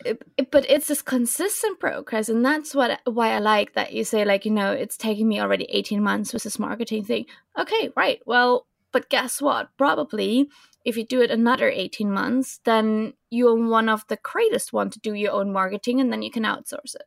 But 0.49 0.65
it's 0.67 0.87
this 0.87 1.03
consistent 1.03 1.79
progress, 1.79 2.29
and 2.29 2.43
that's 2.43 2.73
what 2.73 2.99
why 3.05 3.29
I 3.29 3.37
like 3.37 3.73
that 3.73 3.93
you 3.93 4.03
say 4.03 4.25
like 4.25 4.43
you 4.43 4.51
know 4.51 4.71
it's 4.71 4.97
taking 4.97 5.27
me 5.27 5.39
already 5.39 5.65
eighteen 5.65 6.01
months 6.01 6.33
with 6.33 6.41
this 6.41 6.57
marketing 6.57 7.03
thing. 7.03 7.27
Okay, 7.59 7.91
right. 7.95 8.21
Well, 8.25 8.65
but 8.91 9.09
guess 9.09 9.39
what? 9.39 9.69
Probably 9.77 10.49
if 10.87 10.95
you 10.97 11.05
do 11.05 11.21
it 11.21 11.29
another 11.31 11.69
18 11.69 12.09
months, 12.11 12.59
then 12.63 13.13
you're 13.29 13.55
one 13.55 13.89
of 13.89 14.07
the 14.07 14.17
greatest 14.23 14.71
one 14.71 14.89
to 14.91 14.99
do 14.99 15.13
your 15.13 15.33
own 15.33 15.51
marketing 15.51 15.99
and 15.99 16.11
then 16.11 16.21
you 16.21 16.31
can 16.31 16.43
outsource 16.43 16.95
it. 16.95 17.03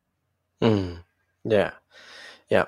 Mm. 0.61 1.03
Yeah. 1.45 1.71
Yeah. 2.51 2.67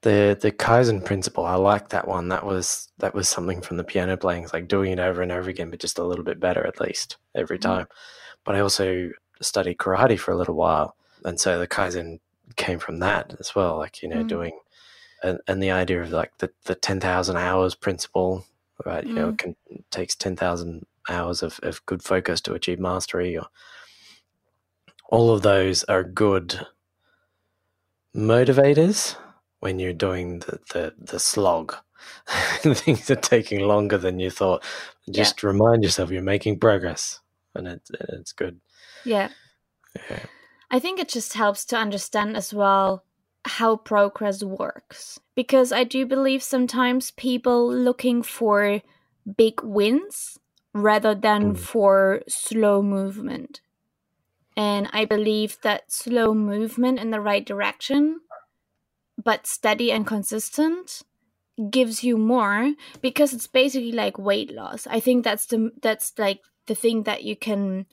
The 0.00 0.38
the 0.40 0.50
Kaizen 0.50 1.04
principle, 1.04 1.44
I 1.44 1.56
like 1.56 1.90
that 1.90 2.08
one. 2.08 2.28
That 2.28 2.46
was 2.46 2.88
that 2.98 3.14
was 3.14 3.28
something 3.28 3.60
from 3.60 3.76
the 3.76 3.84
piano 3.84 4.16
playing, 4.16 4.44
it's 4.44 4.54
like 4.54 4.66
doing 4.66 4.92
it 4.92 4.98
over 4.98 5.20
and 5.20 5.30
over 5.30 5.50
again, 5.50 5.68
but 5.70 5.78
just 5.78 5.98
a 5.98 6.04
little 6.04 6.24
bit 6.24 6.40
better 6.40 6.66
at 6.66 6.80
least 6.80 7.18
every 7.34 7.58
Mhm. 7.58 7.62
time. 7.70 7.86
But 8.44 8.54
I 8.56 8.60
also 8.60 9.10
studied 9.42 9.76
karate 9.76 10.18
for 10.18 10.32
a 10.32 10.36
little 10.38 10.54
while, 10.54 10.96
and 11.26 11.38
so 11.38 11.58
the 11.58 11.68
Kaizen 11.68 12.18
came 12.56 12.78
from 12.78 13.00
that 13.00 13.34
as 13.38 13.54
well. 13.54 13.76
Like 13.76 14.02
you 14.02 14.08
know, 14.08 14.22
Mm. 14.24 14.28
doing 14.28 14.58
and, 15.22 15.38
and 15.46 15.62
the 15.62 15.70
idea 15.70 16.00
of 16.02 16.10
like 16.12 16.32
the 16.38 16.50
the 16.64 16.74
ten 16.74 16.98
thousand 16.98 17.36
hours 17.36 17.74
principle, 17.74 18.46
right? 18.84 19.06
You 19.06 19.14
know, 19.14 19.28
mm. 19.28 19.32
it 19.32 19.38
can 19.38 19.56
takes 19.90 20.14
ten 20.14 20.36
thousand 20.36 20.86
hours 21.08 21.42
of, 21.42 21.58
of 21.62 21.84
good 21.86 22.02
focus 22.02 22.40
to 22.42 22.54
achieve 22.54 22.78
mastery, 22.78 23.36
or 23.36 23.46
all 25.08 25.32
of 25.32 25.42
those 25.42 25.84
are 25.84 26.04
good 26.04 26.66
motivators 28.14 29.16
when 29.60 29.78
you're 29.78 29.92
doing 29.92 30.40
the, 30.40 30.58
the, 30.72 30.94
the 30.98 31.18
slog. 31.18 31.76
Things 32.62 33.10
are 33.10 33.16
taking 33.16 33.60
longer 33.60 33.98
than 33.98 34.18
you 34.18 34.30
thought. 34.30 34.64
Just 35.10 35.42
remind 35.42 35.82
yourself 35.82 36.10
you're 36.10 36.22
making 36.22 36.58
progress 36.58 37.20
and, 37.54 37.66
it, 37.66 37.82
it's 38.10 38.32
good. 38.32 38.60
Yeah. 39.04 39.28
Yeah. 40.08 40.24
I 40.70 40.78
think 40.78 41.00
it 41.00 41.08
just 41.08 41.34
helps 41.34 41.64
to 41.66 41.76
understand 41.76 42.36
as 42.36 42.54
well 42.54 43.04
how 43.44 43.76
progress 43.76 44.42
works. 44.42 45.18
Because 45.34 45.72
I 45.72 45.84
do 45.84 46.06
believe 46.06 46.42
sometimes 46.42 47.10
people 47.12 47.72
looking 47.72 48.22
for 48.22 48.82
big 49.36 49.62
wins 49.62 50.38
rather 50.72 51.14
than 51.14 51.54
Mm. 51.54 51.58
for 51.58 52.22
slow 52.28 52.82
movement. 52.82 53.60
And 54.56 54.88
I 54.92 55.04
believe 55.04 55.58
that 55.62 55.90
slow 55.90 56.34
movement 56.34 56.98
in 56.98 57.10
the 57.10 57.20
right 57.20 57.44
direction, 57.44 58.20
but 59.22 59.46
steady 59.46 59.90
and 59.90 60.06
consistent, 60.06 61.02
gives 61.70 62.02
you 62.02 62.16
more 62.16 62.74
because 63.02 63.32
it's 63.32 63.46
basically 63.46 63.92
like 63.92 64.18
weight 64.18 64.50
loss. 64.52 64.86
I 64.86 65.00
think 65.00 65.24
that's 65.24 65.46
the 65.46 65.70
that's 65.82 66.12
like 66.18 66.40
the 66.66 66.74
thing 66.74 67.02
that 67.02 67.22
you 67.24 67.36
can 67.36 67.86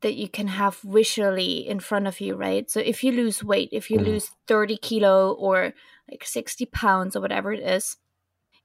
that 0.00 0.14
you 0.14 0.28
can 0.28 0.48
have 0.48 0.78
visually 0.84 1.66
in 1.66 1.80
front 1.80 2.06
of 2.06 2.20
you, 2.20 2.34
right? 2.34 2.70
So 2.70 2.80
if 2.80 3.02
you 3.02 3.12
lose 3.12 3.42
weight, 3.42 3.68
if 3.72 3.90
you 3.90 3.98
Mm. 3.98 4.06
lose 4.06 4.30
30 4.46 4.76
kilo 4.76 5.32
or 5.32 5.74
like 6.10 6.24
60 6.24 6.66
pounds 6.66 7.16
or 7.16 7.20
whatever 7.20 7.52
it 7.52 7.60
is 7.60 7.96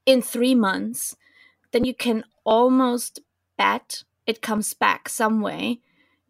in 0.06 0.22
three 0.22 0.54
months, 0.54 1.16
then 1.72 1.84
you 1.84 1.94
can 1.94 2.24
almost 2.44 3.20
bet 3.58 4.04
it 4.26 4.40
comes 4.40 4.74
back 4.74 5.08
some 5.08 5.40
way 5.40 5.80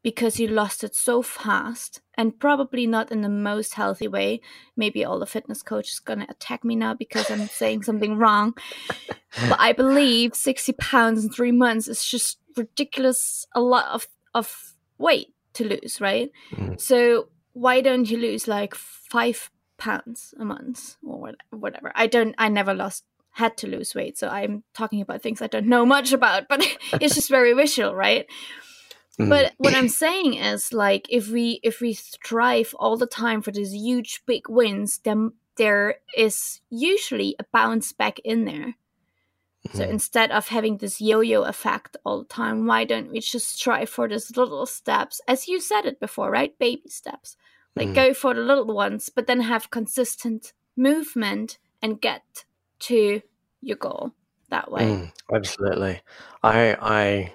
because 0.03 0.39
you 0.39 0.47
lost 0.49 0.85
it 0.85 0.95
so 0.95 1.23
fast 1.23 2.03
and 2.15 2.39
probably 2.39 2.87
not 2.87 3.11
in 3.11 3.23
the 3.23 3.29
most 3.29 3.75
healthy 3.75 4.09
way. 4.09 4.41
Maybe 4.77 5.05
all 5.05 5.19
the 5.19 5.27
fitness 5.27 5.63
coach 5.63 5.93
is 5.93 6.01
going 6.01 6.21
to 6.21 6.31
attack 6.31 6.65
me 6.65 6.77
now 6.77 6.95
because 6.95 7.31
I'm 7.31 7.49
saying 7.49 7.83
something 7.85 8.17
wrong. 8.23 8.55
But 9.49 9.59
I 9.61 9.73
believe 9.73 10.35
60 10.35 10.73
pounds 10.75 11.25
in 11.25 11.31
three 11.31 11.53
months 11.53 11.89
is 11.89 12.05
just 12.05 12.39
ridiculous, 12.57 13.47
a 13.55 13.61
lot 13.61 13.87
of, 13.87 14.07
of 14.35 14.74
weight 14.99 15.35
to 15.55 15.65
lose, 15.65 16.01
right? 16.01 16.31
Mm. 16.53 16.81
So 16.81 17.29
why 17.53 17.81
don't 17.81 18.11
you 18.11 18.19
lose 18.19 18.49
like 18.49 18.75
five 18.75 19.51
pounds 19.77 20.35
a 20.39 20.45
month 20.45 20.97
or 21.03 21.33
whatever? 21.51 21.93
I 21.95 22.07
don't, 22.07 22.35
I 22.39 22.49
never 22.49 22.75
lost 22.75 23.05
had 23.35 23.57
to 23.57 23.67
lose 23.67 23.97
weight 23.97 24.17
so 24.17 24.29
i'm 24.29 24.63
talking 24.75 25.01
about 25.01 25.21
things 25.21 25.43
i 25.43 25.49
don't 25.49 25.67
know 25.67 25.85
much 25.85 26.13
about 26.13 26.47
but 26.49 26.61
it's 27.01 27.17
just 27.17 27.29
very 27.29 27.53
visual 27.53 27.93
right 27.95 28.27
Mm. 29.19 29.29
but 29.29 29.53
what 29.59 29.77
i'm 29.77 29.89
saying 29.89 30.35
is 30.35 30.73
like 30.73 31.07
if 31.09 31.29
we 31.29 31.61
if 31.63 31.81
we 31.81 31.93
strive 31.95 32.75
all 32.81 32.97
the 32.97 33.07
time 33.07 33.43
for 33.43 33.53
these 33.53 33.73
huge 33.73 34.23
big 34.27 34.49
wins 34.49 34.99
then 35.05 35.31
there 35.57 35.97
is 36.17 36.61
usually 36.69 37.37
a 37.39 37.45
bounce 37.53 37.93
back 37.93 38.19
in 38.25 38.45
there 38.45 38.75
so 39.73 39.85
Mhm. 39.85 39.91
instead 39.91 40.31
of 40.31 40.49
having 40.49 40.77
this 40.79 41.01
yo-yo 41.01 41.43
effect 41.43 41.97
all 42.05 42.19
the 42.21 42.29
time 42.29 42.67
why 42.67 42.85
don't 42.85 43.11
we 43.11 43.21
just 43.21 43.49
strive 43.59 43.89
for 43.89 44.09
these 44.09 44.37
little 44.37 44.67
steps 44.67 45.21
as 45.27 45.49
you 45.49 45.61
said 45.61 45.87
it 45.87 45.99
before 46.01 46.31
right 46.31 46.59
baby 46.59 46.89
steps 46.89 47.37
like 47.77 47.89
Mm. 47.89 47.95
go 47.95 48.15
for 48.15 48.35
the 48.35 48.41
little 48.43 48.67
ones 48.75 49.09
but 49.09 49.27
then 49.27 49.41
have 49.41 49.71
consistent 49.71 50.53
movement 50.77 51.59
and 51.81 52.01
get 52.01 52.45
to 52.81 53.23
your 53.61 53.77
goal 53.77 54.13
that 54.51 54.71
way 54.71 54.83
Mm, 54.85 55.13
absolutely. 55.33 56.01
I 56.43 56.77
I 56.81 57.35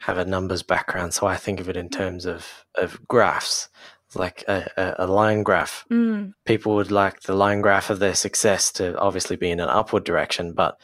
have 0.00 0.18
a 0.18 0.24
numbers 0.24 0.62
background, 0.62 1.12
so 1.14 1.26
I 1.26 1.36
think 1.36 1.60
of 1.60 1.68
it 1.68 1.76
in 1.76 1.88
terms 1.88 2.26
of 2.26 2.64
of 2.76 3.06
graphs, 3.08 3.68
like 4.14 4.44
a, 4.48 4.70
a, 4.76 5.04
a 5.04 5.06
line 5.06 5.42
graph. 5.42 5.84
Mm, 5.90 6.34
People 6.44 6.74
would 6.76 6.90
like 6.90 7.20
the 7.22 7.34
line 7.34 7.60
graph 7.60 7.90
of 7.90 7.98
their 7.98 8.14
success 8.14 8.72
to 8.72 8.96
obviously 8.98 9.36
be 9.36 9.50
in 9.50 9.60
an 9.60 9.68
upward 9.68 10.04
direction, 10.04 10.52
but 10.52 10.78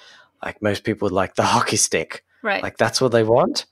like 0.45 0.63
most 0.63 0.85
people 0.85 1.07
would 1.07 1.13
like 1.13 1.35
the 1.35 1.43
hockey 1.43 1.77
stick. 1.77 2.25
right 2.43 2.63
Like 2.63 2.77
that's 2.77 3.01
what 3.01 3.13
they 3.13 3.23
want. 3.23 3.67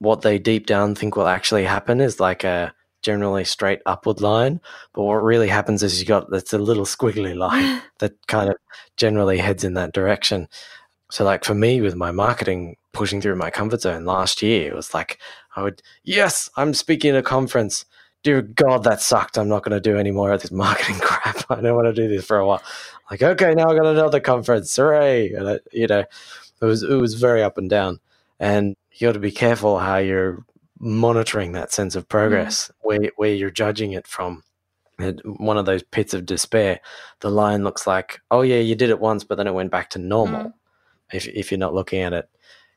What 0.00 0.22
they 0.22 0.38
deep 0.38 0.66
down 0.66 0.94
think 0.94 1.16
will 1.16 1.26
actually 1.26 1.64
happen 1.64 2.00
is 2.00 2.20
like 2.20 2.44
a 2.44 2.72
generally 3.02 3.44
straight 3.44 3.80
upward 3.86 4.20
line, 4.20 4.60
but 4.92 5.02
what 5.02 5.22
really 5.22 5.48
happens 5.48 5.82
is 5.82 6.00
you 6.00 6.06
got 6.06 6.30
that's 6.30 6.52
a 6.52 6.58
little 6.58 6.84
squiggly 6.84 7.36
line 7.36 7.80
that 7.98 8.14
kind 8.26 8.50
of 8.50 8.56
generally 8.96 9.38
heads 9.38 9.64
in 9.64 9.74
that 9.74 9.92
direction. 9.92 10.48
So, 11.10 11.24
like 11.24 11.44
for 11.44 11.54
me, 11.54 11.80
with 11.80 11.94
my 11.94 12.10
marketing 12.10 12.76
pushing 12.92 13.20
through 13.20 13.36
my 13.36 13.50
comfort 13.50 13.80
zone 13.82 14.04
last 14.04 14.42
year, 14.42 14.68
it 14.68 14.74
was 14.74 14.92
like 14.92 15.18
I 15.56 15.62
would, 15.62 15.82
yes, 16.04 16.50
I'm 16.56 16.74
speaking 16.74 17.12
at 17.12 17.16
a 17.16 17.22
conference. 17.22 17.84
Dear 18.24 18.42
God, 18.42 18.84
that 18.84 19.00
sucked. 19.00 19.38
I'm 19.38 19.48
not 19.48 19.62
going 19.62 19.80
to 19.80 19.80
do 19.80 19.96
any 19.96 20.10
more 20.10 20.32
of 20.32 20.42
this 20.42 20.50
marketing 20.50 20.98
crap. 21.00 21.44
I 21.50 21.60
don't 21.60 21.76
want 21.76 21.86
to 21.86 21.92
do 21.92 22.08
this 22.08 22.24
for 22.26 22.38
a 22.38 22.46
while. 22.46 22.62
Like, 23.10 23.22
okay, 23.22 23.54
now 23.54 23.70
I 23.70 23.76
got 23.76 23.86
another 23.86 24.20
conference. 24.20 24.74
Hooray! 24.74 25.32
And 25.32 25.48
it, 25.48 25.68
you 25.72 25.86
know, 25.86 26.04
it 26.60 26.64
was 26.64 26.82
it 26.82 26.94
was 26.94 27.14
very 27.14 27.42
up 27.42 27.58
and 27.58 27.70
down, 27.70 28.00
and 28.40 28.76
you 28.92 29.06
got 29.08 29.12
to 29.12 29.20
be 29.20 29.30
careful 29.30 29.78
how 29.78 29.98
you're 29.98 30.44
monitoring 30.80 31.52
that 31.52 31.72
sense 31.72 31.94
of 31.96 32.08
progress, 32.08 32.68
mm-hmm. 32.68 32.88
where 32.88 33.12
where 33.16 33.34
you're 33.34 33.50
judging 33.50 33.92
it 33.92 34.06
from. 34.06 34.42
One 35.24 35.56
of 35.56 35.64
those 35.66 35.84
pits 35.84 36.12
of 36.12 36.26
despair, 36.26 36.80
the 37.20 37.30
line 37.30 37.62
looks 37.62 37.86
like, 37.86 38.18
oh 38.32 38.42
yeah, 38.42 38.58
you 38.58 38.74
did 38.74 38.90
it 38.90 38.98
once, 38.98 39.22
but 39.22 39.36
then 39.36 39.46
it 39.46 39.54
went 39.54 39.70
back 39.70 39.90
to 39.90 40.00
normal. 40.00 40.40
Mm-hmm. 40.40 41.16
If 41.16 41.28
if 41.28 41.50
you're 41.50 41.58
not 41.58 41.74
looking 41.74 42.00
at 42.00 42.12
it 42.12 42.28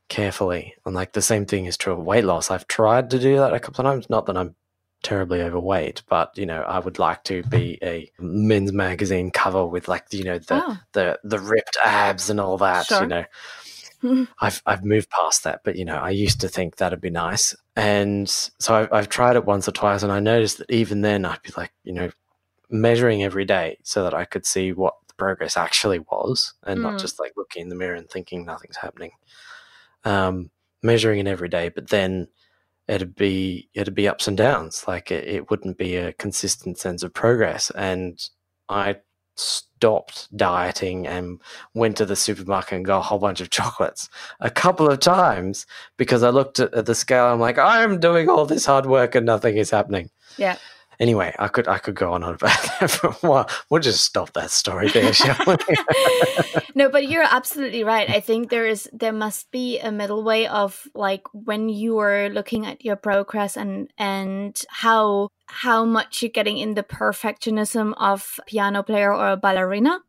carefully, 0.07 0.75
and 0.85 0.93
like 0.93 1.13
the 1.13 1.21
same 1.21 1.47
thing 1.47 1.65
is 1.65 1.77
true 1.77 1.93
of 1.93 1.99
weight 1.99 2.25
loss. 2.25 2.51
I've 2.51 2.67
tried 2.67 3.09
to 3.09 3.19
do 3.19 3.37
that 3.37 3.53
a 3.53 3.59
couple 3.59 3.85
of 3.85 3.91
times. 3.91 4.09
Not 4.09 4.27
that 4.27 4.37
I'm 4.37 4.55
terribly 5.03 5.41
overweight, 5.41 6.03
but 6.07 6.37
you 6.37 6.45
know, 6.45 6.61
I 6.61 6.79
would 6.79 6.99
like 6.99 7.23
to 7.25 7.43
be 7.43 7.77
a 7.83 8.09
men's 8.19 8.71
magazine 8.71 9.31
cover 9.31 9.65
with 9.65 9.87
like 9.87 10.05
you 10.11 10.23
know 10.23 10.37
the 10.39 10.63
oh 10.65 10.77
the 10.93 11.19
the 11.23 11.39
ripped 11.39 11.77
abs 11.83 12.29
and 12.29 12.39
all 12.39 12.57
that. 12.59 12.85
Sure. 12.85 13.01
You 13.01 13.07
know, 13.07 13.25
I've 14.41 14.61
I've 14.65 14.83
moved 14.85 15.09
past 15.09 15.43
that, 15.43 15.61
but 15.63 15.75
you 15.75 15.85
know, 15.85 15.97
I 15.97 16.09
used 16.11 16.41
to 16.41 16.47
think 16.49 16.75
that'd 16.77 17.01
be 17.01 17.09
nice, 17.09 17.55
and 17.75 18.29
so 18.29 18.75
I've, 18.75 18.93
I've 18.93 19.09
tried 19.09 19.35
it 19.35 19.45
once 19.45 19.67
or 19.67 19.71
twice, 19.71 20.03
and 20.03 20.11
I 20.11 20.19
noticed 20.19 20.57
that 20.59 20.71
even 20.71 21.01
then, 21.01 21.25
I'd 21.25 21.41
be 21.43 21.51
like, 21.57 21.71
you 21.83 21.93
know, 21.93 22.11
measuring 22.69 23.23
every 23.23 23.45
day 23.45 23.77
so 23.83 24.03
that 24.03 24.13
I 24.13 24.25
could 24.25 24.45
see 24.45 24.71
what 24.71 24.95
the 25.07 25.13
progress 25.15 25.57
actually 25.57 25.99
was, 25.99 26.53
and 26.63 26.81
not 26.81 26.95
Mm. 26.95 27.01
just 27.01 27.19
like 27.19 27.33
looking 27.37 27.63
in 27.63 27.69
the 27.69 27.75
mirror 27.75 27.95
and 27.95 28.09
thinking 28.09 28.45
nothing's 28.45 28.77
happening. 28.77 29.11
Um, 30.03 30.49
measuring 30.81 31.19
it 31.19 31.27
every 31.27 31.49
day, 31.49 31.69
but 31.69 31.89
then 31.89 32.27
it'd 32.87 33.15
be 33.15 33.69
it'd 33.73 33.95
be 33.95 34.07
ups 34.07 34.27
and 34.27 34.37
downs. 34.37 34.85
Like 34.87 35.11
it, 35.11 35.27
it 35.27 35.49
wouldn't 35.49 35.77
be 35.77 35.95
a 35.95 36.13
consistent 36.13 36.77
sense 36.77 37.03
of 37.03 37.13
progress, 37.13 37.71
and 37.71 38.19
I 38.69 38.97
stopped 39.35 40.35
dieting 40.35 41.07
and 41.07 41.41
went 41.73 41.97
to 41.97 42.05
the 42.05 42.15
supermarket 42.15 42.73
and 42.73 42.85
got 42.85 42.99
a 42.99 43.01
whole 43.01 43.19
bunch 43.19 43.41
of 43.41 43.49
chocolates 43.51 44.09
a 44.39 44.49
couple 44.49 44.89
of 44.89 44.99
times 44.99 45.65
because 45.97 46.23
I 46.23 46.29
looked 46.29 46.59
at, 46.59 46.73
at 46.73 46.85
the 46.85 46.95
scale. 46.95 47.25
I'm 47.25 47.39
like, 47.39 47.57
I'm 47.57 47.99
doing 47.99 48.29
all 48.29 48.45
this 48.45 48.65
hard 48.65 48.85
work 48.85 49.15
and 49.15 49.25
nothing 49.25 49.57
is 49.57 49.71
happening. 49.71 50.09
Yeah. 50.37 50.57
Anyway, 51.01 51.33
I 51.39 51.47
could 51.47 51.67
I 51.67 51.79
could 51.79 51.95
go 51.95 52.13
on 52.13 52.21
about 52.21 52.39
that 52.79 52.91
for 52.91 53.07
a 53.07 53.13
while. 53.27 53.49
We'll 53.69 53.81
just 53.81 54.05
stop 54.05 54.33
that 54.33 54.51
story 54.51 54.87
there, 54.89 55.11
no 56.75 56.89
but 56.89 57.09
you're 57.09 57.23
absolutely 57.23 57.83
right. 57.83 58.07
I 58.07 58.19
think 58.19 58.51
there 58.51 58.67
is 58.67 58.87
there 58.93 59.11
must 59.11 59.49
be 59.49 59.79
a 59.79 59.91
middle 59.91 60.23
way 60.23 60.45
of 60.45 60.87
like 60.93 61.23
when 61.33 61.69
you 61.69 61.97
are 61.97 62.29
looking 62.29 62.67
at 62.67 62.85
your 62.85 62.95
progress 62.95 63.57
and 63.57 63.91
and 63.97 64.55
how 64.69 65.29
how 65.47 65.85
much 65.85 66.21
you're 66.21 66.29
getting 66.29 66.59
in 66.59 66.75
the 66.75 66.83
perfectionism 66.83 67.95
of 67.97 68.39
piano 68.45 68.83
player 68.83 69.11
or 69.11 69.31
a 69.31 69.37
ballerina. 69.37 70.01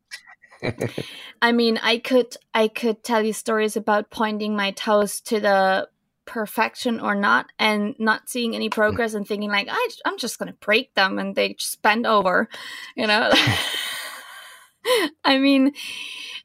I 1.42 1.52
mean 1.52 1.80
i 1.82 1.98
could 1.98 2.36
i 2.54 2.68
could 2.68 3.02
tell 3.02 3.24
you 3.24 3.32
stories 3.32 3.76
about 3.76 4.10
pointing 4.10 4.54
my 4.54 4.70
toes 4.70 5.20
to 5.22 5.40
the 5.40 5.88
perfection 6.24 7.00
or 7.00 7.14
not 7.14 7.46
and 7.58 7.94
not 7.98 8.28
seeing 8.28 8.54
any 8.54 8.68
progress 8.68 9.14
and 9.14 9.26
thinking 9.26 9.50
like 9.50 9.68
I, 9.70 9.88
i'm 10.04 10.18
just 10.18 10.38
gonna 10.38 10.54
break 10.54 10.94
them 10.94 11.18
and 11.18 11.34
they 11.34 11.54
just 11.54 11.82
bend 11.82 12.06
over 12.06 12.48
you 12.96 13.06
know? 13.06 13.30
I 15.24 15.38
mean 15.38 15.72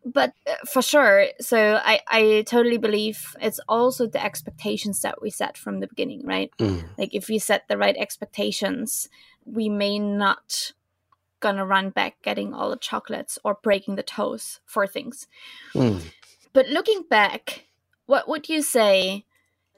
but 0.05 0.33
uh, 0.47 0.53
for 0.65 0.81
sure 0.81 1.27
so 1.39 1.79
i 1.83 1.99
i 2.07 2.43
totally 2.47 2.77
believe 2.77 3.35
it's 3.41 3.59
also 3.67 4.07
the 4.07 4.23
expectations 4.23 5.01
that 5.01 5.21
we 5.21 5.29
set 5.29 5.57
from 5.57 5.79
the 5.79 5.87
beginning 5.87 6.25
right? 6.25 6.51
Mm, 6.59 6.83
like 6.97 7.13
if 7.13 7.27
we 7.27 7.39
set 7.39 7.67
the 7.67 7.77
right 7.77 7.95
expectations 7.97 9.09
we 9.45 9.69
may 9.69 9.99
not 9.99 10.71
gonna 11.39 11.65
run 11.65 11.91
back 11.91 12.21
getting 12.23 12.53
all 12.53 12.69
the 12.69 12.77
chocolates 12.77 13.37
or 13.43 13.59
breaking 13.61 13.95
the 13.95 14.03
toes 14.03 14.59
for 14.65 14.87
things. 14.87 15.27
Mm. 15.73 16.01
but 16.53 16.67
looking 16.67 17.03
back 17.09 17.65
what 18.07 18.27
would 18.27 18.49
you 18.49 18.61
say 18.61 19.25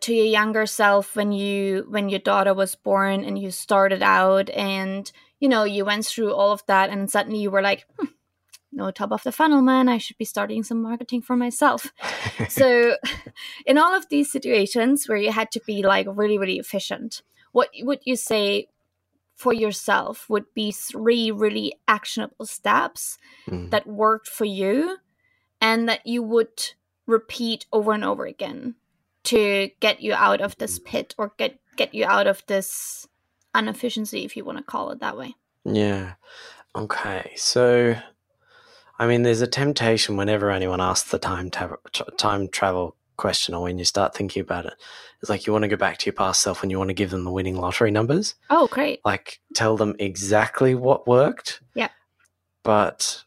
to 0.01 0.13
your 0.13 0.25
younger 0.25 0.65
self 0.65 1.15
when 1.15 1.31
you 1.31 1.85
when 1.89 2.09
your 2.09 2.19
daughter 2.19 2.53
was 2.53 2.75
born 2.75 3.23
and 3.23 3.37
you 3.37 3.51
started 3.51 4.01
out 4.03 4.49
and 4.51 5.11
you 5.39 5.49
know 5.49 5.63
you 5.63 5.85
went 5.85 6.05
through 6.05 6.33
all 6.33 6.51
of 6.51 6.63
that 6.67 6.89
and 6.89 7.09
suddenly 7.09 7.39
you 7.39 7.51
were 7.51 7.61
like 7.61 7.85
hmm, 7.97 8.07
no 8.71 8.91
top 8.91 9.11
of 9.11 9.23
the 9.23 9.31
funnel 9.31 9.61
man. 9.61 9.89
I 9.89 9.97
should 9.97 10.17
be 10.17 10.25
starting 10.25 10.63
some 10.63 10.81
marketing 10.81 11.21
for 11.21 11.35
myself. 11.35 11.91
So 12.49 12.95
in 13.65 13.77
all 13.77 13.93
of 13.93 14.07
these 14.09 14.31
situations 14.31 15.07
where 15.07 15.17
you 15.17 15.31
had 15.31 15.51
to 15.51 15.61
be 15.65 15.83
like 15.83 16.07
really 16.09 16.37
really 16.37 16.57
efficient 16.59 17.21
what 17.51 17.69
would 17.81 17.99
you 18.05 18.15
say 18.15 18.67
for 19.35 19.53
yourself 19.53 20.29
would 20.29 20.45
be 20.53 20.71
three 20.71 21.31
really 21.31 21.73
actionable 21.87 22.45
steps 22.45 23.17
Mm. 23.47 23.69
that 23.71 23.87
worked 23.87 24.27
for 24.27 24.45
you 24.45 24.97
and 25.61 25.89
that 25.89 26.05
you 26.05 26.21
would 26.23 26.61
repeat 27.07 27.65
over 27.73 27.91
and 27.93 28.03
over 28.03 28.25
again 28.25 28.75
to 29.23 29.69
get 29.79 30.01
you 30.01 30.13
out 30.13 30.41
of 30.41 30.57
this 30.57 30.79
pit 30.79 31.13
or 31.17 31.33
get 31.37 31.59
get 31.75 31.93
you 31.93 32.05
out 32.05 32.27
of 32.27 32.43
this 32.47 33.07
inefficiency 33.55 34.25
if 34.25 34.35
you 34.37 34.45
want 34.45 34.57
to 34.57 34.63
call 34.63 34.91
it 34.91 34.99
that 34.99 35.17
way 35.17 35.35
Yeah. 35.65 36.13
Okay. 36.75 37.31
So, 37.35 37.95
I 38.97 39.07
mean, 39.07 39.23
there's 39.23 39.41
a 39.41 39.47
temptation 39.47 40.17
whenever 40.17 40.51
anyone 40.51 40.81
asks 40.81 41.09
the 41.09 41.19
time 41.19 41.49
tra- 41.49 41.77
time 42.17 42.47
travel 42.47 42.95
question, 43.17 43.55
or 43.55 43.63
when 43.63 43.77
you 43.79 43.85
start 43.85 44.15
thinking 44.15 44.41
about 44.41 44.65
it, 44.65 44.73
it's 45.19 45.29
like 45.29 45.45
you 45.45 45.53
want 45.53 45.63
to 45.63 45.67
go 45.67 45.75
back 45.75 45.97
to 45.97 46.05
your 46.05 46.13
past 46.13 46.41
self 46.41 46.61
and 46.61 46.71
you 46.71 46.77
want 46.77 46.89
to 46.89 46.93
give 46.93 47.09
them 47.09 47.23
the 47.23 47.31
winning 47.31 47.57
lottery 47.57 47.91
numbers. 47.91 48.35
oh 48.49 48.67
great 48.67 49.01
Like, 49.03 49.39
tell 49.53 49.77
them 49.77 49.95
exactly 49.99 50.75
what 50.75 51.07
worked. 51.07 51.61
Yeah. 51.73 51.89
But 52.63 53.23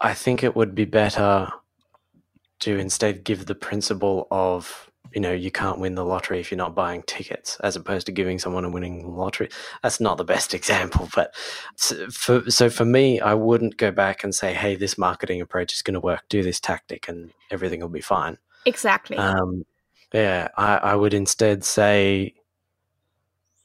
I 0.00 0.14
think 0.14 0.42
it 0.42 0.54
would 0.56 0.74
be 0.74 0.84
better 0.84 1.52
to 2.62 2.78
instead 2.78 3.24
give 3.24 3.46
the 3.46 3.54
principle 3.54 4.26
of 4.30 4.90
you 5.14 5.20
know, 5.20 5.32
you 5.32 5.50
can't 5.50 5.78
win 5.78 5.94
the 5.94 6.04
lottery 6.04 6.40
if 6.40 6.50
you're 6.50 6.56
not 6.56 6.74
buying 6.74 7.02
tickets, 7.02 7.58
as 7.60 7.76
opposed 7.76 8.06
to 8.06 8.12
giving 8.12 8.38
someone 8.38 8.64
a 8.64 8.70
winning 8.70 9.14
lottery. 9.14 9.50
That's 9.82 10.00
not 10.00 10.16
the 10.16 10.24
best 10.24 10.54
example, 10.60 11.08
but 11.14 11.34
so 11.76 12.08
for, 12.08 12.50
so 12.50 12.70
for 12.70 12.84
me, 12.84 13.20
I 13.20 13.34
wouldn't 13.34 13.76
go 13.76 13.90
back 13.90 14.24
and 14.24 14.34
say, 14.34 14.54
hey, 14.54 14.74
this 14.74 14.96
marketing 14.96 15.40
approach 15.40 15.72
is 15.74 15.82
going 15.82 15.94
to 15.94 16.00
work, 16.00 16.22
do 16.28 16.42
this 16.42 16.60
tactic, 16.60 17.08
and 17.08 17.30
everything 17.50 17.80
will 17.80 17.88
be 17.88 18.00
fine. 18.00 18.38
Exactly. 18.64 19.16
Um, 19.16 19.66
yeah, 20.14 20.48
I, 20.56 20.76
I 20.76 20.94
would 20.94 21.14
instead 21.14 21.64
say 21.64 22.34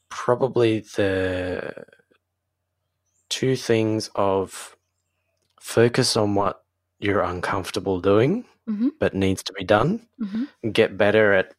probably 0.08 0.80
the 0.80 1.84
two 3.28 3.56
things 3.56 4.10
of 4.14 4.76
focus 5.60 6.16
on 6.16 6.34
what 6.34 6.62
you're 6.98 7.22
uncomfortable 7.22 8.00
doing 8.00 8.44
Mhm. 8.68 8.90
but 9.00 9.14
needs 9.14 9.42
to 9.44 9.52
be 9.54 9.64
done 9.64 10.06
hmm 10.20 10.44
get 10.72 10.96
better 10.98 11.32
at 11.34 11.54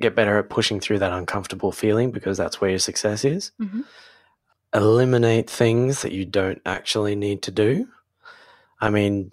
get 0.00 0.14
better 0.14 0.38
at 0.38 0.48
pushing 0.50 0.80
through 0.80 0.98
that 1.00 1.12
uncomfortable 1.12 1.72
feeling 1.72 2.10
because 2.10 2.36
that's 2.38 2.60
where 2.60 2.70
your 2.70 2.78
success 2.78 3.24
is 3.24 3.52
Mhm. 3.60 3.84
eliminate 4.74 5.48
things 5.50 6.02
that 6.02 6.12
you 6.12 6.24
don't 6.24 6.60
actually 6.66 7.14
need 7.14 7.42
to 7.42 7.50
do 7.50 7.86
i 8.80 8.88
mean 8.90 9.32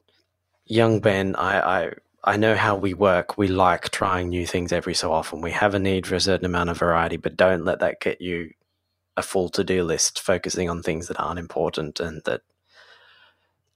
young 0.65 0.99
ben 0.99 1.35
i 1.35 1.81
i 1.85 1.93
I 2.21 2.35
know 2.35 2.53
how 2.57 2.75
we 2.75 2.93
work. 2.93 3.37
We 3.37 3.47
like 3.47 3.91
trying 3.91 4.27
new 4.27 4.45
things 4.45 4.73
every 4.73 4.93
so 4.93 5.13
often. 5.13 5.39
We 5.39 5.51
have 5.51 5.73
a 5.73 5.79
need 5.79 6.05
for 6.05 6.15
a 6.15 6.19
certain 6.19 6.45
amount 6.45 6.69
of 6.69 6.77
variety, 6.77 7.15
but 7.15 7.37
don't 7.37 7.63
let 7.63 7.79
that 7.79 8.01
get 8.01 8.19
you 8.19 8.51
a 9.15 9.21
full 9.23 9.47
to 9.51 9.63
do 9.63 9.83
list, 9.85 10.19
focusing 10.19 10.69
on 10.69 10.83
things 10.83 11.07
that 11.07 11.17
aren't 11.19 11.39
important 11.39 12.01
and 12.01 12.21
that 12.25 12.41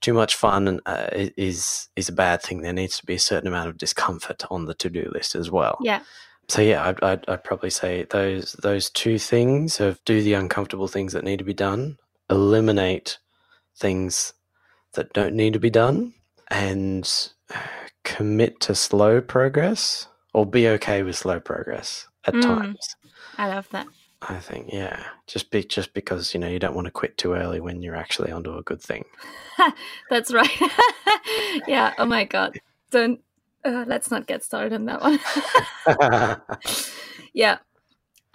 too 0.04 0.12
much 0.14 0.34
fun 0.36 0.80
uh, 0.86 1.06
is 1.36 1.88
is 1.96 2.08
a 2.08 2.12
bad 2.12 2.42
thing. 2.42 2.60
There 2.62 2.72
needs 2.72 2.98
to 2.98 3.06
be 3.06 3.14
a 3.14 3.18
certain 3.30 3.48
amount 3.48 3.68
of 3.70 3.78
discomfort 3.78 4.44
on 4.50 4.66
the 4.66 4.74
to 4.74 4.90
do 4.90 5.10
list 5.14 5.34
as 5.34 5.50
well. 5.50 5.78
Yeah. 5.80 6.00
So 6.48 6.60
yeah, 6.60 6.86
I'd, 6.88 7.02
I'd, 7.02 7.28
I'd 7.28 7.44
probably 7.44 7.70
say 7.70 8.04
those 8.10 8.52
those 8.62 8.90
two 8.90 9.18
things 9.18 9.80
of 9.80 9.98
do 10.04 10.22
the 10.22 10.34
uncomfortable 10.34 10.88
things 10.88 11.12
that 11.14 11.24
need 11.24 11.38
to 11.38 11.44
be 11.44 11.54
done, 11.54 11.96
eliminate 12.28 13.18
things 13.76 14.34
that 14.92 15.12
don't 15.14 15.34
need 15.34 15.54
to 15.54 15.58
be 15.58 15.70
done, 15.70 16.12
and 16.50 17.10
commit 18.04 18.60
to 18.60 18.74
slow 18.74 19.20
progress 19.20 20.06
or 20.34 20.44
be 20.44 20.68
okay 20.68 21.02
with 21.02 21.16
slow 21.16 21.40
progress 21.40 22.06
at 22.26 22.34
Mm. 22.34 22.42
times. 22.42 22.96
I 23.38 23.48
love 23.48 23.68
that. 23.70 23.86
I 24.28 24.38
think 24.38 24.72
yeah, 24.72 25.02
just 25.26 25.50
be 25.50 25.62
just 25.64 25.94
because 25.94 26.34
you 26.34 26.40
know 26.40 26.48
you 26.48 26.58
don't 26.58 26.74
want 26.74 26.86
to 26.86 26.90
quit 26.90 27.16
too 27.18 27.34
early 27.34 27.60
when 27.60 27.82
you're 27.82 27.96
actually 27.96 28.30
onto 28.32 28.56
a 28.56 28.62
good 28.62 28.80
thing. 28.80 29.04
That's 30.10 30.32
right. 30.32 30.50
yeah. 31.66 31.94
Oh 31.98 32.06
my 32.06 32.24
god. 32.24 32.58
Don't. 32.90 33.20
Uh, 33.64 33.84
let's 33.86 34.10
not 34.10 34.26
get 34.26 34.44
started 34.44 34.72
on 34.74 34.84
that 34.86 35.00
one. 35.00 35.18
yeah. 37.32 37.58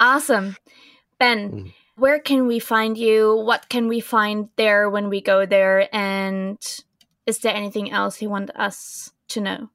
Awesome. 0.00 0.56
Ben, 1.18 1.50
Mm. 1.50 1.72
where 1.96 2.18
can 2.18 2.46
we 2.46 2.58
find 2.58 2.96
you? 2.98 3.36
What 3.36 3.68
can 3.68 3.86
we 3.88 4.00
find 4.00 4.48
there 4.56 4.88
when 4.90 5.08
we 5.08 5.20
go 5.20 5.46
there? 5.46 5.88
And 5.94 6.58
is 7.26 7.38
there 7.40 7.54
anything 7.54 7.90
else 7.92 8.20
you 8.22 8.28
want 8.30 8.50
us 8.56 9.12
to 9.28 9.40
know? 9.40 9.68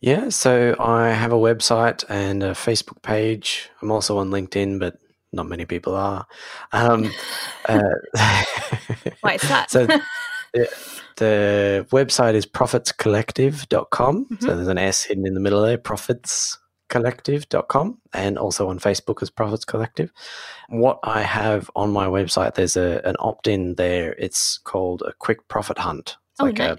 Yeah, 0.00 0.30
so 0.30 0.74
I 0.80 1.10
have 1.10 1.32
a 1.32 1.36
website 1.36 2.04
and 2.08 2.42
a 2.42 2.52
Facebook 2.52 3.02
page. 3.02 3.68
I'm 3.82 3.90
also 3.92 4.18
on 4.18 4.30
LinkedIn, 4.30 4.78
but 4.80 4.98
not 5.32 5.48
many 5.48 5.64
people 5.64 5.94
are. 5.94 6.26
Um, 6.72 7.10
uh, 7.68 7.80
Why 9.20 9.34
is 9.34 9.42
that? 9.42 9.70
so 9.74 9.86
the, 10.52 10.68
the 11.16 11.86
website 11.90 12.34
is 12.34 12.46
profitscollective.com. 12.46 14.26
So 14.40 14.48
Mhm. 14.48 14.56
there's 14.56 14.68
an 14.68 14.78
S 14.78 15.02
hidden 15.04 15.26
in 15.26 15.34
the 15.34 15.40
middle 15.40 15.62
there, 15.62 15.78
profitscollective.com, 15.78 17.98
and 18.12 18.38
also 18.38 18.68
on 18.68 18.78
Facebook 18.78 19.22
as 19.22 19.30
Profits 19.30 19.64
Collective. 19.64 20.12
What 20.68 20.98
I 21.02 21.22
have 21.22 21.70
on 21.76 21.90
my 21.92 22.06
website, 22.06 22.54
there's 22.54 22.76
a, 22.76 23.00
an 23.04 23.16
opt 23.18 23.46
in 23.46 23.74
there. 23.76 24.14
It's 24.18 24.58
called 24.58 25.02
a 25.06 25.12
quick 25.12 25.48
profit 25.48 25.78
hunt. 25.78 26.16
It's 26.32 26.40
oh, 26.40 26.44
like 26.44 26.58
a 26.58 26.76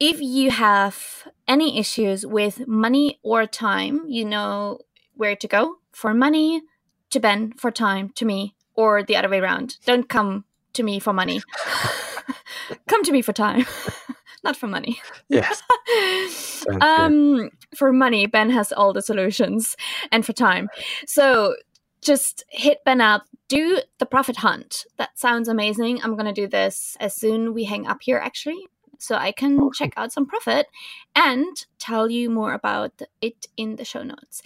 if 0.00 0.20
you 0.20 0.50
have 0.50 1.28
any 1.46 1.78
issues 1.78 2.26
with 2.26 2.66
money 2.66 3.18
or 3.22 3.46
time, 3.46 4.02
you 4.08 4.24
know 4.24 4.80
where 5.14 5.36
to 5.36 5.46
go 5.46 5.76
for 5.92 6.12
money, 6.12 6.62
to 7.10 7.20
Ben 7.20 7.52
for 7.52 7.70
time, 7.70 8.10
to 8.16 8.24
me, 8.24 8.56
or 8.74 9.02
the 9.02 9.16
other 9.16 9.28
way 9.28 9.38
around. 9.38 9.76
Don't 9.86 10.08
come 10.08 10.44
to 10.72 10.82
me 10.82 10.98
for 10.98 11.12
money. 11.12 11.40
come 12.88 13.02
to 13.04 13.12
me 13.12 13.22
for 13.22 13.32
time, 13.32 13.66
not 14.44 14.56
for 14.56 14.66
money. 14.66 15.00
Yes. 15.28 15.62
good. 16.66 16.82
um, 16.82 17.50
for 17.76 17.92
money, 17.92 18.26
Ben 18.26 18.50
has 18.50 18.72
all 18.72 18.92
the 18.92 19.02
solutions, 19.02 19.76
and 20.12 20.24
for 20.24 20.32
time. 20.32 20.68
So 21.06 21.54
just 22.00 22.44
hit 22.48 22.84
Ben 22.84 23.00
up. 23.00 23.24
Do 23.48 23.80
the 23.98 24.06
profit 24.06 24.36
hunt. 24.36 24.84
That 24.96 25.18
sounds 25.18 25.48
amazing. 25.48 26.02
I'm 26.02 26.16
gonna 26.16 26.32
do 26.32 26.46
this 26.46 26.96
as 27.00 27.14
soon 27.14 27.54
we 27.54 27.64
hang 27.64 27.86
up 27.86 27.98
here, 28.02 28.18
actually, 28.18 28.66
so 28.98 29.16
I 29.16 29.32
can 29.32 29.70
check 29.72 29.92
out 29.96 30.12
some 30.12 30.26
profit 30.26 30.66
and 31.14 31.56
tell 31.78 32.10
you 32.10 32.30
more 32.30 32.54
about 32.54 33.02
it 33.20 33.46
in 33.56 33.76
the 33.76 33.84
show 33.84 34.02
notes. 34.02 34.42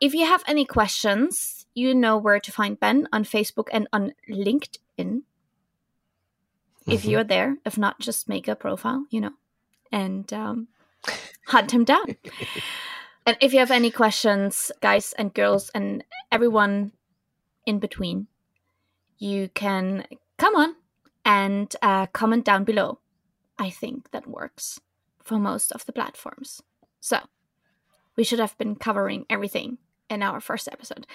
If 0.00 0.14
you 0.14 0.24
have 0.24 0.42
any 0.46 0.64
questions, 0.64 1.66
you 1.74 1.94
know 1.94 2.16
where 2.16 2.40
to 2.40 2.52
find 2.52 2.80
Ben 2.80 3.08
on 3.12 3.24
Facebook 3.24 3.68
and 3.72 3.86
on 3.92 4.12
LinkedIn 4.28 5.22
if 6.90 7.02
Mhm. 7.02 7.10
you're 7.10 7.24
there. 7.24 7.56
If 7.64 7.78
not, 7.78 7.98
just 8.00 8.28
make 8.28 8.48
a 8.48 8.56
profile, 8.56 9.06
you 9.10 9.20
know, 9.20 9.32
and 9.92 10.30
um, 10.32 10.68
hunt 11.46 11.70
him 11.72 11.84
down. 11.84 12.16
and 13.26 13.36
if 13.40 13.52
you 13.52 13.58
have 13.60 13.70
any 13.70 13.90
questions, 13.90 14.72
guys 14.80 15.12
and 15.14 15.32
girls, 15.34 15.70
and 15.74 16.04
everyone 16.32 16.92
in 17.66 17.78
between, 17.78 18.26
you 19.18 19.48
can 19.54 20.06
come 20.38 20.56
on 20.56 20.74
and 21.24 21.74
uh, 21.82 22.06
comment 22.06 22.44
down 22.44 22.64
below. 22.64 22.98
I 23.58 23.70
think 23.70 24.10
that 24.12 24.26
works 24.26 24.80
for 25.22 25.38
most 25.38 25.72
of 25.72 25.84
the 25.84 25.92
platforms. 25.92 26.62
So 27.00 27.18
we 28.16 28.24
should 28.24 28.40
have 28.40 28.56
been 28.58 28.74
covering 28.76 29.26
everything 29.28 29.78
in 30.08 30.22
our 30.22 30.40
first 30.40 30.68
episode. 30.72 31.06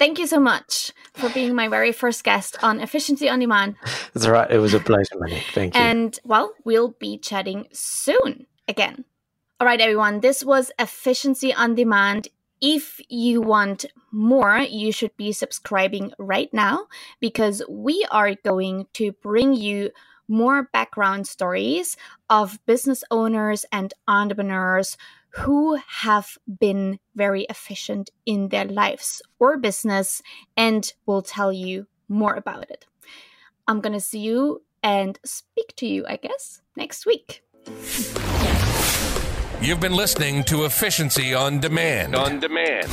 Thank 0.00 0.18
you 0.18 0.26
so 0.26 0.40
much 0.40 0.92
for 1.12 1.28
being 1.28 1.54
my 1.54 1.68
very 1.68 1.92
first 1.92 2.24
guest 2.24 2.56
on 2.64 2.80
Efficiency 2.80 3.28
on 3.28 3.38
Demand. 3.38 3.76
That's 4.14 4.26
all 4.26 4.32
right. 4.32 4.50
It 4.50 4.58
was 4.58 4.74
a 4.74 4.80
pleasure, 4.80 5.14
Monique. 5.20 5.46
Thank 5.52 5.76
you. 5.76 5.80
And 5.80 6.18
well, 6.24 6.54
we'll 6.64 6.96
be 6.98 7.18
chatting 7.18 7.68
soon 7.70 8.46
again. 8.66 9.04
All 9.60 9.66
right, 9.66 9.80
everyone, 9.80 10.20
this 10.20 10.42
was 10.42 10.72
Efficiency 10.78 11.52
on 11.52 11.74
Demand. 11.74 12.28
If 12.62 12.98
you 13.10 13.42
want 13.42 13.84
more, 14.10 14.58
you 14.58 14.90
should 14.90 15.14
be 15.18 15.32
subscribing 15.32 16.12
right 16.18 16.52
now 16.52 16.86
because 17.20 17.62
we 17.68 18.06
are 18.10 18.34
going 18.34 18.86
to 18.94 19.12
bring 19.12 19.52
you 19.54 19.90
more 20.28 20.68
background 20.72 21.26
stories 21.26 21.96
of 22.30 22.64
business 22.64 23.04
owners 23.10 23.66
and 23.70 23.92
entrepreneurs 24.08 24.96
who 25.30 25.78
have 25.86 26.36
been 26.58 26.98
very 27.14 27.42
efficient 27.44 28.10
in 28.26 28.48
their 28.48 28.64
lives 28.64 29.22
or 29.38 29.56
business 29.56 30.22
and 30.56 30.92
will 31.06 31.22
tell 31.22 31.52
you 31.52 31.86
more 32.08 32.34
about 32.34 32.70
it. 32.70 32.86
I'm 33.68 33.80
going 33.80 33.92
to 33.92 34.00
see 34.00 34.20
you 34.20 34.62
and 34.82 35.18
speak 35.24 35.74
to 35.76 35.86
you, 35.86 36.04
I 36.08 36.16
guess, 36.16 36.62
next 36.76 37.06
week. 37.06 37.42
You've 39.62 39.78
been 39.78 39.94
listening 39.94 40.42
to 40.44 40.64
Efficiency 40.64 41.34
on 41.34 41.60
Demand. 41.60 42.16
On 42.16 42.40
demand. 42.40 42.88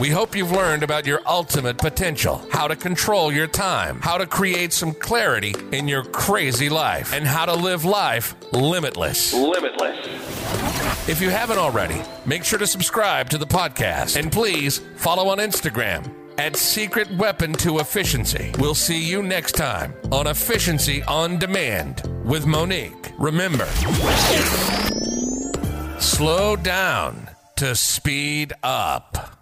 We 0.00 0.10
hope 0.10 0.36
you've 0.36 0.52
learned 0.52 0.84
about 0.84 1.06
your 1.06 1.20
ultimate 1.26 1.76
potential, 1.76 2.40
how 2.52 2.68
to 2.68 2.76
control 2.76 3.32
your 3.32 3.48
time, 3.48 4.00
how 4.00 4.16
to 4.16 4.24
create 4.24 4.72
some 4.72 4.94
clarity 4.94 5.56
in 5.72 5.88
your 5.88 6.04
crazy 6.04 6.68
life, 6.68 7.12
and 7.12 7.26
how 7.26 7.46
to 7.46 7.54
live 7.54 7.84
life 7.84 8.36
limitless. 8.52 9.34
Limitless. 9.34 11.08
If 11.08 11.20
you 11.20 11.30
haven't 11.30 11.58
already, 11.58 12.00
make 12.26 12.44
sure 12.44 12.60
to 12.60 12.66
subscribe 12.68 13.28
to 13.30 13.38
the 13.38 13.46
podcast 13.46 14.16
and 14.16 14.30
please 14.30 14.80
follow 14.94 15.28
on 15.30 15.38
Instagram 15.38 16.08
at 16.38 16.54
Secret 16.54 17.10
Weapon 17.16 17.54
to 17.54 17.80
Efficiency. 17.80 18.52
We'll 18.60 18.76
see 18.76 19.02
you 19.04 19.20
next 19.20 19.56
time 19.56 19.94
on 20.12 20.28
Efficiency 20.28 21.02
on 21.02 21.40
Demand 21.40 22.04
with 22.24 22.46
Monique. 22.46 23.12
Remember, 23.18 23.66
slow 26.00 26.56
down 26.56 27.30
to 27.56 27.74
speed 27.74 28.52
up. 28.62 29.37